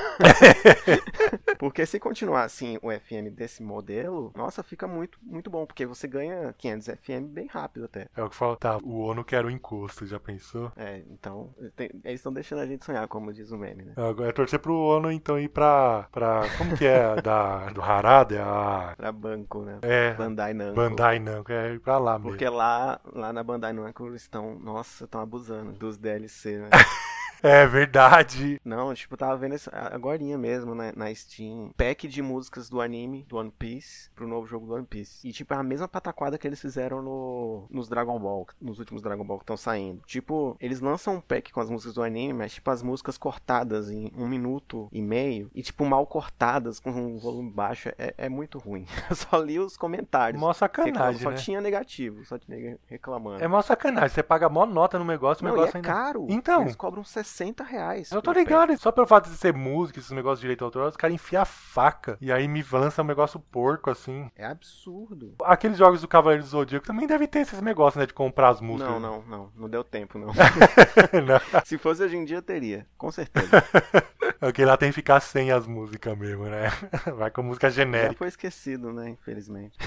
porque 1.58 1.86
se 1.86 2.00
continuar 2.00 2.44
assim 2.44 2.78
o 2.82 2.90
FM 2.92 3.34
desse 3.34 3.62
modelo, 3.62 4.32
nossa, 4.36 4.64
fica 4.64 4.88
muito, 4.88 5.20
muito 5.22 5.50
bom. 5.50 5.66
Porque 5.66 5.86
você 5.86 6.08
ganha 6.08 6.54
500 6.58 6.88
FM 6.88 7.28
bem 7.30 7.48
rápido 7.48 7.86
até. 7.86 8.08
É 8.16 8.24
o 8.24 8.30
que 8.30 8.36
falta. 8.36 8.78
O 8.84 9.00
ONU 9.02 9.24
quer 9.24 9.46
o 9.46 9.50
encosto, 9.50 10.06
já 10.06 10.20
pensou? 10.20 10.72
É, 10.76 10.89
então, 10.98 11.54
tem- 11.76 11.90
eles 12.04 12.20
estão 12.20 12.34
deixando 12.34 12.60
a 12.60 12.66
gente 12.66 12.84
sonhar, 12.84 13.08
como 13.08 13.32
diz 13.32 13.52
o 13.52 13.58
meme, 13.58 13.84
né? 13.84 13.94
Agora 13.96 14.30
é 14.30 14.32
torcer 14.32 14.60
pro 14.60 14.76
ONU 14.76 15.12
então 15.12 15.40
ir 15.40 15.50
pra. 15.50 16.08
pra 16.12 16.44
como 16.58 16.76
que 16.78 16.86
é? 16.86 17.16
da, 17.22 17.70
do 17.70 17.82
Harada? 17.82 18.36
É 18.36 18.42
a. 18.42 18.94
Pra 18.98 19.12
banco, 19.12 19.62
né? 19.64 19.80
É. 19.82 20.14
Bandai 20.14 20.54
Namco. 20.54 20.76
Bandai 20.76 21.20
não, 21.20 21.44
é 21.48 21.74
ir 21.74 21.80
pra 21.80 21.98
lá 21.98 22.18
mesmo. 22.18 22.30
Porque 22.32 22.48
lá, 22.48 23.00
lá 23.14 23.32
na 23.34 23.44
Bandai 23.44 23.74
Namco 23.74 24.08
eles 24.08 24.22
estão, 24.22 24.58
nossa, 24.60 25.06
estão 25.06 25.22
abusando 25.22 25.74
dos 25.74 25.98
DLC, 25.98 26.58
né? 26.60 26.70
É 27.42 27.66
verdade. 27.66 28.60
Não, 28.64 28.94
tipo, 28.94 29.16
tava 29.16 29.38
vendo 29.38 29.56
essa, 29.56 29.72
agorinha 29.94 30.38
mesmo 30.38 30.76
né, 30.76 30.92
na 30.96 31.14
Steam. 31.14 31.72
Pack 31.78 32.08
de 32.08 32.22
músicas 32.22 32.70
do 32.70 32.82
anime, 32.82 33.26
do 33.28 33.38
One 33.38 33.52
Piece, 33.52 34.10
pro 34.16 34.28
novo 34.28 34.46
jogo 34.46 34.66
do 34.68 34.74
One 34.74 34.86
Piece. 34.86 35.28
E, 35.28 35.32
tipo, 35.32 35.54
é 35.54 35.58
a 35.58 35.64
mesma 35.64 35.88
pataquada 35.88 36.38
que 36.38 36.46
eles 36.46 36.60
fizeram 36.60 37.02
no, 37.02 37.66
nos 37.70 37.88
Dragon 37.88 38.20
Ball, 38.20 38.46
nos 38.60 38.80
últimos 38.80 39.02
Dragon 39.02 39.24
Ball 39.24 39.38
que 39.38 39.44
estão 39.44 39.58
saindo. 39.58 40.02
Tipo, 40.06 40.58
eles 40.60 40.82
lançam 40.82 41.16
um 41.16 41.22
pack 41.22 41.52
com 41.52 41.62
as 41.62 41.70
músicas 41.70 41.94
do 41.94 42.04
anime, 42.04 42.34
mas, 42.34 42.54
tipo, 42.54 42.70
as 42.70 42.84
músicas 42.84 43.18
cortadas 43.18 43.90
em 43.90 44.12
um 44.18 44.28
minuto 44.28 44.90
e 44.92 45.02
meio. 45.02 45.50
E, 45.56 45.62
tipo, 45.62 45.86
mal 45.86 46.06
cortadas, 46.06 46.80
com 46.80 46.92
um 46.92 47.18
volume 47.18 47.52
baixo. 47.52 47.90
É, 47.98 48.14
é 48.18 48.30
muito 48.30 48.60
ruim. 48.60 48.86
Eu 49.10 49.16
só 49.16 49.38
li 49.38 49.60
os 49.60 49.78
comentários. 49.78 50.40
Mó 50.40 50.52
sacanagem, 50.52 51.22
só 51.22 51.32
né? 51.32 51.38
tinha 51.38 51.62
negativo, 51.62 52.24
só 52.26 52.38
tinha 52.38 52.78
reclamando. 52.88 53.44
É 53.44 53.48
mó 53.48 53.62
sacanagem. 53.62 54.10
Você 54.10 54.24
paga 54.24 54.50
mó 54.50 54.66
nota 54.66 55.00
no 55.00 55.06
negócio, 55.06 55.44
o 55.44 55.48
Não, 55.48 55.56
negócio 55.56 55.76
é 55.76 55.78
ainda. 55.78 55.88
caro. 55.88 56.28
Então. 56.30 56.64
Eles 56.64 56.76
cobram 56.76 57.04
60 57.04 57.29
reais. 57.64 58.12
Eu 58.12 58.22
tô 58.22 58.32
ligado, 58.32 58.78
só 58.78 58.92
pelo 58.92 59.08
fato 59.08 59.30
de 59.30 59.36
ser 59.38 59.54
música, 59.54 60.00
esses 60.00 60.12
negócios 60.12 60.40
de 60.40 60.44
direito 60.44 60.64
autoral, 60.66 60.90
os 60.90 60.98
caras 60.98 61.14
enfiam 61.16 61.42
a 61.42 61.46
faca 61.46 62.18
e 62.22 62.32
aí 62.32 62.48
me 62.48 62.64
lança 62.72 63.02
um 63.02 63.06
negócio 63.06 63.40
porco 63.40 63.90
assim. 63.90 64.30
É 64.36 64.46
absurdo. 64.46 65.36
Aqueles 65.44 65.78
jogos 65.78 66.02
do 66.02 66.08
Cavaleiro 66.08 66.44
do 66.44 66.50
Zodíaco 66.50 66.86
também 66.86 67.08
devem 67.08 67.28
ter 67.28 67.40
esses 67.40 67.62
negócios, 67.62 68.00
né, 68.00 68.06
de 68.06 68.14
comprar 68.14 68.50
as 68.50 68.62
músicas. 68.62 68.92
Não, 68.94 69.00
não, 69.00 69.22
não. 69.24 69.52
Não 69.56 69.70
deu 69.70 69.84
tempo, 69.84 70.18
não. 70.18 70.28
Não. 71.26 71.40
Se 71.66 71.78
fosse 71.78 72.04
hoje 72.04 72.16
em 72.18 72.26
dia, 72.26 72.42
teria. 72.42 72.86
Com 72.98 73.12
certeza. 73.12 73.64
Aquele 74.42 74.70
lá 74.70 74.78
tem 74.78 74.90
que 74.90 74.96
ficar 74.96 75.20
sem 75.20 75.52
as 75.52 75.68
músicas 75.68 76.18
mesmo, 76.18 76.46
né? 76.46 76.70
Vai 77.18 77.30
com 77.30 77.44
música 77.44 77.70
Já 77.70 77.84
genérica. 77.84 78.18
foi 78.18 78.28
esquecido, 78.30 78.94
né? 78.94 79.10
Infelizmente. 79.10 79.78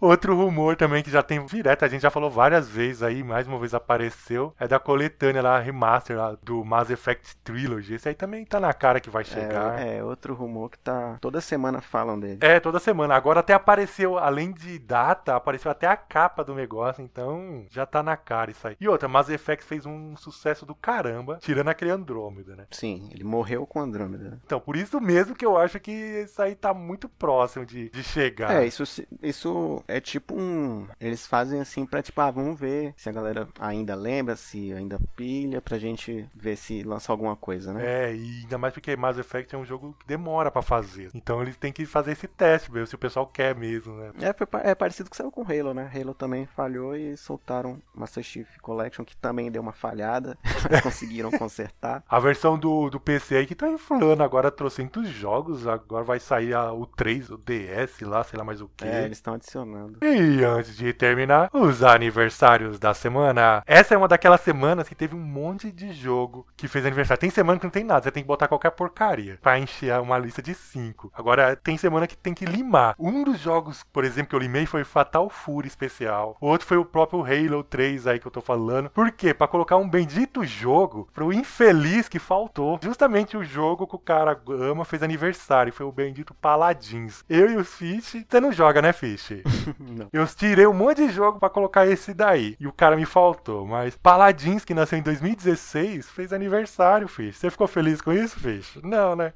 Outro 0.00 0.36
rumor 0.36 0.76
também 0.76 1.02
que 1.02 1.10
já 1.10 1.22
tem 1.22 1.44
direto, 1.46 1.84
a 1.84 1.88
gente 1.88 2.02
já 2.02 2.10
falou 2.10 2.30
várias 2.30 2.68
vezes 2.68 3.02
aí, 3.02 3.24
mais 3.24 3.48
uma 3.48 3.58
vez 3.58 3.74
apareceu, 3.74 4.54
é 4.60 4.68
da 4.68 4.78
coletânea 4.78 5.42
lá, 5.42 5.58
remaster 5.58 6.16
lá, 6.16 6.36
do 6.42 6.53
Mass 6.62 6.90
Effect 6.90 7.36
Trilogy. 7.38 7.94
Esse 7.94 8.10
aí 8.10 8.14
também 8.14 8.44
tá 8.44 8.60
na 8.60 8.72
cara 8.74 9.00
que 9.00 9.08
vai 9.08 9.24
chegar. 9.24 9.80
É, 9.80 9.98
é 9.98 10.04
outro 10.04 10.34
rumor 10.34 10.70
que 10.70 10.78
tá. 10.78 11.16
Toda 11.20 11.40
semana 11.40 11.80
falam 11.80 12.20
dele. 12.20 12.38
É, 12.42 12.60
toda 12.60 12.78
semana. 12.78 13.14
Agora 13.14 13.40
até 13.40 13.54
apareceu, 13.54 14.18
além 14.18 14.52
de 14.52 14.78
data, 14.78 15.34
apareceu 15.34 15.70
até 15.70 15.86
a 15.86 15.96
capa 15.96 16.44
do 16.44 16.54
negócio, 16.54 17.02
então 17.02 17.64
já 17.70 17.86
tá 17.86 18.02
na 18.02 18.16
cara 18.16 18.50
isso 18.50 18.68
aí. 18.68 18.76
E 18.78 18.88
outra, 18.88 19.08
Mass 19.08 19.30
Effect 19.30 19.64
fez 19.64 19.86
um 19.86 20.16
sucesso 20.16 20.66
do 20.66 20.74
caramba, 20.74 21.38
tirando 21.40 21.68
aquele 21.68 21.90
Andrômeda, 21.90 22.54
né? 22.54 22.66
Sim, 22.70 23.08
ele 23.12 23.24
morreu 23.24 23.66
com 23.66 23.80
Andrômeda. 23.80 24.38
Então, 24.44 24.60
por 24.60 24.76
isso 24.76 25.00
mesmo 25.00 25.34
que 25.34 25.46
eu 25.46 25.56
acho 25.56 25.80
que 25.80 25.90
isso 25.90 26.40
aí 26.42 26.54
tá 26.54 26.74
muito 26.74 27.08
próximo 27.08 27.64
de, 27.64 27.88
de 27.88 28.02
chegar. 28.02 28.62
É, 28.62 28.66
isso, 28.66 28.82
isso 29.22 29.82
é 29.88 30.00
tipo 30.00 30.34
um. 30.34 30.86
Eles 31.00 31.26
fazem 31.26 31.60
assim 31.60 31.86
pra 31.86 32.02
tipo, 32.02 32.20
ah, 32.20 32.30
vamos 32.30 32.58
ver 32.58 32.94
se 32.96 33.08
a 33.08 33.12
galera 33.12 33.48
ainda 33.58 33.94
lembra, 33.94 34.36
se 34.36 34.72
ainda 34.72 34.98
pilha, 35.16 35.60
pra 35.60 35.78
gente 35.78 36.28
ver 36.44 36.56
se 36.56 36.82
lança 36.82 37.10
alguma 37.10 37.34
coisa, 37.34 37.72
né? 37.72 37.82
É, 38.10 38.14
e 38.14 38.40
ainda 38.42 38.58
mais 38.58 38.74
porque 38.74 38.94
Mass 38.96 39.16
Effect 39.18 39.54
é 39.54 39.58
um 39.58 39.64
jogo 39.64 39.96
que 39.98 40.06
demora 40.06 40.50
pra 40.50 40.60
fazer. 40.62 41.10
Então 41.14 41.40
eles 41.42 41.56
têm 41.56 41.72
que 41.72 41.86
fazer 41.86 42.12
esse 42.12 42.28
teste, 42.28 42.70
ver 42.70 42.86
se 42.86 42.94
o 42.94 42.98
pessoal 42.98 43.26
quer 43.26 43.54
mesmo, 43.54 43.94
né? 43.94 44.10
É, 44.20 44.32
foi 44.32 44.46
é 44.62 44.74
parecido 44.74 45.08
com 45.08 45.08
o 45.08 45.10
que 45.12 45.16
saiu 45.16 45.32
com 45.32 45.42
Halo, 45.42 45.72
né? 45.72 45.90
Halo 45.94 46.12
também 46.14 46.46
falhou 46.46 46.94
e 46.96 47.16
soltaram 47.16 47.80
Master 47.94 48.22
Chief 48.22 48.46
Collection, 48.60 49.04
que 49.04 49.16
também 49.16 49.50
deu 49.50 49.62
uma 49.62 49.72
falhada, 49.72 50.36
mas 50.70 50.80
conseguiram 50.82 51.30
consertar. 51.30 52.04
A 52.08 52.18
versão 52.20 52.58
do, 52.58 52.90
do 52.90 53.00
PC 53.00 53.36
aí 53.36 53.46
que 53.46 53.54
tá 53.54 53.68
inflando 53.68 54.22
agora 54.22 54.50
trocentos 54.50 55.08
jogos, 55.08 55.66
agora 55.66 56.04
vai 56.04 56.20
sair 56.20 56.52
a- 56.54 56.72
o 56.72 56.84
3, 56.86 57.30
o 57.30 57.38
DS 57.38 58.00
lá, 58.02 58.22
sei 58.24 58.38
lá 58.38 58.44
mais 58.44 58.60
o 58.60 58.68
que. 58.76 58.84
É, 58.84 59.04
eles 59.04 59.16
estão 59.18 59.34
adicionando. 59.34 59.98
E 60.02 60.44
antes 60.44 60.76
de 60.76 60.92
terminar, 60.92 61.48
os 61.52 61.82
aniversários 61.82 62.78
da 62.78 62.92
semana. 62.94 63.62
Essa 63.66 63.94
é 63.94 63.96
uma 63.96 64.08
daquelas 64.08 64.40
semanas 64.40 64.88
que 64.88 64.94
teve 64.94 65.14
um 65.14 65.20
monte 65.20 65.70
de 65.70 65.92
jogo 65.92 66.33
que 66.56 66.68
fez 66.68 66.84
aniversário. 66.84 67.20
Tem 67.20 67.30
semana 67.30 67.58
que 67.58 67.64
não 67.64 67.70
tem 67.70 67.84
nada, 67.84 68.02
você 68.02 68.10
tem 68.10 68.22
que 68.22 68.26
botar 68.26 68.48
qualquer 68.48 68.70
porcaria 68.70 69.38
pra 69.40 69.58
encher 69.58 70.00
uma 70.00 70.18
lista 70.18 70.42
de 70.42 70.54
cinco. 70.54 71.12
Agora, 71.14 71.54
tem 71.56 71.76
semana 71.76 72.06
que 72.06 72.16
tem 72.16 72.34
que 72.34 72.44
limar. 72.44 72.94
Um 72.98 73.22
dos 73.22 73.38
jogos, 73.38 73.84
por 73.92 74.04
exemplo, 74.04 74.30
que 74.30 74.36
eu 74.36 74.40
limei 74.40 74.66
foi 74.66 74.84
Fatal 74.84 75.28
Fury 75.28 75.68
especial. 75.68 76.36
O 76.40 76.46
outro 76.46 76.66
foi 76.66 76.76
o 76.76 76.84
próprio 76.84 77.24
Halo 77.24 77.62
3 77.62 78.06
aí 78.06 78.18
que 78.18 78.26
eu 78.26 78.30
tô 78.32 78.40
falando. 78.40 78.90
Por 78.90 79.10
quê? 79.12 79.34
Pra 79.34 79.48
colocar 79.48 79.76
um 79.76 79.88
bendito 79.88 80.44
jogo 80.44 81.08
pro 81.12 81.32
infeliz 81.32 82.08
que 82.08 82.18
faltou. 82.18 82.78
Justamente 82.82 83.36
o 83.36 83.44
jogo 83.44 83.86
que 83.86 83.96
o 83.96 83.98
cara 83.98 84.40
ama 84.48 84.84
fez 84.84 85.02
aniversário. 85.02 85.72
Foi 85.72 85.86
o 85.86 85.92
bendito 85.92 86.34
Paladins. 86.34 87.24
Eu 87.28 87.50
e 87.50 87.56
o 87.56 87.64
Fish. 87.64 88.24
Você 88.28 88.40
não 88.40 88.52
joga, 88.52 88.80
né, 88.80 88.92
Fish? 88.92 89.42
Não. 89.78 90.08
Eu 90.12 90.26
tirei 90.26 90.66
um 90.66 90.72
monte 90.72 91.06
de 91.06 91.12
jogo 91.12 91.38
pra 91.38 91.50
colocar 91.50 91.86
esse 91.86 92.14
daí. 92.14 92.56
E 92.58 92.66
o 92.66 92.72
cara 92.72 92.96
me 92.96 93.04
faltou. 93.04 93.66
Mas 93.66 93.96
Paladins, 93.96 94.64
que 94.64 94.74
nasceu 94.74 94.98
em 94.98 95.02
2016, 95.02 96.10
fez 96.10 96.23
aniversário, 96.32 97.08
Fish. 97.08 97.36
Você 97.36 97.50
ficou 97.50 97.66
feliz 97.66 98.00
com 98.00 98.12
isso, 98.12 98.38
Fish? 98.38 98.78
Não, 98.82 99.14
né? 99.16 99.32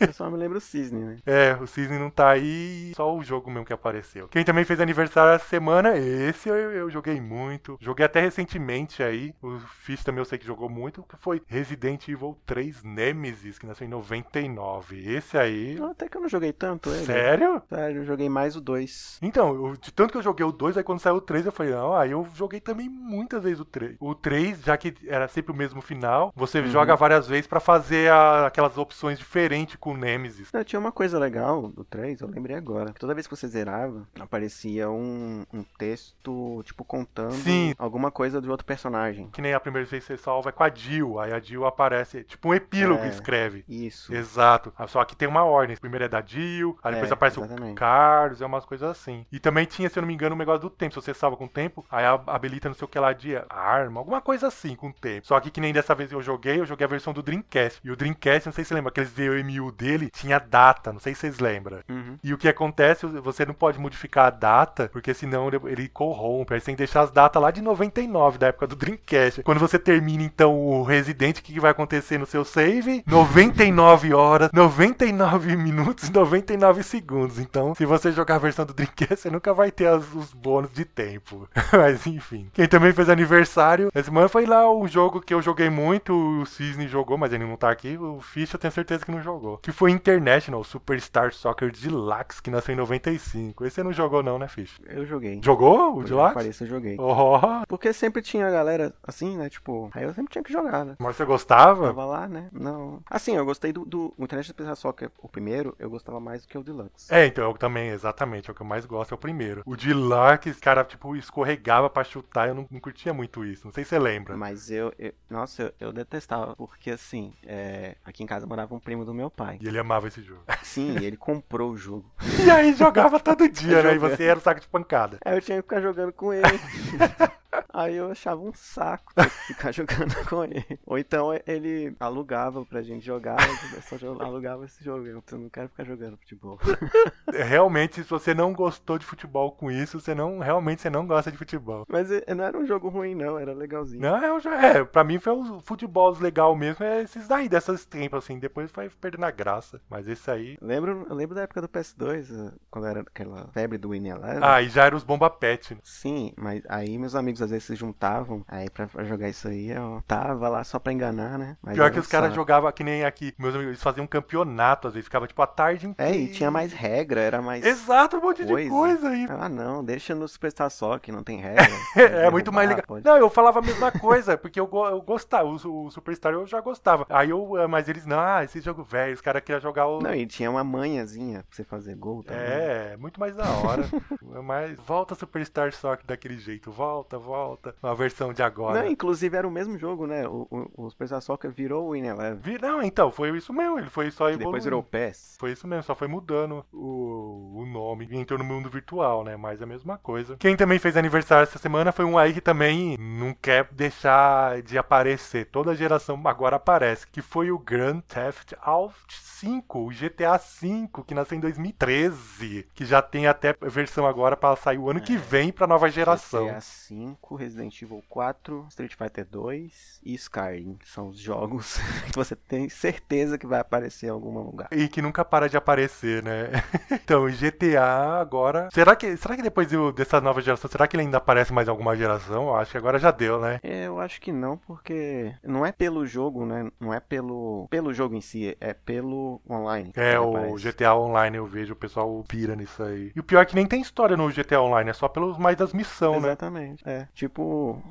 Eu 0.00 0.12
só 0.12 0.30
me 0.30 0.36
lembro 0.36 0.58
o 0.58 0.60
Cisne, 0.60 1.00
né? 1.00 1.16
É, 1.26 1.56
o 1.60 1.66
Cisne 1.66 1.98
não 1.98 2.10
tá 2.10 2.30
aí, 2.30 2.92
só 2.96 3.14
o 3.14 3.22
jogo 3.22 3.50
mesmo 3.50 3.64
que 3.66 3.72
apareceu. 3.72 4.28
Quem 4.28 4.44
também 4.44 4.64
fez 4.64 4.80
aniversário 4.80 5.32
essa 5.32 5.46
semana, 5.46 5.96
esse 5.96 6.48
eu, 6.48 6.54
eu 6.56 6.90
joguei 6.90 7.20
muito. 7.20 7.76
Joguei 7.80 8.06
até 8.06 8.20
recentemente 8.20 9.02
aí. 9.02 9.34
O 9.42 9.58
Fish 9.82 10.02
também 10.04 10.20
eu 10.20 10.24
sei 10.24 10.38
que 10.38 10.46
jogou 10.46 10.68
muito, 10.68 11.02
que 11.02 11.16
foi 11.16 11.42
Resident 11.46 12.08
Evil 12.08 12.36
3 12.46 12.82
Nemesis, 12.82 13.58
que 13.58 13.66
nasceu 13.66 13.86
em 13.86 13.90
99. 13.90 15.10
Esse 15.14 15.36
aí. 15.36 15.74
Não, 15.78 15.90
Até 15.90 16.08
que 16.08 16.16
eu 16.16 16.20
não 16.20 16.28
joguei 16.28 16.52
tanto 16.52 16.90
ele. 16.90 17.04
Sério? 17.04 17.62
Sério, 17.68 18.02
eu 18.02 18.04
joguei 18.04 18.28
mais 18.28 18.56
o 18.56 18.60
2. 18.60 19.18
Então, 19.22 19.54
eu- 19.54 19.76
de 19.76 19.92
tanto 19.92 20.12
que 20.12 20.18
eu 20.18 20.22
joguei 20.22 20.44
o 20.46 20.52
2, 20.52 20.76
aí 20.76 20.82
quando 20.84 21.00
saiu 21.00 21.16
o 21.16 21.20
3, 21.20 21.44
eu 21.46 21.52
falei, 21.52 21.72
não, 21.72 21.94
aí 21.94 22.10
eu 22.12 22.26
joguei 22.34 22.60
também 22.60 22.88
muitas 22.88 23.42
vezes 23.42 23.60
o 23.60 23.64
3. 23.64 23.96
O 24.00 24.14
3, 24.14 24.62
já 24.62 24.76
que 24.76 24.94
era 25.06 25.26
sempre 25.28 25.52
o 25.52 25.54
mesmo 25.54 25.80
final, 25.80 26.29
você 26.34 26.64
joga 26.66 26.96
várias 26.96 27.26
vezes 27.26 27.46
pra 27.46 27.60
fazer 27.60 28.10
a- 28.10 28.46
aquelas 28.46 28.76
opções 28.78 29.18
diferentes 29.18 29.76
com 29.76 29.92
o 29.92 29.96
Nemesis. 29.96 30.50
Não, 30.52 30.64
tinha 30.64 30.78
uma 30.80 30.92
coisa 30.92 31.18
legal 31.18 31.68
do 31.68 31.84
3, 31.84 32.20
eu 32.20 32.28
lembrei 32.28 32.56
agora. 32.56 32.92
Toda 32.98 33.14
vez 33.14 33.26
que 33.26 33.36
você 33.36 33.46
zerava, 33.48 34.06
aparecia 34.18 34.90
um, 34.90 35.44
um 35.52 35.62
texto, 36.04 36.62
tipo, 36.64 36.84
contando 36.84 37.32
Sim. 37.34 37.74
alguma 37.78 38.10
coisa 38.10 38.40
do 38.40 38.50
outro 38.50 38.66
personagem. 38.66 39.28
Que 39.30 39.42
nem 39.42 39.54
a 39.54 39.60
primeira 39.60 39.86
vez 39.86 40.04
que 40.04 40.14
você 40.16 40.16
salva 40.22 40.48
é 40.48 40.52
com 40.52 40.62
a 40.64 40.70
Jill, 40.72 41.18
aí 41.20 41.32
a 41.32 41.38
Jill 41.40 41.66
aparece, 41.66 42.24
tipo 42.24 42.48
um 42.48 42.54
epílogo 42.54 43.02
É. 43.04 43.08
escreve. 43.08 43.64
Isso. 43.68 44.14
Exato. 44.14 44.72
Só 44.88 45.04
que 45.04 45.16
tem 45.16 45.28
uma 45.28 45.44
ordem. 45.44 45.76
Primeiro 45.76 46.04
é 46.04 46.08
da 46.08 46.22
Jill, 46.24 46.78
aí 46.82 46.92
depois 46.94 47.10
É, 47.10 47.14
aparece 47.14 47.38
o 47.40 47.44
exatamente. 47.44 47.76
Carlos, 47.76 48.40
é 48.42 48.46
umas 48.46 48.64
coisas 48.64 48.88
assim. 48.90 49.26
E 49.30 49.38
também 49.38 49.64
tinha, 49.64 49.88
se 49.88 49.98
eu 49.98 50.00
não 50.02 50.08
me 50.08 50.14
engano, 50.14 50.34
um 50.34 50.38
negócio 50.38 50.60
do 50.62 50.70
tempo. 50.70 50.94
Se 50.94 51.00
você 51.00 51.14
salva 51.14 51.36
com 51.36 51.44
o 51.44 51.48
tempo, 51.48 51.84
aí 51.90 52.04
habilita 52.26 52.68
não 52.68 52.74
sei 52.74 52.84
o 52.84 52.88
que 52.88 52.98
lá 52.98 53.12
de 53.12 53.36
arma, 53.48 54.00
alguma 54.00 54.20
coisa 54.20 54.48
assim 54.48 54.74
com 54.74 54.88
o 54.88 54.92
tempo. 54.92 55.26
Só 55.26 55.38
que 55.40 55.50
que 55.50 55.60
nem 55.60 55.72
dessa 55.72 55.94
vez 55.94 56.10
eu 56.12 56.19
joguei, 56.22 56.60
eu 56.60 56.66
joguei 56.66 56.84
a 56.84 56.88
versão 56.90 57.12
do 57.12 57.22
Dreamcast. 57.22 57.80
E 57.84 57.90
o 57.90 57.96
Dreamcast, 57.96 58.46
não 58.46 58.52
sei 58.52 58.64
se 58.64 58.68
você 58.68 58.74
lembra, 58.74 58.90
aqueles 58.90 59.10
VMU 59.10 59.70
dele 59.72 60.10
tinha 60.10 60.38
data, 60.38 60.92
não 60.92 61.00
sei 61.00 61.14
se 61.14 61.20
vocês 61.20 61.38
lembram. 61.38 61.78
Uhum. 61.88 62.18
E 62.22 62.32
o 62.34 62.38
que 62.38 62.48
acontece, 62.48 63.06
você 63.06 63.44
não 63.46 63.54
pode 63.54 63.78
modificar 63.78 64.26
a 64.26 64.30
data, 64.30 64.88
porque 64.92 65.12
senão 65.14 65.48
ele, 65.48 65.60
ele 65.66 65.88
corrompe. 65.88 66.54
Aí 66.54 66.60
você 66.60 66.66
tem 66.66 66.74
que 66.74 66.78
deixar 66.80 67.02
as 67.02 67.10
datas 67.10 67.40
lá 67.42 67.50
de 67.50 67.60
99, 67.62 68.38
da 68.38 68.48
época 68.48 68.66
do 68.66 68.76
Dreamcast. 68.76 69.42
Quando 69.42 69.58
você 69.58 69.78
termina, 69.78 70.22
então, 70.22 70.56
o 70.58 70.82
Resident, 70.82 71.38
o 71.38 71.42
que, 71.42 71.52
que 71.52 71.60
vai 71.60 71.70
acontecer 71.70 72.18
no 72.18 72.26
seu 72.26 72.44
save? 72.44 73.02
99 73.06 74.12
horas, 74.14 74.50
99 74.52 75.56
minutos 75.56 76.08
e 76.08 76.12
99 76.12 76.82
segundos. 76.82 77.38
Então, 77.38 77.74
se 77.74 77.84
você 77.84 78.12
jogar 78.12 78.36
a 78.36 78.38
versão 78.38 78.64
do 78.64 78.72
Dreamcast, 78.74 79.16
você 79.16 79.30
nunca 79.30 79.52
vai 79.52 79.70
ter 79.70 79.86
as- 79.86 80.12
os 80.14 80.32
bônus 80.32 80.72
de 80.72 80.84
tempo. 80.84 81.48
Mas, 81.72 82.06
enfim. 82.06 82.48
Quem 82.52 82.66
também 82.66 82.92
fez 82.92 83.08
aniversário, 83.08 83.90
essa 83.94 84.06
semana 84.06 84.28
foi 84.28 84.46
lá 84.46 84.70
o 84.70 84.86
jogo 84.86 85.20
que 85.20 85.32
eu 85.34 85.42
joguei 85.42 85.70
muito, 85.70 85.99
o 86.08 86.46
Cisne 86.46 86.86
jogou, 86.86 87.18
mas 87.18 87.32
ele 87.32 87.44
não 87.44 87.56
tá 87.56 87.70
aqui. 87.70 87.96
O 87.98 88.20
Fish 88.20 88.52
eu 88.52 88.58
tenho 88.60 88.72
certeza 88.72 89.04
que 89.04 89.10
não 89.10 89.20
jogou. 89.20 89.58
Que 89.58 89.72
foi 89.72 89.90
International 89.90 90.62
Superstar 90.62 91.32
Soccer 91.32 91.70
Deluxe, 91.72 92.40
que 92.42 92.50
nasceu 92.50 92.72
em 92.74 92.78
95. 92.78 93.64
Esse 93.64 93.80
você 93.80 93.82
não 93.82 93.92
jogou 93.92 94.22
não, 94.22 94.38
né, 94.38 94.46
Fish? 94.48 94.80
Eu 94.86 95.04
joguei. 95.06 95.40
Jogou 95.42 95.98
o 95.98 96.04
Deluxe? 96.04 96.34
Pareça, 96.34 96.64
eu 96.64 96.68
joguei. 96.68 96.96
Oh, 96.98 97.38
Porque 97.66 97.92
sempre 97.92 98.22
tinha 98.22 98.46
a 98.46 98.50
galera 98.50 98.94
assim, 99.02 99.36
né? 99.36 99.48
Tipo, 99.48 99.90
aí 99.94 100.04
eu 100.04 100.12
sempre 100.14 100.30
tinha 100.32 100.44
que 100.44 100.52
jogar, 100.52 100.84
né? 100.84 100.96
mas 100.98 101.16
você 101.16 101.24
gostava? 101.24 101.86
Tava 101.86 102.04
lá, 102.04 102.28
né? 102.28 102.48
Não. 102.52 103.02
Assim, 103.08 103.36
eu 103.36 103.44
gostei 103.44 103.72
do, 103.72 103.84
do 103.84 104.14
o 104.16 104.24
Internet 104.24 104.48
Special 104.48 104.76
Soccer, 104.76 105.10
o 105.18 105.28
primeiro, 105.28 105.74
eu 105.78 105.88
gostava 105.90 106.20
mais 106.20 106.42
do 106.42 106.48
que 106.48 106.58
o 106.58 106.62
Deluxe. 106.62 107.12
É, 107.12 107.26
então 107.26 107.44
eu 107.44 107.54
também, 107.54 107.88
exatamente. 107.90 108.48
É 108.48 108.52
o 108.52 108.54
que 108.54 108.62
eu 108.62 108.66
mais 108.66 108.84
gosto, 108.84 109.12
é 109.12 109.14
o 109.14 109.18
primeiro. 109.18 109.62
O 109.66 109.76
Deluxe, 109.76 110.54
cara, 110.60 110.84
tipo, 110.84 111.16
escorregava 111.16 111.88
pra 111.88 112.04
chutar, 112.04 112.48
eu 112.48 112.54
não, 112.54 112.66
não 112.70 112.80
curtia 112.80 113.12
muito 113.14 113.44
isso. 113.44 113.66
Não 113.66 113.72
sei 113.72 113.84
se 113.84 113.90
você 113.90 113.98
lembra. 113.98 114.36
Mas 114.36 114.70
eu, 114.70 114.92
eu- 114.98 115.12
nossa, 115.28 115.72
eu, 115.80 115.89
eu 115.90 115.94
detestava, 115.94 116.54
porque 116.56 116.92
assim, 116.92 117.32
é, 117.44 117.96
aqui 118.04 118.22
em 118.22 118.26
casa 118.26 118.46
morava 118.46 118.74
um 118.74 118.78
primo 118.78 119.04
do 119.04 119.12
meu 119.12 119.30
pai. 119.30 119.58
E 119.60 119.68
ele 119.68 119.78
amava 119.78 120.08
esse 120.08 120.22
jogo. 120.22 120.42
Sim, 120.62 120.96
ele 120.96 121.16
comprou 121.16 121.72
o 121.72 121.76
jogo. 121.76 122.10
E 122.44 122.50
aí 122.50 122.72
jogava 122.74 123.18
todo 123.18 123.48
dia, 123.48 123.82
né? 123.82 123.94
E 123.94 123.98
você 124.00 124.24
era 124.24 124.38
o 124.38 124.42
saco 124.42 124.60
de 124.60 124.68
pancada. 124.68 125.18
Aí 125.24 125.36
eu 125.36 125.42
tinha 125.42 125.56
que 125.56 125.62
ficar 125.62 125.80
jogando 125.80 126.12
com 126.12 126.32
ele. 126.32 126.44
Aí 127.72 127.96
eu 127.96 128.10
achava 128.10 128.40
um 128.40 128.52
saco 128.52 129.12
ficar 129.46 129.72
jogando 129.72 130.14
com 130.28 130.44
ele. 130.44 130.64
Ou 130.86 130.98
então 130.98 131.30
ele 131.46 131.94
alugava 131.98 132.64
pra 132.64 132.82
gente 132.82 133.04
jogar, 133.04 133.38
eu 133.74 133.82
só 133.82 134.22
alugava 134.22 134.64
esse 134.64 134.82
jogo. 134.82 135.06
Eu 135.06 135.22
não 135.32 135.48
quero 135.48 135.68
ficar 135.68 135.84
jogando 135.84 136.16
futebol. 136.16 136.58
Realmente, 137.32 138.02
se 138.02 138.08
você 138.08 138.34
não 138.34 138.52
gostou 138.52 138.98
de 138.98 139.06
futebol 139.06 139.52
com 139.52 139.70
isso, 139.70 140.00
você 140.00 140.14
não. 140.14 140.38
Realmente 140.38 140.82
você 140.82 140.90
não 140.90 141.06
gosta 141.06 141.30
de 141.30 141.38
futebol. 141.38 141.84
Mas 141.88 142.10
eh, 142.10 142.34
não 142.34 142.44
era 142.44 142.58
um 142.58 142.66
jogo 142.66 142.88
ruim, 142.88 143.14
não, 143.14 143.38
era 143.38 143.52
legalzinho. 143.52 144.00
Não, 144.00 144.16
é, 144.16 144.40
já, 144.40 144.66
é, 144.66 144.84
pra 144.84 145.04
mim 145.04 145.18
foi 145.18 145.32
o 145.32 145.60
futebol 145.60 146.16
legal 146.18 146.54
mesmo, 146.56 146.84
é 146.84 147.02
esses 147.02 147.28
daí, 147.28 147.48
dessas 147.48 147.84
tempos, 147.84 148.24
assim, 148.24 148.38
depois 148.38 148.70
foi 148.70 148.88
perdendo 149.00 149.24
a 149.24 149.30
graça. 149.30 149.80
Mas 149.88 150.08
esse 150.08 150.30
aí. 150.30 150.56
Lembro, 150.60 151.06
eu 151.08 151.14
lembro 151.14 151.34
da 151.34 151.42
época 151.42 151.62
do 151.62 151.68
PS2, 151.68 152.28
eh, 152.30 152.52
quando 152.70 152.86
era 152.86 153.00
aquela 153.00 153.48
febre 153.52 153.78
do 153.78 153.94
Eleven. 153.94 154.40
Ah, 154.42 154.62
e 154.62 154.68
já 154.68 154.84
era 154.84 154.96
os 154.96 155.04
bomba 155.04 155.30
pet. 155.30 155.74
né? 155.74 155.80
Sim, 155.84 156.32
mas 156.36 156.62
aí 156.68 156.96
meus 156.98 157.14
amigos 157.14 157.42
às 157.42 157.50
vezes 157.50 157.59
se 157.60 157.74
juntavam 157.74 158.44
aí 158.48 158.68
pra, 158.70 158.86
pra 158.86 159.04
jogar 159.04 159.28
isso 159.28 159.48
aí. 159.48 159.70
Eu 159.70 160.02
tava 160.06 160.48
lá 160.48 160.64
só 160.64 160.78
pra 160.78 160.92
enganar, 160.92 161.38
né? 161.38 161.56
Mas 161.62 161.74
Pior 161.74 161.90
que 161.90 161.98
os 161.98 162.06
caras 162.06 162.34
jogavam 162.34 162.70
que 162.72 162.82
nem 162.84 163.04
aqui. 163.04 163.34
Meus 163.38 163.54
amigos, 163.54 163.70
eles 163.72 163.82
faziam 163.82 164.04
um 164.04 164.08
campeonato, 164.08 164.88
às 164.88 164.94
vezes 164.94 165.04
ficava 165.06 165.26
tipo 165.26 165.40
a 165.42 165.46
tarde 165.46 165.86
inteira. 165.86 166.14
É, 166.14 166.16
e 166.18 166.28
tinha 166.28 166.50
mais 166.50 166.72
regra, 166.72 167.20
era 167.20 167.40
mais. 167.42 167.64
Exato, 167.64 168.16
um 168.16 168.20
monte 168.20 168.44
de 168.44 168.52
coisa. 168.52 168.70
coisa 168.70 169.08
aí. 169.10 169.26
Ah, 169.28 169.48
não, 169.48 169.84
deixa 169.84 170.14
no 170.14 170.26
Superstar 170.28 170.70
Soccer, 170.70 171.14
não 171.14 171.22
tem 171.22 171.38
regra. 171.40 171.60
É, 171.96 172.30
muito 172.30 172.52
mais 172.52 172.68
legal. 172.68 172.84
Pode- 172.86 173.04
Não, 173.04 173.16
eu 173.16 173.28
falava 173.30 173.58
a 173.58 173.62
mesma 173.62 173.90
coisa, 173.98 174.36
porque 174.38 174.58
eu, 174.60 174.66
go- 174.66 174.88
eu 174.88 175.00
gostava. 175.02 175.48
O, 175.48 175.86
o 175.86 175.90
Superstar 175.90 176.32
eu 176.32 176.46
já 176.46 176.60
gostava. 176.60 177.06
Aí 177.08 177.30
eu. 177.30 177.58
eh, 177.58 177.66
Mas 177.66 177.88
eles, 177.88 178.06
não, 178.06 178.18
ah, 178.20 178.42
esse 178.44 178.60
jogo 178.60 178.82
velho, 178.82 179.12
os 179.14 179.20
caras 179.20 179.42
queriam 179.42 179.60
jogar 179.60 179.86
o. 179.86 180.00
Não, 180.00 180.14
e 180.14 180.26
tinha 180.26 180.50
uma 180.50 180.64
manhãzinha 180.64 181.38
pra 181.48 181.56
você 181.56 181.64
fazer 181.64 181.94
gol 181.94 182.22
também. 182.22 182.42
É, 182.42 182.96
muito 182.98 183.18
mais 183.20 183.34
da 183.36 183.44
hora. 183.48 183.84
Mas 184.44 184.78
volta 184.80 185.14
Superstar 185.14 185.72
Soccer 185.72 186.06
daquele 186.06 186.38
jeito. 186.38 186.70
Volta, 186.70 187.18
volta. 187.18 187.49
Uma 187.82 187.94
versão 187.94 188.32
de 188.32 188.42
agora. 188.42 188.82
Não, 188.82 188.90
inclusive 188.90 189.36
era 189.36 189.46
o 189.46 189.50
mesmo 189.50 189.78
jogo, 189.78 190.06
né? 190.06 190.26
O, 190.26 190.46
o, 190.50 190.86
o 190.86 190.90
Superstar 190.90 191.20
Soccer 191.20 191.50
virou 191.50 191.88
o 191.88 191.92
Win 191.92 192.06
Eleven. 192.06 192.58
Não, 192.60 192.82
então, 192.82 193.10
foi 193.10 193.36
isso 193.36 193.52
mesmo. 193.52 193.78
Ele 193.78 193.88
foi 193.88 194.10
só 194.10 194.24
evoluindo. 194.24 194.44
Depois 194.44 194.64
virou 194.64 194.80
o 194.80 194.84
PES. 194.84 195.36
Foi 195.38 195.52
isso 195.52 195.66
mesmo, 195.66 195.82
só 195.84 195.94
foi 195.94 196.08
mudando 196.08 196.64
o, 196.72 197.60
o 197.60 197.66
nome 197.66 198.06
e 198.10 198.16
entrou 198.16 198.38
no 198.38 198.44
mundo 198.44 198.68
virtual, 198.68 199.24
né? 199.24 199.36
Mas 199.36 199.60
é 199.60 199.64
a 199.64 199.66
mesma 199.66 199.98
coisa. 199.98 200.36
Quem 200.36 200.56
também 200.56 200.78
fez 200.78 200.96
aniversário 200.96 201.44
essa 201.44 201.58
semana 201.58 201.92
foi 201.92 202.04
um 202.04 202.18
aí 202.18 202.32
que 202.32 202.40
também 202.40 202.96
não 202.98 203.34
quer 203.34 203.68
deixar 203.72 204.62
de 204.62 204.76
aparecer. 204.76 205.46
Toda 205.46 205.74
geração 205.74 206.20
agora 206.24 206.56
aparece. 206.56 207.06
Que 207.06 207.22
foi 207.22 207.50
o 207.50 207.58
Grand 207.58 208.00
Theft 208.00 208.52
Auto 208.60 208.94
5, 209.40 209.78
o 209.78 209.88
GTA 209.88 210.36
V, 210.36 210.88
que 211.06 211.14
nasceu 211.14 211.38
em 211.38 211.40
2013. 211.40 212.68
Que 212.74 212.84
já 212.84 213.00
tem 213.00 213.26
até 213.26 213.54
versão 213.62 214.06
agora 214.06 214.36
para 214.36 214.56
sair 214.56 214.78
o 214.78 214.90
ano 214.90 215.00
que 215.00 215.16
vem 215.16 215.50
pra 215.50 215.66
nova 215.66 215.88
geração. 215.88 216.46
GTA 216.46 216.58
V, 216.60 217.16
Resident 217.40 217.80
Evil 217.80 218.02
4, 218.08 218.66
Street 218.68 218.94
Fighter 218.94 219.26
2 219.26 220.00
e 220.04 220.14
Skyrim. 220.14 220.78
São 220.84 221.08
os 221.08 221.18
jogos 221.18 221.78
que 222.10 222.16
você 222.16 222.36
tem 222.36 222.68
certeza 222.68 223.38
que 223.38 223.46
vai 223.46 223.60
aparecer 223.60 224.06
em 224.06 224.10
algum 224.10 224.38
lugar. 224.38 224.68
E 224.70 224.88
que 224.88 225.02
nunca 225.02 225.24
para 225.24 225.48
de 225.48 225.56
aparecer, 225.56 226.22
né? 226.22 226.50
então, 226.92 227.26
GTA 227.26 228.20
agora. 228.20 228.68
Será 228.72 228.94
que, 228.94 229.16
será 229.16 229.36
que 229.36 229.42
depois 229.42 229.68
dessa 229.94 230.20
nova 230.20 230.40
geração, 230.40 230.70
será 230.70 230.86
que 230.86 230.96
ele 230.96 231.04
ainda 231.04 231.18
aparece 231.18 231.52
mais 231.52 231.68
alguma 231.68 231.96
geração? 231.96 232.48
Eu 232.48 232.56
acho 232.56 232.72
que 232.72 232.78
agora 232.78 232.98
já 232.98 233.10
deu, 233.10 233.40
né? 233.40 233.58
Eu 233.62 233.98
acho 234.00 234.20
que 234.20 234.32
não, 234.32 234.56
porque 234.56 235.34
não 235.42 235.64
é 235.64 235.72
pelo 235.72 236.06
jogo, 236.06 236.44
né? 236.44 236.70
Não 236.78 236.92
é 236.92 237.00
pelo, 237.00 237.66
pelo 237.70 237.92
jogo 237.92 238.14
em 238.14 238.20
si, 238.20 238.56
é 238.60 238.74
pelo 238.74 239.40
online. 239.48 239.92
É, 239.96 240.18
o 240.18 240.36
aparece. 240.36 240.70
GTA 240.72 240.94
Online 240.94 241.36
eu 241.36 241.46
vejo 241.46 241.72
o 241.72 241.76
pessoal 241.76 242.24
pira 242.28 242.54
nisso 242.54 242.82
aí. 242.82 243.12
E 243.14 243.20
o 243.20 243.22
pior 243.22 243.40
é 243.40 243.44
que 243.44 243.54
nem 243.54 243.66
tem 243.66 243.80
história 243.80 244.16
no 244.16 244.28
GTA 244.28 244.60
Online, 244.60 244.90
é 244.90 244.92
só 244.92 245.08
pelos 245.08 245.38
mais 245.38 245.56
das 245.56 245.72
missões, 245.72 246.22
né? 246.22 246.28
Exatamente. 246.28 246.82
É. 246.86 247.08
Tipo, 247.14 247.29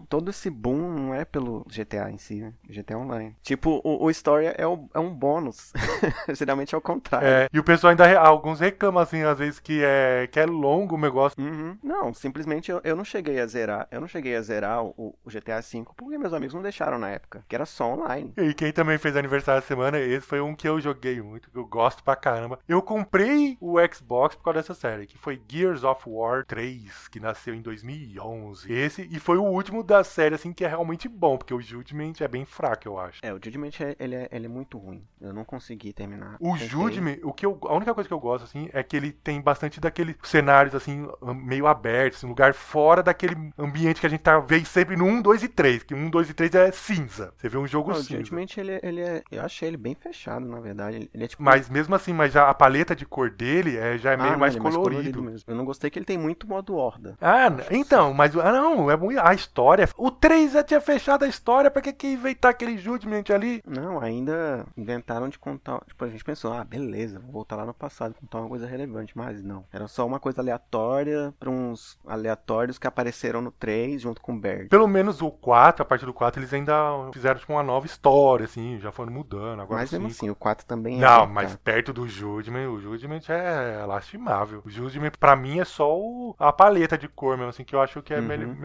todo 0.09 0.29
esse 0.29 0.49
boom 0.49 0.89
não 0.93 1.13
é 1.13 1.23
pelo 1.25 1.65
GTA 1.69 2.09
em 2.11 2.17
si, 2.17 2.35
né? 2.41 2.53
GTA 2.67 2.97
Online. 2.97 3.35
Tipo, 3.41 3.81
o, 3.83 4.05
o 4.05 4.09
Story 4.11 4.47
é, 4.57 4.65
o- 4.67 4.89
é 4.93 4.99
um 4.99 5.13
bônus. 5.13 5.71
Geralmente 6.33 6.73
é 6.75 6.77
o 6.77 6.81
contrário. 6.81 7.27
É, 7.27 7.47
e 7.53 7.59
o 7.59 7.63
pessoal 7.63 7.91
ainda, 7.91 8.19
alguns 8.19 8.59
reclamam 8.59 9.01
assim, 9.01 9.23
às 9.23 9.37
vezes 9.37 9.59
que 9.59 9.81
é, 9.83 10.27
que 10.31 10.39
é 10.39 10.45
longo 10.45 10.95
o 10.95 10.99
negócio. 10.99 11.41
Uhum. 11.41 11.77
Não, 11.83 12.13
simplesmente 12.13 12.71
eu, 12.71 12.81
eu 12.83 12.95
não 12.95 13.03
cheguei 13.05 13.39
a 13.39 13.45
zerar. 13.45 13.87
Eu 13.91 14.01
não 14.01 14.07
cheguei 14.07 14.35
a 14.35 14.41
zerar 14.41 14.83
o, 14.83 14.93
o 14.97 15.29
GTA 15.29 15.61
V 15.61 15.85
porque 15.95 16.17
meus 16.17 16.33
amigos 16.33 16.53
não 16.53 16.61
deixaram 16.61 16.97
na 16.97 17.09
época. 17.09 17.43
Que 17.47 17.55
era 17.55 17.65
só 17.65 17.93
online. 17.93 18.33
E 18.37 18.53
quem 18.53 18.71
também 18.71 18.97
fez 18.97 19.15
aniversário 19.15 19.59
essa 19.59 19.67
semana, 19.67 19.99
esse 19.99 20.25
foi 20.25 20.41
um 20.41 20.55
que 20.55 20.67
eu 20.67 20.79
joguei 20.79 21.21
muito, 21.21 21.49
que 21.49 21.57
eu 21.57 21.65
gosto 21.65 22.03
pra 22.03 22.15
caramba. 22.15 22.59
Eu 22.67 22.81
comprei 22.81 23.57
o 23.61 23.75
Xbox 23.93 24.35
por 24.35 24.43
causa 24.43 24.59
dessa 24.59 24.73
série, 24.73 25.05
que 25.07 25.17
foi 25.17 25.41
Gears 25.47 25.83
of 25.83 26.03
War 26.07 26.45
3, 26.45 27.07
que 27.09 27.19
nasceu 27.19 27.53
em 27.53 27.61
2011. 27.61 28.71
Esse, 28.71 29.07
e 29.11 29.19
foi 29.19 29.28
o 29.37 29.43
último 29.43 29.83
da 29.83 30.03
série, 30.03 30.35
assim, 30.35 30.51
que 30.53 30.63
é 30.65 30.67
realmente 30.67 31.07
bom, 31.07 31.37
porque 31.37 31.53
o 31.53 31.61
Judgment 31.61 32.13
é 32.19 32.27
bem 32.27 32.45
fraco, 32.45 32.87
eu 32.87 32.99
acho. 32.99 33.19
É, 33.23 33.31
o 33.33 33.35
Judgment 33.35 33.71
é- 33.79 33.95
ele 33.99 34.15
é, 34.15 34.29
ele 34.31 34.45
é 34.45 34.49
muito 34.49 34.77
ruim. 34.77 35.03
Eu 35.21 35.33
não 35.33 35.43
consegui 35.45 35.93
terminar. 35.93 36.37
O 36.39 36.53
Tentei. 36.53 36.67
Judgment, 36.67 37.17
o 37.23 37.33
que 37.33 37.45
eu, 37.45 37.57
a 37.63 37.73
única 37.75 37.93
coisa 37.93 38.07
que 38.07 38.13
eu 38.13 38.19
gosto, 38.19 38.43
assim, 38.45 38.69
é 38.73 38.81
que 38.83 38.95
ele 38.97 39.11
tem 39.11 39.41
bastante 39.41 39.79
daqueles 39.79 40.15
cenários, 40.23 40.73
assim, 40.75 41.07
meio 41.35 41.67
abertos, 41.67 42.23
um 42.23 42.29
lugar 42.29 42.53
fora 42.53 43.03
daquele 43.03 43.35
ambiente 43.57 43.99
que 43.99 44.05
a 44.07 44.09
gente 44.09 44.21
tá 44.21 44.39
vendo 44.39 44.65
sempre 44.65 44.95
no 44.95 45.05
1, 45.05 45.21
2 45.21 45.43
e 45.43 45.47
3, 45.47 45.83
que 45.83 45.93
1, 45.93 46.09
2 46.09 46.29
e 46.29 46.33
3 46.33 46.53
é 46.55 46.71
cinza. 46.71 47.33
Você 47.37 47.49
vê 47.49 47.57
um 47.57 47.67
jogo 47.67 47.91
Não, 47.91 47.97
o 47.99 48.03
cinza. 48.03 48.19
Judgment 48.19 48.47
ele, 48.57 48.79
ele 48.83 49.01
é. 49.01 49.21
Eu 49.31 49.41
achei 49.43 49.67
ele 49.67 49.77
bem 49.77 49.95
fechado, 49.95 50.45
na 50.47 50.59
verdade. 50.59 51.09
Ele, 51.13 51.23
é 51.23 51.27
tipo. 51.27 51.43
Mas 51.43 51.69
mesmo 51.69 51.93
assim, 51.95 52.13
mas 52.13 52.33
já 52.33 52.49
a 52.49 52.53
paleta 52.53 52.95
de 52.95 53.05
cor 53.05 53.29
dele 53.29 53.77
é, 53.77 53.97
já 53.97 54.11
é 54.11 54.13
Ah, 54.15 54.17
meio 54.17 54.31
não, 54.33 54.39
mais 54.39 54.55
ele 54.55 54.65
é 54.67 54.71
colorido. 54.71 55.21
mesmo. 55.21 55.43
Eu 55.51 55.55
não 55.55 55.65
gostei 55.65 55.89
que 55.89 55.99
ele 55.99 56.05
tem 56.05 56.17
muito 56.17 56.47
modo 56.47 56.75
horda. 56.75 57.17
Ah, 57.21 57.47
então, 57.71 58.13
mas 58.13 58.35
ah, 58.37 58.51
não, 58.51 58.89
é 58.89 58.95
muito. 58.97 59.18
A 59.23 59.33
história. 59.33 59.87
O 59.97 60.11
3 60.11 60.53
já 60.53 60.63
tinha 60.63 60.81
fechado 60.81 61.23
a 61.23 61.27
história, 61.27 61.69
pra 61.71 61.81
que, 61.81 61.93
que 61.93 62.07
inventar 62.07 62.51
aquele 62.51 62.77
Judgment 62.77 63.23
ali? 63.33 63.61
Não, 63.65 63.99
ainda 64.01 64.65
inventaram 64.77 65.29
de 65.29 65.37
contar. 65.39 65.81
Tipo, 65.87 66.05
a 66.05 66.09
gente 66.09 66.23
pensou, 66.23 66.53
ah, 66.53 66.63
beleza, 66.63 67.19
vou 67.19 67.31
voltar 67.31 67.55
lá 67.55 67.65
no 67.65 67.73
passado, 67.73 68.15
contar 68.19 68.39
uma 68.39 68.49
coisa 68.49 68.65
relevante. 68.67 69.17
Mas 69.17 69.43
não. 69.43 69.65
Era 69.71 69.87
só 69.87 70.05
uma 70.05 70.19
coisa 70.19 70.41
aleatória 70.41 71.33
pra 71.39 71.49
uns 71.49 71.97
aleatórios 72.05 72.77
que 72.77 72.87
apareceram 72.87 73.41
no 73.41 73.51
3 73.51 74.01
junto 74.01 74.21
com 74.21 74.33
o 74.33 74.39
Baird. 74.39 74.69
Pelo 74.69 74.87
menos 74.87 75.21
o 75.21 75.31
4, 75.31 75.83
a 75.83 75.85
partir 75.85 76.05
do 76.05 76.13
4, 76.13 76.39
eles 76.41 76.53
ainda 76.53 76.73
fizeram 77.13 77.39
tipo, 77.39 77.53
uma 77.53 77.63
nova 77.63 77.85
história, 77.85 78.45
assim, 78.45 78.79
já 78.79 78.91
foram 78.91 79.11
mudando. 79.11 79.61
Agora 79.61 79.81
Mas 79.81 79.91
mesmo 79.91 80.09
5. 80.09 80.17
assim, 80.17 80.29
o 80.29 80.35
4 80.35 80.65
também 80.65 80.97
é. 80.97 80.99
Não, 81.01 81.25
mas 81.27 81.55
perto 81.57 81.91
do 81.93 82.07
Judgment, 82.07 82.69
o 82.69 82.79
Judgment 82.79 83.21
é 83.29 83.83
lastimável. 83.85 84.61
O 84.65 84.69
Judgment, 84.69 85.11
pra 85.19 85.35
mim, 85.35 85.59
é 85.59 85.65
só 85.65 85.97
o- 85.97 86.35
a 86.39 86.51
paleta 86.51 86.97
de 86.97 87.07
cor 87.07 87.35
mesmo, 87.37 87.49
assim, 87.49 87.63
que 87.63 87.75
eu 87.75 87.81
acho 87.81 88.01
que 88.01 88.13
é 88.13 88.19
Uhum. 88.19 88.25
mel- 88.25 88.55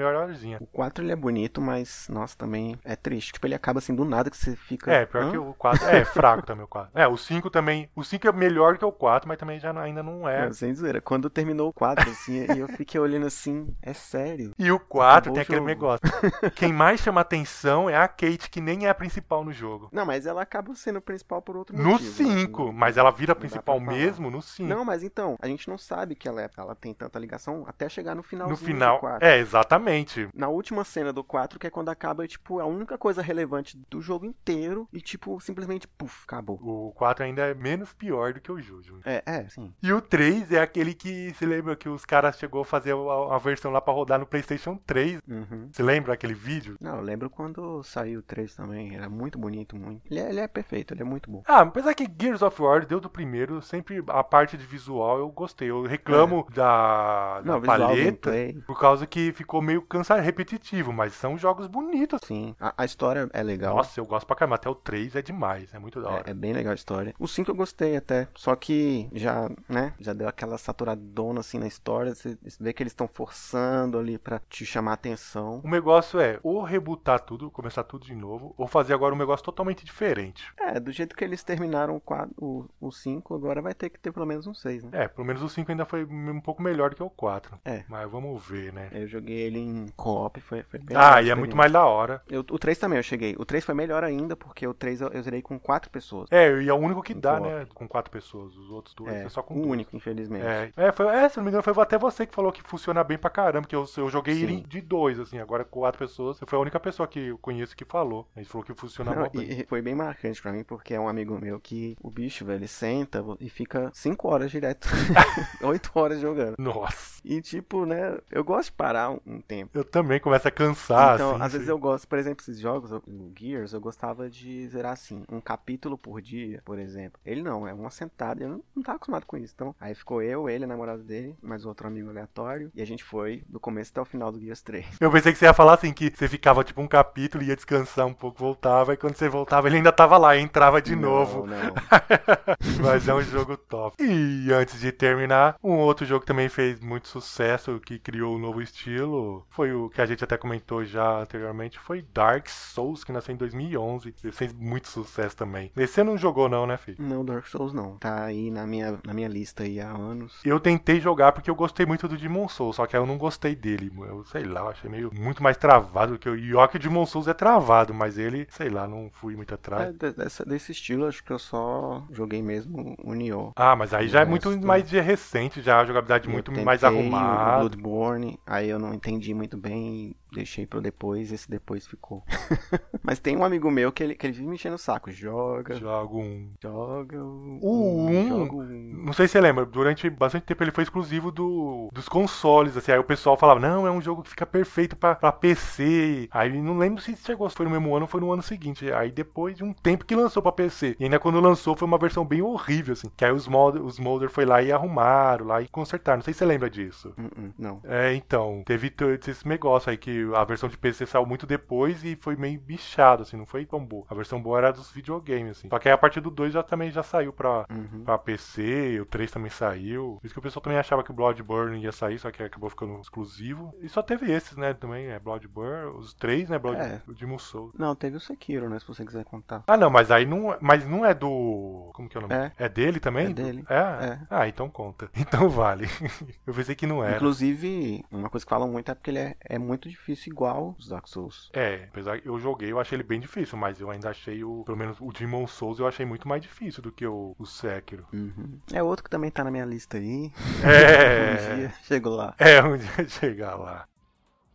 melhorzinha. 0.45 0.59
O 0.61 0.67
4 0.67 1.03
ele 1.05 1.13
é 1.13 1.17
bonito, 1.17 1.61
mas, 1.61 2.07
nossa, 2.09 2.37
também 2.37 2.79
é 2.85 2.95
triste. 2.95 3.33
Tipo, 3.33 3.47
ele 3.47 3.55
acaba 3.55 3.79
assim 3.79 3.95
do 3.95 4.05
nada 4.05 4.31
que 4.31 4.37
você 4.37 4.55
fica. 4.55 4.93
É, 4.93 5.07
pior 5.07 5.25
"Hã?" 5.25 5.31
que 5.31 5.39
o 5.39 5.55
4. 5.55 5.87
É, 5.89 6.05
fraco 6.05 6.45
também 6.47 6.65
o 6.65 6.69
4. 6.69 6.91
É, 6.95 7.07
o 7.09 7.17
5 7.17 7.51
também. 7.51 7.89
O 7.97 8.05
5 8.05 8.29
é 8.29 8.33
melhor 8.33 8.79
que 8.79 8.85
o 8.85 8.93
4, 8.93 9.27
mas 9.29 9.39
também 9.39 9.59
já 9.59 9.73
não- 9.73 9.81
ainda 9.83 10.03
não 10.03 10.29
é. 10.29 10.47
Não, 10.47 10.53
sem 10.53 10.75
zoeira. 10.75 11.01
Quando 11.01 11.29
terminou 11.31 11.69
o 11.69 11.73
4, 11.73 12.09
assim, 12.11 12.45
eu 12.57 12.69
fiquei 12.69 13.01
olhando 13.01 13.27
assim, 13.27 13.75
é 13.83 13.93
sério. 13.93 14.53
E 14.59 14.71
o 14.71 14.79
4 14.79 15.31
Acabou 15.31 15.35
tem 15.35 15.43
aquele 15.43 15.61
negócio. 15.61 16.01
Quem 16.55 16.73
mais 16.73 17.01
chama 17.01 17.21
atenção 17.21 17.89
é 17.89 17.97
a 17.97 18.07
Kate, 18.09 18.51
que 18.51 18.61
nem 18.61 18.87
é 18.87 18.91
a 18.91 18.95
principal 18.95 19.45
no 19.45 19.53
jogo. 19.53 19.89
Não, 19.93 20.05
mas 20.05 20.27
ela 20.27 20.43
acaba 20.43 20.75
sendo 20.75 21.01
principal 21.01 21.41
por 21.43 21.57
outro 21.57 21.77
No 21.77 21.91
motivo. 21.91 22.23
né? 22.23 22.35
5, 22.35 22.65
Não- 22.67 22.73
mas 22.73 22.97
ela 22.97 23.11
vira 23.11 23.35
principal 23.35 23.79
mesmo 23.81 24.31
no 24.31 24.43
5. 24.43 24.69
Não, 24.69 24.85
mas 24.85 25.03
então, 25.03 25.37
a 25.41 25.47
gente 25.47 25.69
não 25.69 25.79
sabe 25.79 26.15
que 26.15 26.29
ela, 26.29 26.43
é, 26.43 26.51
ela 26.57 26.75
tem 26.75 26.93
tanta 26.93 27.19
ligação 27.19 27.65
até 27.67 27.89
chegar 27.89 28.15
no 28.15 28.23
final 28.23 28.49
no 28.49 28.55
do 28.57 28.65
final. 28.65 28.99
4. 28.99 29.27
É, 29.27 29.39
exatamente. 29.39 30.24
Na 30.35 30.49
última 30.49 30.85
cena 30.85 31.13
do 31.13 31.25
4, 31.25 31.59
que 31.59 31.67
é 31.67 31.71
quando 31.71 31.89
acaba, 31.89 32.27
tipo, 32.27 32.61
a 32.61 32.67
única 32.67 32.97
coisa 32.97 33.23
relevante 33.23 33.77
do 33.91 34.01
jogo 34.01 34.25
inteiro 34.25 34.89
e, 34.93 35.01
tipo, 35.01 35.41
simplesmente, 35.41 35.87
puf, 35.87 36.25
acabou. 36.25 36.59
O 36.63 36.93
4 36.93 37.25
ainda 37.25 37.43
é 37.43 37.55
menos 37.55 37.93
pior 37.93 38.33
do 38.33 38.41
que 38.41 38.53
o 38.53 38.61
Juju. 38.61 39.01
É, 39.05 39.23
é, 39.27 39.49
sim. 39.49 39.73
E 39.83 39.93
o 39.93 40.01
3 40.01 40.53
é 40.53 40.61
aquele 40.61 40.95
que 40.95 41.33
se 41.35 41.47
lembra 41.47 41.77
que 41.77 41.89
os 41.89 42.05
caras 42.05 42.39
chegou 42.39 42.63
a 42.63 42.65
fazer 42.65 42.95
a, 42.95 43.35
a 43.35 43.39
versão 43.39 43.71
lá 43.71 43.81
pra 43.81 43.93
rodar 43.93 44.19
no 44.19 44.27
PlayStation 44.27 44.79
3. 44.87 45.21
Uhum. 45.29 45.69
Você 45.73 45.83
lembra 45.83 46.15
aquele 46.15 46.35
vídeo? 46.35 46.77
Não, 46.81 46.97
eu 46.97 47.03
lembro 47.03 47.31
quando 47.31 47.83
saiu 47.83 48.21
o 48.21 48.23
3 48.23 48.55
também, 48.55 48.95
era 48.95 49.09
muito 49.09 49.39
bonito, 49.39 49.77
muito. 49.77 50.03
Ele 50.11 50.21
é, 50.21 50.29
ele 50.29 50.41
é 50.41 50.49
perfeito, 50.49 50.95
ele 50.95 51.03
é 51.03 51.05
muito 51.05 51.31
bom. 51.31 51.43
Ah, 51.47 51.61
apesar 51.61 51.95
que 51.95 52.07
Gears 52.21 52.43
of 52.43 52.61
War 52.61 52.87
deu 52.87 53.01
do 53.01 53.11
primeiro, 53.11 53.61
sempre 53.63 54.03
a 54.09 54.23
parte 54.23 54.57
de 54.57 54.65
visual 54.65 55.19
eu 55.19 55.29
gostei. 55.29 55.71
Eu 55.71 55.83
reclamo 55.83 56.47
da, 56.55 57.41
da 57.41 57.41
É. 57.41 57.45
Não, 57.45 57.63
paleta 57.63 58.33
por 58.67 58.79
causa 58.79 59.07
que 59.07 59.33
ficou 59.33 59.63
meio 59.63 59.83
cansado, 60.15 60.25
repetitivo, 60.25 60.93
mas 60.93 61.15
são 61.15 61.37
jogos 61.37 61.67
bonitos. 61.67 62.21
sim. 62.25 62.55
A, 62.61 62.75
a 62.79 62.85
história 62.85 63.29
é 63.33 63.43
legal. 63.43 63.77
Nossa, 63.77 63.99
eu 64.01 64.07
gosto 64.07 64.27
pra 64.27 64.37
caramba. 64.37 64.57
Até 64.57 64.69
o 64.69 64.75
3 64.75 65.17
é 65.17 65.23
demais, 65.23 65.73
é 65.75 65.79
muito 65.79 66.01
da 66.01 66.09
hora. 66.09 66.25
É, 66.27 66.31
é 66.31 66.35
bem 66.35 66.53
legal 66.53 66.73
a 66.73 66.75
história. 66.75 67.15
O 67.19 67.27
5 67.27 67.51
eu 67.51 67.55
gostei 67.55 67.97
até. 67.97 68.29
Só 68.35 68.55
que 68.55 69.09
já, 69.13 69.51
né? 69.69 69.95
Já 69.99 70.13
deu 70.13 70.29
aquela 70.29 70.59
saturadona 70.59 71.41
assim 71.41 71.59
na 71.59 71.67
história. 71.67 72.15
Você 72.15 72.37
vê 72.61 72.73
que 72.73 72.83
eles 72.83 72.93
estão 72.93 73.09
forçando 73.09 73.99
ali 73.99 74.19
pra 74.19 74.41
te 74.49 74.65
chamar 74.65 74.93
a 74.93 74.95
atenção. 74.95 75.61
O 75.65 75.69
negócio 75.69 76.21
é 76.21 76.39
ou 76.43 76.63
rebootar 76.63 77.21
tudo, 77.21 77.51
começar 77.51 77.85
tudo 77.85 78.05
de 78.05 78.15
novo, 78.15 78.55
ou 78.57 78.67
fazer 78.67 78.95
agora 78.95 79.15
um 79.15 79.19
negócio 79.19 79.45
totalmente 79.45 79.85
diferente. 79.85 80.45
É, 80.59 80.79
do 80.79 80.93
jeito 80.93 81.17
que 81.17 81.25
eles 81.25 81.43
terminaram 81.43 81.97
o 81.97 82.01
4, 82.01 82.33
o, 82.39 82.65
o 82.81 82.93
5, 82.93 83.35
agora 83.35 83.61
vai 83.61 83.75
ter 83.75 83.91
que 83.91 83.99
ter 83.99 84.13
pelo 84.13 84.27
menos 84.27 84.47
um 84.47 84.55
6, 84.55 84.85
né? 84.85 84.91
É, 84.93 85.09
pelo 85.09 85.27
menos 85.27 85.43
o 85.43 85.49
5 85.49 85.71
ainda 85.71 85.85
foi 85.85 86.05
um 86.05 86.41
pouco 86.41 86.63
melhor 86.63 86.91
do 86.91 86.97
que 86.97 87.03
o 87.03 87.11
4. 87.11 87.59
É. 87.65 87.85
Mas 87.89 88.11
vamos 88.11 88.47
ver, 88.47 88.73
né? 88.73 88.89
Eu 88.93 89.07
joguei 89.07 89.37
ele 89.37 89.59
em 89.59 89.89
co-op, 90.05 90.41
foi, 90.41 90.63
foi 90.65 90.79
bem 90.79 90.97
Ah, 90.97 91.21
e 91.23 91.31
é 91.31 91.35
muito 91.35 91.57
mais 91.57 91.73
da 91.73 91.85
hora. 91.85 92.21
Eu, 92.29 92.41
o 92.51 92.59
3 92.59 92.77
também 92.79 92.99
eu 92.99 93.03
cheguei. 93.03 93.35
O 93.39 93.45
3 93.45 93.65
foi 93.65 93.75
melhor 93.75 94.05
ainda, 94.05 94.37
porque 94.37 94.67
o 94.67 94.75
3 94.75 95.01
eu, 95.01 95.09
eu 95.09 95.23
zerei 95.23 95.41
com 95.43 95.59
4 95.59 95.91
pessoas. 95.91 96.29
É, 96.31 96.51
e 96.63 96.69
é 96.69 96.73
o 96.73 96.77
único 96.77 97.03
que 97.03 97.15
dá, 97.15 97.41
né? 97.41 97.67
Com 97.75 97.89
quatro 97.89 98.11
pessoas. 98.11 98.55
Os 98.57 98.71
outros 98.71 98.95
dois 98.95 99.13
é, 99.13 99.25
É, 99.25 99.29
só 99.29 99.43
com 99.43 99.55
o 99.55 99.67
único, 99.67 99.97
infelizmente. 99.97 100.45
É, 100.47 100.73
é, 100.77 100.93
foi, 100.93 101.07
é, 101.07 101.29
se 101.29 101.37
não 101.39 101.45
me 101.45 101.51
engano, 101.51 101.63
foi 101.63 101.75
até 101.83 101.99
você 101.99 102.27
que 102.27 102.35
falou 102.35 102.53
que 102.53 102.63
funciona 102.63 103.03
bem 103.03 103.17
pra 103.19 103.31
caramba, 103.31 103.67
que 103.67 103.75
eu, 103.75 103.85
eu 103.97 104.11
joguei 104.11 104.35
Sim. 104.47 104.65
de 104.67 104.81
dois, 104.81 105.19
assim, 105.19 105.39
agora 105.39 105.65
com 105.65 105.81
quatro 105.81 105.99
pessoas. 105.99 106.37
Você 106.37 106.45
foi 106.47 106.59
a 106.59 106.63
única 106.63 106.79
pessoa 106.79 107.07
que 107.09 107.29
eu 107.29 107.39
conheço 107.39 107.77
que 107.77 107.85
falou. 107.85 108.29
Ele 108.37 108.45
falou 108.47 108.65
que 108.65 108.75
funciona 108.75 109.15
Não, 109.15 109.29
bem. 109.31 109.43
e, 109.43 109.63
e 109.63 109.67
foi 109.67 109.81
bem 109.81 109.95
marcante 109.95 110.41
pra 110.43 110.53
mim, 110.53 110.63
porque 110.65 110.95
é 110.95 111.01
um 111.01 111.09
amigo 111.09 111.39
meu 111.41 111.59
que 111.61 111.97
o 112.03 112.11
bicho, 112.11 112.45
velho, 112.45 112.59
ele 112.59 112.69
senta 112.69 113.25
e 113.41 113.49
fica 113.49 113.91
5 113.95 114.29
horas 114.29 114.51
direto. 114.51 114.89
8 115.63 115.91
horas 115.95 116.21
jogando. 116.21 116.57
Nossa, 116.59 117.21
E 117.25 117.41
tipo, 117.41 117.85
né, 117.87 118.19
eu 118.31 118.45
gosto 118.45 118.67
de 118.71 118.73
parar 118.77 119.11
um, 119.11 119.19
um 119.27 119.41
tempo. 119.41 119.71
eu 119.77 119.85
também 119.95 120.19
começa 120.19 120.49
a 120.49 120.51
cansar. 120.51 121.15
Então, 121.15 121.31
assim, 121.37 121.43
às 121.43 121.53
vezes 121.53 121.69
eu 121.69 121.79
gosto, 121.79 122.09
por 122.09 122.19
exemplo, 122.19 122.43
esses 122.43 122.59
jogos, 122.59 122.91
o 122.91 123.03
Gears, 123.39 123.73
eu 123.73 123.81
gostava 123.81 124.29
de 124.29 124.67
zerar 124.67 124.93
assim, 124.93 125.23
um 125.31 125.41
capítulo 125.41 125.97
por 125.97 126.21
dia, 126.21 126.61
por 126.65 126.81
exemplo. 126.81 127.21
Ele 127.25 127.43
não, 127.43 127.69
é 127.69 127.73
uma 127.73 127.91
sentada, 127.91 128.43
eu 128.43 128.49
não, 128.49 128.65
não 128.75 128.83
tava 128.83 128.97
acostumado 128.97 129.25
com 129.25 129.37
isso. 129.37 129.53
Então, 129.55 129.73
aí 129.81 129.95
ficou 129.95 130.21
eu, 130.21 130.49
ele, 130.49 130.65
a 130.65 130.67
namorada 130.67 131.01
dele, 131.01 131.37
mais 131.41 131.65
outro 131.65 131.87
amigo 131.87 132.11
aleatório, 132.11 132.73
e 132.75 132.83
a 132.83 132.85
gente 132.85 133.05
foi 133.05 133.45
do 133.49 133.61
começo 133.61 133.93
até 133.93 134.01
o 134.01 134.05
final 134.05 134.33
do 134.33 134.41
Gears 134.41 134.63
3. 134.63 134.85
Eu 135.01 135.13
pensei 135.13 135.33
que 135.33 135.39
você 135.39 135.45
ia 135.45 135.55
falar 135.55 135.75
assim, 135.75 135.93
que 135.93 136.11
você 136.11 136.29
ficava 136.29 136.65
tipo 136.65 136.81
um 136.81 136.89
capítulo, 136.89 137.45
ia 137.45 137.55
descansar 137.55 138.05
um 138.05 138.15
pouco, 138.15 138.41
voltava, 138.41 138.95
e 138.95 138.97
quando 138.97 139.15
você 139.15 139.29
voltava 139.29 139.69
ele 139.69 139.77
ainda 139.77 139.93
tava 139.93 140.19
lá, 140.19 140.37
entrava 140.37 140.83
de 140.83 140.97
Não, 140.97 141.03
novo. 141.03 141.47
Não, 141.47 141.57
Mas 142.83 143.07
é 143.07 143.15
um 143.15 143.23
jogo 143.23 143.57
top. 143.57 144.03
E 144.03 144.53
antes 144.53 144.81
de 144.81 144.91
terminar, 144.91 145.57
um 145.63 145.75
outro 145.75 146.05
jogo 146.05 146.23
que 146.23 146.27
também 146.27 146.49
fez 146.49 146.81
muito 146.81 147.07
sucesso, 147.07 147.79
que 147.79 147.97
criou 147.99 148.35
um 148.35 148.39
novo 148.41 148.61
estilo, 148.61 149.47
foi 149.51 149.73
o 149.73 149.84
que 149.91 150.01
a 150.01 150.07
gente 150.07 150.23
até 150.25 150.37
comentou 150.37 150.85
já 150.85 151.21
anteriormente, 151.21 151.79
foi 151.79 152.03
Dark 152.15 152.49
Souls, 152.49 153.05
que 153.05 153.13
nasceu 153.13 153.35
em 153.35 153.39
2011. 153.39 154.15
Ele 154.23 154.33
fez 154.33 154.53
muito 154.53 154.89
sucesso 154.89 155.37
também. 155.37 155.71
Esse 155.77 155.95
você 155.95 156.03
não 156.05 156.19
jogou 156.19 156.49
não, 156.49 156.67
né, 156.67 156.77
filho? 156.77 156.97
não, 157.01 157.25
Dark 157.25 157.47
Souls 157.47 157.73
não. 157.73 157.97
Tá 157.99 158.25
aí 158.25 158.51
na 158.51 158.67
minha, 158.67 158.99
na 159.05 159.15
minha 159.15 159.29
lista 159.29 159.63
aí 159.63 159.81
há 159.81 159.91
anos. 159.91 160.41
Eu 160.45 160.59
tentei 160.59 161.01
jogar 161.01 161.33
porque 161.33 161.49
eu 161.51 161.55
gostei 161.55 161.87
muito 161.87 162.09
do 162.09 162.17
Demon 162.17 162.49
Souls, 162.49 162.77
só 162.77 162.87
que 162.87 162.97
aí 162.97 163.03
eu 163.03 163.07
não 163.07 163.17
gostei 163.17 163.55
dele. 163.55 163.93
Eu 163.97 164.25
sei 164.25 164.45
lá, 164.45 164.61
eu 164.63 164.69
achei 164.69 164.91
meio 164.91 165.11
muito 165.15 165.43
mais 165.43 165.57
travado 165.57 166.19
que 166.19 166.29
o 166.29 166.35
o 166.35 166.79
Demon 166.79 167.07
Souls 167.07 167.29
é 167.29 167.35
travado, 167.35 167.95
mas 167.95 168.19
ele, 168.19 168.47
sei 168.51 168.69
lá, 168.69 168.87
não 168.89 169.09
fui 169.13 169.37
muito 169.37 169.53
É, 169.53 169.55
atrás. 169.55 169.95
de- 169.95 170.13
dessa- 170.13 170.45
desse 170.45 170.73
estilo, 170.73 171.07
acho 171.07 171.23
que 171.23 171.33
eu 171.33 171.39
só 171.39 172.03
joguei 172.11 172.43
mesmo 172.43 172.97
o 173.03 173.15
Nioh. 173.15 173.53
Ah, 173.57 173.77
mas 173.77 173.95
aí 173.95 174.09
já 174.09 174.21
é 174.23 174.25
muito 174.25 174.51
mais 174.67 174.91
recente, 174.91 175.61
já 175.63 175.81
a 175.81 175.85
jogabilidade 175.85 176.27
Eu 176.27 176.33
muito 176.33 176.51
mais 176.53 176.83
arrumada. 176.83 177.61
Bloodborne, 177.61 178.39
aí 178.47 178.69
eu 178.69 178.79
não 178.79 178.93
entendi 178.95 179.33
muito 179.35 179.57
bem, 179.57 179.74
tem 179.75 180.15
deixei 180.35 180.67
pro 180.67 180.81
depois, 180.81 181.33
esse 181.33 181.49
depois 181.51 181.87
ficou. 181.87 182.23
Mas 183.03 183.19
tem 183.19 183.37
um 183.37 183.45
amigo 183.45 183.71
meu 183.71 183.93
que 183.93 184.03
ele, 184.03 184.15
que 184.15 184.27
ele 184.27 184.33
vive 184.35 184.47
me 184.49 184.55
enchendo 184.55 184.75
o 184.77 184.79
saco. 184.79 185.11
Joga, 185.11 185.75
Jogo 185.77 186.21
um. 186.21 186.51
joga. 186.63 187.23
O 187.23 187.59
O 187.63 188.07
um? 188.07 188.29
Joga 188.29 188.55
o 188.57 188.61
um. 188.63 189.03
Não 189.07 189.13
sei 189.13 189.27
se 189.29 189.33
você 189.33 189.41
lembra, 189.41 189.65
durante 189.67 190.09
bastante 190.11 190.45
tempo 190.45 190.63
ele 190.63 190.71
foi 190.71 190.85
exclusivo 190.85 191.31
do, 191.31 191.89
dos 191.93 192.09
consoles, 192.09 192.77
assim, 192.77 192.93
aí 192.93 192.99
o 192.99 193.05
pessoal 193.05 193.37
falava, 193.37 193.61
não, 193.61 193.87
é 193.87 193.91
um 193.91 194.01
jogo 194.01 194.23
que 194.23 194.31
fica 194.31 194.47
perfeito 194.47 194.97
pra, 194.97 195.15
pra 195.15 195.33
PC. 195.33 196.29
Aí 196.31 196.61
não 196.61 196.79
lembro 196.79 197.01
se 197.03 197.15
chegou, 197.17 197.49
se 197.49 197.57
foi 197.57 197.65
no 197.67 197.73
mesmo 197.73 197.95
ano 197.95 198.05
ou 198.05 198.09
foi 198.09 198.21
no 198.21 198.33
ano 198.33 198.43
seguinte. 198.43 198.91
Aí 198.93 199.11
depois 199.13 199.57
de 199.57 199.65
um 199.65 199.73
tempo 199.73 200.05
que 200.05 200.15
lançou 200.17 200.43
pra 200.43 200.53
PC. 200.53 200.97
E 200.99 201.05
ainda 201.05 201.19
quando 201.19 201.41
lançou 201.41 201.77
foi 201.77 201.87
uma 201.87 201.99
versão 201.99 202.25
bem 202.25 202.43
horrível, 202.43 202.93
assim. 202.95 203.11
Que 203.17 203.25
aí 203.25 203.33
os 203.33 203.47
molder, 203.47 203.83
os 203.85 203.99
molder 203.99 204.31
foi 204.31 204.45
lá 204.45 204.63
e 204.63 204.73
arrumaram, 204.73 205.47
lá 205.47 205.61
e 205.63 205.69
consertaram. 205.69 206.19
Não 206.19 206.25
sei 206.25 206.33
se 206.35 206.39
você 206.39 206.45
lembra 206.47 206.69
disso. 206.71 207.13
Hum, 207.19 207.29
hum, 207.39 207.51
Não. 207.59 207.81
É, 207.85 208.15
então, 208.15 208.63
teve 208.67 208.91
to- 208.91 209.11
esse 209.11 209.47
negócio 209.47 209.91
aí 209.91 209.97
que 209.97 210.24
a 210.35 210.45
versão 210.45 210.69
de 210.69 210.77
PC 210.79 211.07
saiu 211.07 211.27
muito 211.27 211.47
depois 211.47 212.05
e 212.05 212.17
foi 212.17 212.37
meio 212.37 212.61
bichado, 212.61 213.23
assim, 213.23 213.37
não 213.37 213.47
foi 213.47 213.65
tão 213.67 213.85
boa. 213.85 214.05
A 214.09 214.15
versão 214.15 214.41
boa 214.41 214.59
era 214.59 214.73
dos 214.73 214.91
videogames, 214.93 215.59
assim. 215.59 215.69
Só 215.69 215.79
que 215.79 215.89
aí 215.89 215.95
a 215.95 215.99
partir 215.99 216.21
do 216.21 216.31
2 216.31 216.53
já 216.53 216.63
também 216.63 216.91
já 216.91 217.03
saiu 217.03 217.33
pra, 217.33 217.67
Uhum. 217.71 218.05
pra 218.05 218.19
PC, 218.19 218.99
o 219.01 219.07
3 219.07 219.31
também 219.31 219.51
saiu. 219.51 220.19
Por 220.21 220.27
isso 220.27 220.35
que 220.35 220.39
o 220.39 220.43
pessoal 220.43 220.63
também 220.63 220.79
achava 220.79 221.03
que 221.03 221.11
o 221.11 221.15
Bloodborne 221.15 221.81
ia 221.83 221.93
sair, 221.93 222.19
só 222.19 222.31
que 222.31 222.43
acabou 222.43 222.71
ficando 222.71 223.01
exclusivo. 223.01 223.75
E 223.81 223.89
só 223.89 224.03
teve 224.03 224.31
esses, 224.33 224.57
né, 224.57 224.75
também, 224.75 225.07
é 225.09 225.19
Bloodborne, 225.19 225.91
os 225.99 226.15
três, 226.15 226.49
né, 226.49 226.59
Blood, 226.59 226.81
É. 226.81 227.01
o 227.07 227.13
Demon 227.15 227.39
Souls. 227.39 227.73
Não, 227.79 227.95
teve 227.95 228.17
o 228.17 228.21
Sekiro, 228.21 228.69
né? 228.69 228.79
Se 228.79 228.87
você 228.87 229.05
quiser 229.05 229.25
contar. 229.25 229.65
Ah, 229.67 229.77
não, 229.77 229.91
mas 229.91 230.11
aí 230.11 230.25
não, 230.27 230.57
mas 230.61 230.87
não 230.87 231.05
é 231.05 231.15
do, 231.15 231.91
como 231.95 232.09
que 232.09 232.17
é 232.17 232.21
o 232.21 232.23
nome? 232.29 232.53
É. 232.59 232.69
dele 232.69 233.01
também? 233.01 233.27
É 233.27 233.33
dele. 233.33 233.65
É? 233.69 233.75
É. 234.07 234.19
Ah, 234.31 234.49
então 234.49 234.69
conta. 234.69 235.11
Então 235.35 235.49
vale. 235.49 235.87
Eu 236.47 236.55
pensei 236.55 236.75
que 236.75 236.87
não 236.87 237.03
era. 237.03 237.17
Inclusive, 237.17 238.05
uma 238.11 238.29
coisa 238.31 238.45
que 238.47 238.51
falam 238.51 238.71
muito 238.71 238.91
é 238.91 238.95
porque 238.95 239.11
ele 239.11 239.19
é, 239.19 239.37
é 239.41 239.59
muito 239.59 239.89
difícil 239.89 240.14
igual 240.29 240.75
os 240.79 240.89
Dark 240.89 241.07
Souls. 241.09 241.51
É, 241.53 241.85
apesar 241.91 242.21
que 242.21 242.29
eu 242.29 242.39
joguei, 242.39 242.71
eu 242.73 242.81
achei 242.81 242.97
ele 242.97 243.03
bem 243.03 243.21
difícil, 243.21 243.57
mas 243.59 243.81
eu 243.81 243.91
ainda 243.91 244.11
achei 244.11 244.43
o, 244.45 244.63
pelo 244.65 244.77
menos 244.79 244.97
o 245.01 245.13
Demon 245.13 245.47
Souls 245.47 245.79
eu 245.79 245.87
achei 245.87 246.05
muito 246.07 246.27
mais 246.29 246.41
difícil 246.43 246.83
do 246.83 246.93
que 246.93 247.07
o, 247.07 247.35
o 247.39 247.47
Sekiro. 247.47 248.07
Uhum. 248.13 248.59
É 248.73 248.83
outro 248.83 249.05
que 249.05 249.11
também 249.11 249.31
tá 249.31 249.43
na 249.45 249.51
minha 249.51 249.65
lista 249.65 249.97
aí. 249.99 250.33
Um 250.65 250.69
É, 250.69 251.57
dia 251.57 251.75
chego 251.85 252.09
lá. 252.11 252.35
é 252.39 252.63
um 252.63 252.77
dia 252.77 253.09
chegar 253.09 253.55
lá. 253.57 253.87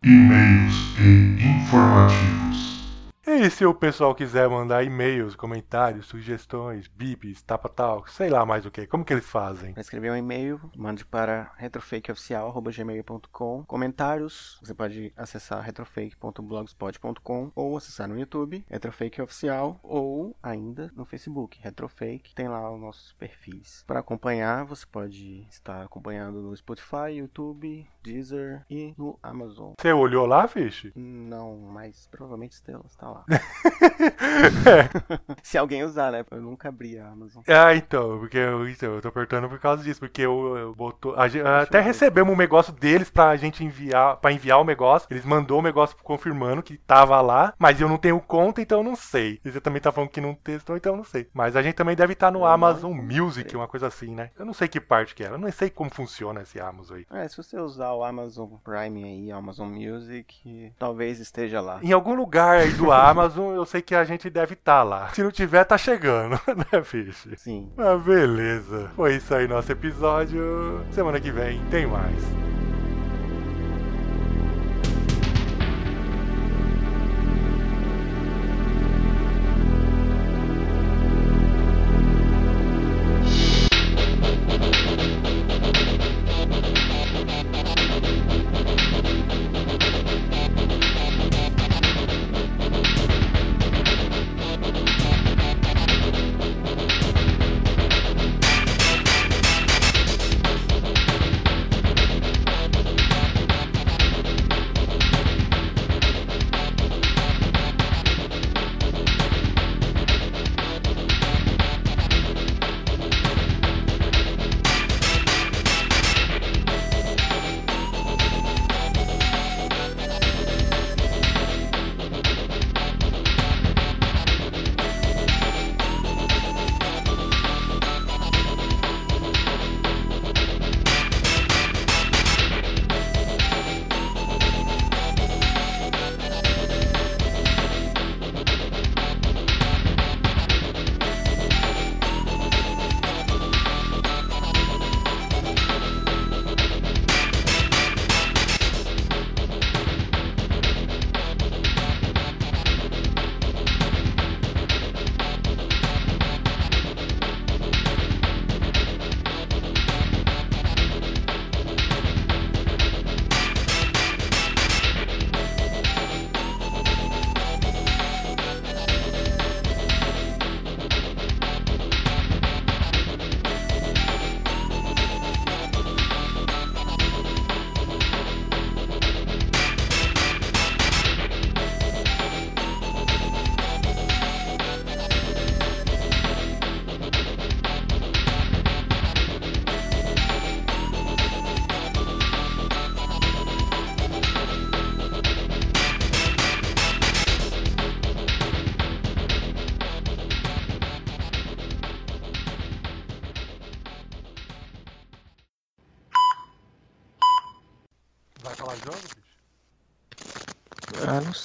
E-mails 0.03 0.73
e 0.99 1.43
informativos. 1.43 2.78
E 3.31 3.47
se 3.51 3.63
o 3.63 3.75
pessoal 3.75 4.15
quiser 4.15 4.49
mandar 4.49 4.83
e-mails, 4.83 5.35
comentários, 5.35 6.07
sugestões, 6.07 6.87
bips, 6.87 7.43
tapa-tal, 7.43 8.03
sei 8.07 8.27
lá 8.27 8.43
mais 8.43 8.65
o 8.65 8.71
que, 8.71 8.87
como 8.87 9.05
que 9.05 9.13
eles 9.13 9.29
fazem? 9.29 9.71
Para 9.71 9.81
escrever 9.81 10.11
um 10.11 10.15
e-mail, 10.15 10.59
mande 10.75 11.05
para 11.05 11.51
retrofakeoficial.gmail.com. 11.57 13.65
Comentários, 13.65 14.57
você 14.63 14.73
pode 14.73 15.13
acessar 15.15 15.61
retrofake.blogspot.com 15.61 17.51
ou 17.53 17.77
acessar 17.77 18.07
no 18.07 18.17
YouTube, 18.17 18.65
Retrofake 18.67 19.21
Oficial, 19.21 19.79
ou 19.83 20.35
ainda 20.41 20.91
no 20.95 21.05
Facebook, 21.05 21.59
Retrofake. 21.61 22.33
Tem 22.33 22.47
lá 22.47 22.73
os 22.73 22.81
nossos 22.81 23.13
perfis. 23.13 23.83
Para 23.85 23.99
acompanhar, 23.99 24.65
você 24.65 24.87
pode 24.87 25.45
estar 25.51 25.83
acompanhando 25.83 26.41
no 26.41 26.57
Spotify, 26.57 27.17
YouTube, 27.17 27.87
Deezer 28.03 28.65
e 28.69 28.93
no 28.97 29.17
Amazon. 29.21 29.73
Você 29.79 29.91
olhou 29.91 30.25
lá, 30.25 30.47
Fish? 30.47 30.91
Não, 30.95 31.57
mas 31.57 32.07
provavelmente 32.11 32.53
está 32.53 32.79
está 32.85 33.09
lá. 33.09 33.25
É. 33.99 34.89
Se 35.43 35.57
alguém 35.57 35.83
usar, 35.83 36.11
né? 36.11 36.25
Eu 36.31 36.41
nunca 36.41 36.69
abri 36.69 36.97
a 36.97 37.07
Amazon. 37.07 37.43
Ah, 37.47 37.75
então, 37.75 38.19
porque 38.19 38.37
eu, 38.37 38.67
então, 38.67 38.95
eu 38.95 39.01
tô 39.01 39.11
perguntando 39.11 39.49
por 39.49 39.59
causa 39.59 39.83
disso, 39.83 39.99
porque 39.99 40.21
eu, 40.21 40.57
eu 40.57 40.75
botou, 40.75 41.15
a 41.15 41.27
até 41.61 41.79
recebemos 41.79 42.33
um 42.33 42.37
negócio 42.37 42.73
deles 42.73 43.09
pra 43.09 43.35
gente 43.35 43.63
enviar, 43.63 44.17
pra 44.17 44.31
enviar 44.31 44.59
o 44.59 44.63
negócio, 44.63 45.07
eles 45.11 45.25
mandou 45.25 45.59
o 45.59 45.63
negócio 45.63 45.95
confirmando 46.03 46.63
que 46.63 46.77
tava 46.77 47.19
lá, 47.21 47.53
mas 47.57 47.79
eu 47.79 47.87
não 47.87 47.97
tenho 47.97 48.19
conta, 48.19 48.61
então 48.61 48.79
eu 48.79 48.83
não 48.83 48.95
sei. 48.95 49.39
E 49.43 49.51
você 49.51 49.61
também 49.61 49.81
tá 49.81 49.91
falando 49.91 50.09
que 50.09 50.21
não 50.21 50.33
testou, 50.33 50.75
então 50.77 50.93
eu 50.93 50.97
não 50.97 51.03
sei. 51.03 51.29
Mas 51.33 51.55
a 51.55 51.61
gente 51.61 51.75
também 51.75 51.95
deve 51.95 52.13
estar 52.13 52.31
no 52.31 52.39
Eu 52.39 52.45
Amazon 52.45 52.93
sei. 52.93 53.19
Music, 53.19 53.55
uma 53.55 53.67
coisa 53.67 53.87
assim, 53.87 54.13
né? 54.13 54.31
Eu 54.37 54.45
não 54.45 54.53
sei 54.53 54.67
que 54.67 54.79
parte 54.79 55.15
que 55.15 55.23
era, 55.23 55.35
eu 55.35 55.39
não 55.39 55.51
sei 55.51 55.69
como 55.69 55.89
funciona 55.89 56.41
esse 56.41 56.59
Amazon 56.59 56.97
aí. 56.97 57.05
É, 57.11 57.27
se 57.27 57.37
você 57.37 57.59
usar 57.59 57.91
o 57.91 57.98
Amazon 58.03 58.49
Prime 58.63 59.03
aí, 59.03 59.31
Amazon 59.31 59.69
Music, 59.69 60.73
talvez 60.77 61.19
esteja 61.19 61.61
lá. 61.61 61.79
Em 61.81 61.91
algum 61.91 62.15
lugar 62.15 62.59
aí 62.59 62.71
do 62.71 62.91
Amazon, 62.91 63.55
eu 63.55 63.65
sei 63.65 63.81
que 63.81 63.95
a 63.95 64.03
gente 64.03 64.29
deve 64.29 64.53
estar 64.53 64.83
lá. 64.83 65.09
Se 65.09 65.23
não 65.23 65.31
tiver, 65.31 65.63
tá 65.63 65.77
chegando, 65.77 66.39
né, 66.71 66.83
Fish? 66.83 67.27
Sim. 67.37 67.69
Ah, 67.77 67.95
beleza. 67.95 68.91
Foi 68.95 69.15
isso 69.15 69.33
aí 69.33 69.47
nosso 69.47 69.71
episódio. 69.71 70.83
Semana 70.91 71.19
que 71.19 71.31
vem 71.31 71.59
tem 71.69 71.85
mais. 71.85 72.68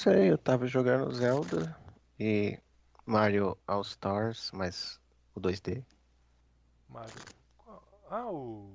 Sei, 0.05 0.31
eu 0.31 0.37
tava 0.37 0.67
jogando 0.67 1.11
Zelda 1.11 1.75
e 2.19 2.59
Mario 3.07 3.57
All 3.65 3.81
Stars, 3.81 4.51
mas 4.53 4.99
o 5.33 5.39
2D. 5.39 5.83
Mario. 6.87 7.11
Ah, 8.11 8.29
o. 8.31 8.69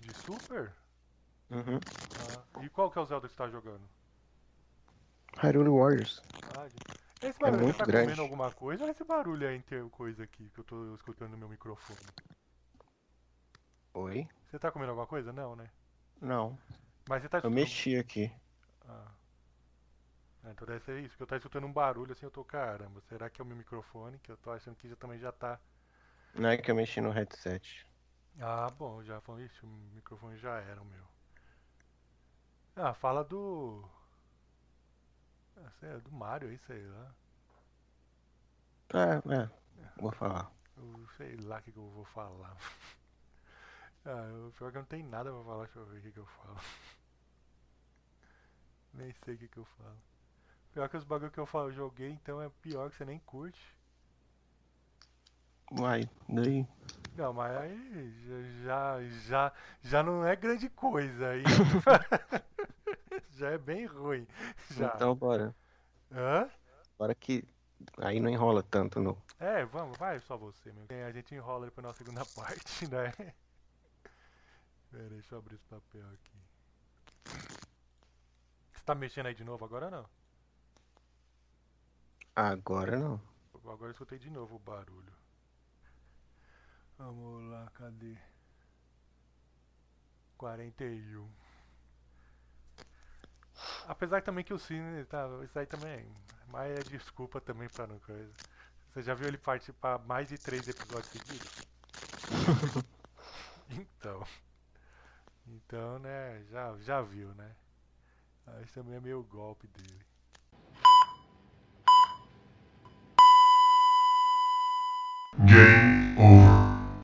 De 0.00 0.12
Super? 0.24 0.72
Uhum. 1.50 1.78
Ah, 2.58 2.64
e 2.64 2.68
qual 2.70 2.90
que 2.90 2.98
é 2.98 3.02
o 3.02 3.06
Zelda 3.06 3.28
que 3.28 3.34
você 3.34 3.38
tá 3.38 3.48
jogando? 3.48 3.82
Hyrule 5.38 5.70
Warriors. 5.70 6.20
Ah, 6.56 6.66
de- 6.66 7.28
esse 7.28 7.38
barulho, 7.38 7.62
muito 7.62 7.76
você 7.76 7.78
tá 7.78 7.86
grande. 7.86 8.06
comendo 8.06 8.22
alguma 8.22 8.50
coisa 8.50 8.82
ou 8.84 8.90
esse 8.90 9.04
barulho 9.04 9.46
aí 9.48 9.62
tem 9.62 9.88
coisa 9.90 10.24
aqui 10.24 10.50
que 10.50 10.58
eu 10.58 10.64
tô 10.64 10.94
escutando 10.96 11.30
no 11.30 11.38
meu 11.38 11.48
microfone? 11.48 11.98
Oi? 13.94 14.26
Você 14.50 14.58
tá 14.58 14.70
comendo 14.70 14.90
alguma 14.90 15.06
coisa? 15.06 15.32
Não, 15.32 15.54
né? 15.54 15.70
Não, 16.20 16.58
Mas 17.08 17.22
você 17.22 17.28
tá 17.28 17.38
eu 17.38 17.50
escutando. 17.50 17.54
mexi 17.54 17.96
aqui. 17.96 18.30
Ah. 18.88 19.23
É, 20.44 20.50
então 20.50 20.66
deve 20.66 20.84
ser 20.84 20.98
isso, 21.00 21.10
porque 21.10 21.22
eu 21.22 21.26
tô 21.26 21.36
escutando 21.36 21.66
um 21.66 21.72
barulho 21.72 22.12
assim, 22.12 22.26
eu 22.26 22.30
tô, 22.30 22.44
caramba, 22.44 23.00
será 23.08 23.30
que 23.30 23.40
é 23.40 23.44
o 23.44 23.46
meu 23.46 23.56
microfone? 23.56 24.18
Que 24.18 24.30
eu 24.30 24.36
tô 24.36 24.50
achando 24.50 24.76
que 24.76 24.88
já 24.88 24.96
também 24.96 25.18
já 25.18 25.32
tá. 25.32 25.58
Não 26.34 26.50
é 26.50 26.56
que 26.56 26.70
eu 26.70 26.74
mexi 26.74 27.00
no 27.00 27.10
headset. 27.10 27.86
Ah, 28.40 28.68
bom, 28.70 29.02
já 29.02 29.20
falou 29.20 29.40
isso, 29.40 29.66
o 29.66 29.70
microfone 29.94 30.36
já 30.38 30.58
era 30.60 30.80
o 30.82 30.84
meu. 30.84 31.04
Ah, 32.76 32.92
fala 32.92 33.24
do. 33.24 33.88
Ah, 35.56 35.70
sei 35.80 35.92
lá, 35.92 35.98
do 35.98 36.12
Mario 36.12 36.48
aí, 36.48 36.58
sei 36.58 36.84
lá. 36.86 37.14
Ah, 38.92 39.22
é, 39.32 39.48
vou 40.00 40.12
falar. 40.12 40.50
Eu 40.76 41.06
sei 41.16 41.36
lá 41.36 41.58
o 41.58 41.62
que, 41.62 41.72
que 41.72 41.78
eu 41.78 41.88
vou 41.88 42.04
falar. 42.04 42.56
ah, 44.04 44.26
eu, 44.28 44.52
pior 44.58 44.70
que 44.70 44.78
eu 44.78 44.82
não 44.82 44.88
tenho 44.88 45.08
nada 45.08 45.30
pra 45.32 45.42
falar, 45.44 45.64
deixa 45.64 45.78
eu 45.78 45.86
ver 45.86 45.98
o 45.98 46.02
que, 46.02 46.12
que 46.12 46.18
eu 46.18 46.26
falo. 46.26 46.58
nem 48.92 49.12
sei 49.24 49.34
o 49.34 49.38
que, 49.38 49.48
que 49.48 49.58
eu 49.58 49.64
falo. 49.64 49.98
Pior 50.74 50.88
que 50.88 50.96
os 50.96 51.04
bagulho 51.04 51.30
que 51.30 51.38
eu 51.38 51.46
falo, 51.46 51.70
joguei, 51.70 52.10
então 52.10 52.42
é 52.42 52.50
pior 52.60 52.90
que 52.90 52.96
você 52.96 53.04
nem 53.04 53.20
curte. 53.20 53.60
Uai, 55.70 56.10
daí. 56.28 56.66
Não, 57.16 57.32
mas 57.32 57.56
aí 57.56 58.64
já, 58.64 59.00
já, 59.28 59.52
já, 59.82 60.02
não 60.02 60.26
é 60.26 60.34
grande 60.34 60.68
coisa 60.68 61.28
aí. 61.28 61.44
já 63.30 63.50
é 63.50 63.58
bem 63.58 63.86
ruim. 63.86 64.26
Já. 64.72 64.92
Então 64.96 65.14
bora. 65.14 65.54
Hã? 66.10 66.50
Bora 66.98 67.14
que 67.14 67.44
aí 67.98 68.18
não 68.18 68.28
enrola 68.28 68.60
tanto 68.64 69.00
no. 69.00 69.16
É, 69.38 69.64
vamos, 69.64 69.96
vai 69.96 70.18
só 70.18 70.36
você, 70.36 70.72
meu. 70.72 70.86
A 71.06 71.12
gente 71.12 71.36
enrola 71.36 71.66
depois 71.66 71.86
na 71.86 71.94
segunda 71.94 72.26
parte, 72.34 72.88
né? 72.88 73.12
Pera, 74.90 75.08
deixa 75.08 75.36
eu 75.36 75.38
abrir 75.38 75.54
esse 75.54 75.66
papel 75.66 76.04
aqui. 76.08 76.36
Você 78.72 78.84
tá 78.84 78.92
mexendo 78.96 79.26
aí 79.26 79.34
de 79.34 79.44
novo 79.44 79.64
agora 79.64 79.84
ou 79.84 79.92
não? 79.92 80.23
Agora 82.36 82.96
não. 82.96 83.20
Agora 83.54 83.86
eu 83.86 83.90
escutei 83.92 84.18
de 84.18 84.30
novo 84.30 84.56
o 84.56 84.58
barulho. 84.58 85.12
Vamos 86.98 87.48
lá, 87.50 87.70
cadê? 87.74 88.16
41. 90.36 91.28
Apesar 93.86 94.22
também 94.22 94.44
que 94.44 94.52
o 94.54 94.58
Cine 94.58 95.04
tá. 95.04 95.28
Isso 95.44 95.58
aí 95.58 95.66
também. 95.66 96.06
Mas 96.48 96.70
é 96.72 96.84
desculpa 96.84 97.40
também 97.40 97.68
pra 97.68 97.86
não 97.86 97.98
coisa. 98.00 98.32
Você 98.92 99.02
já 99.02 99.14
viu 99.14 99.28
ele 99.28 99.38
participar 99.38 99.98
mais 99.98 100.28
de 100.28 100.38
três 100.38 100.68
episódios 100.68 101.10
seguidos? 101.12 101.50
então. 103.70 104.24
Então, 105.46 105.98
né? 105.98 106.44
Já, 106.50 106.76
já 106.78 107.00
viu, 107.02 107.34
né? 107.34 107.56
Isso 108.62 108.74
também 108.74 108.94
é 108.96 109.00
meio 109.00 109.22
golpe 109.22 109.66
dele. 109.68 110.04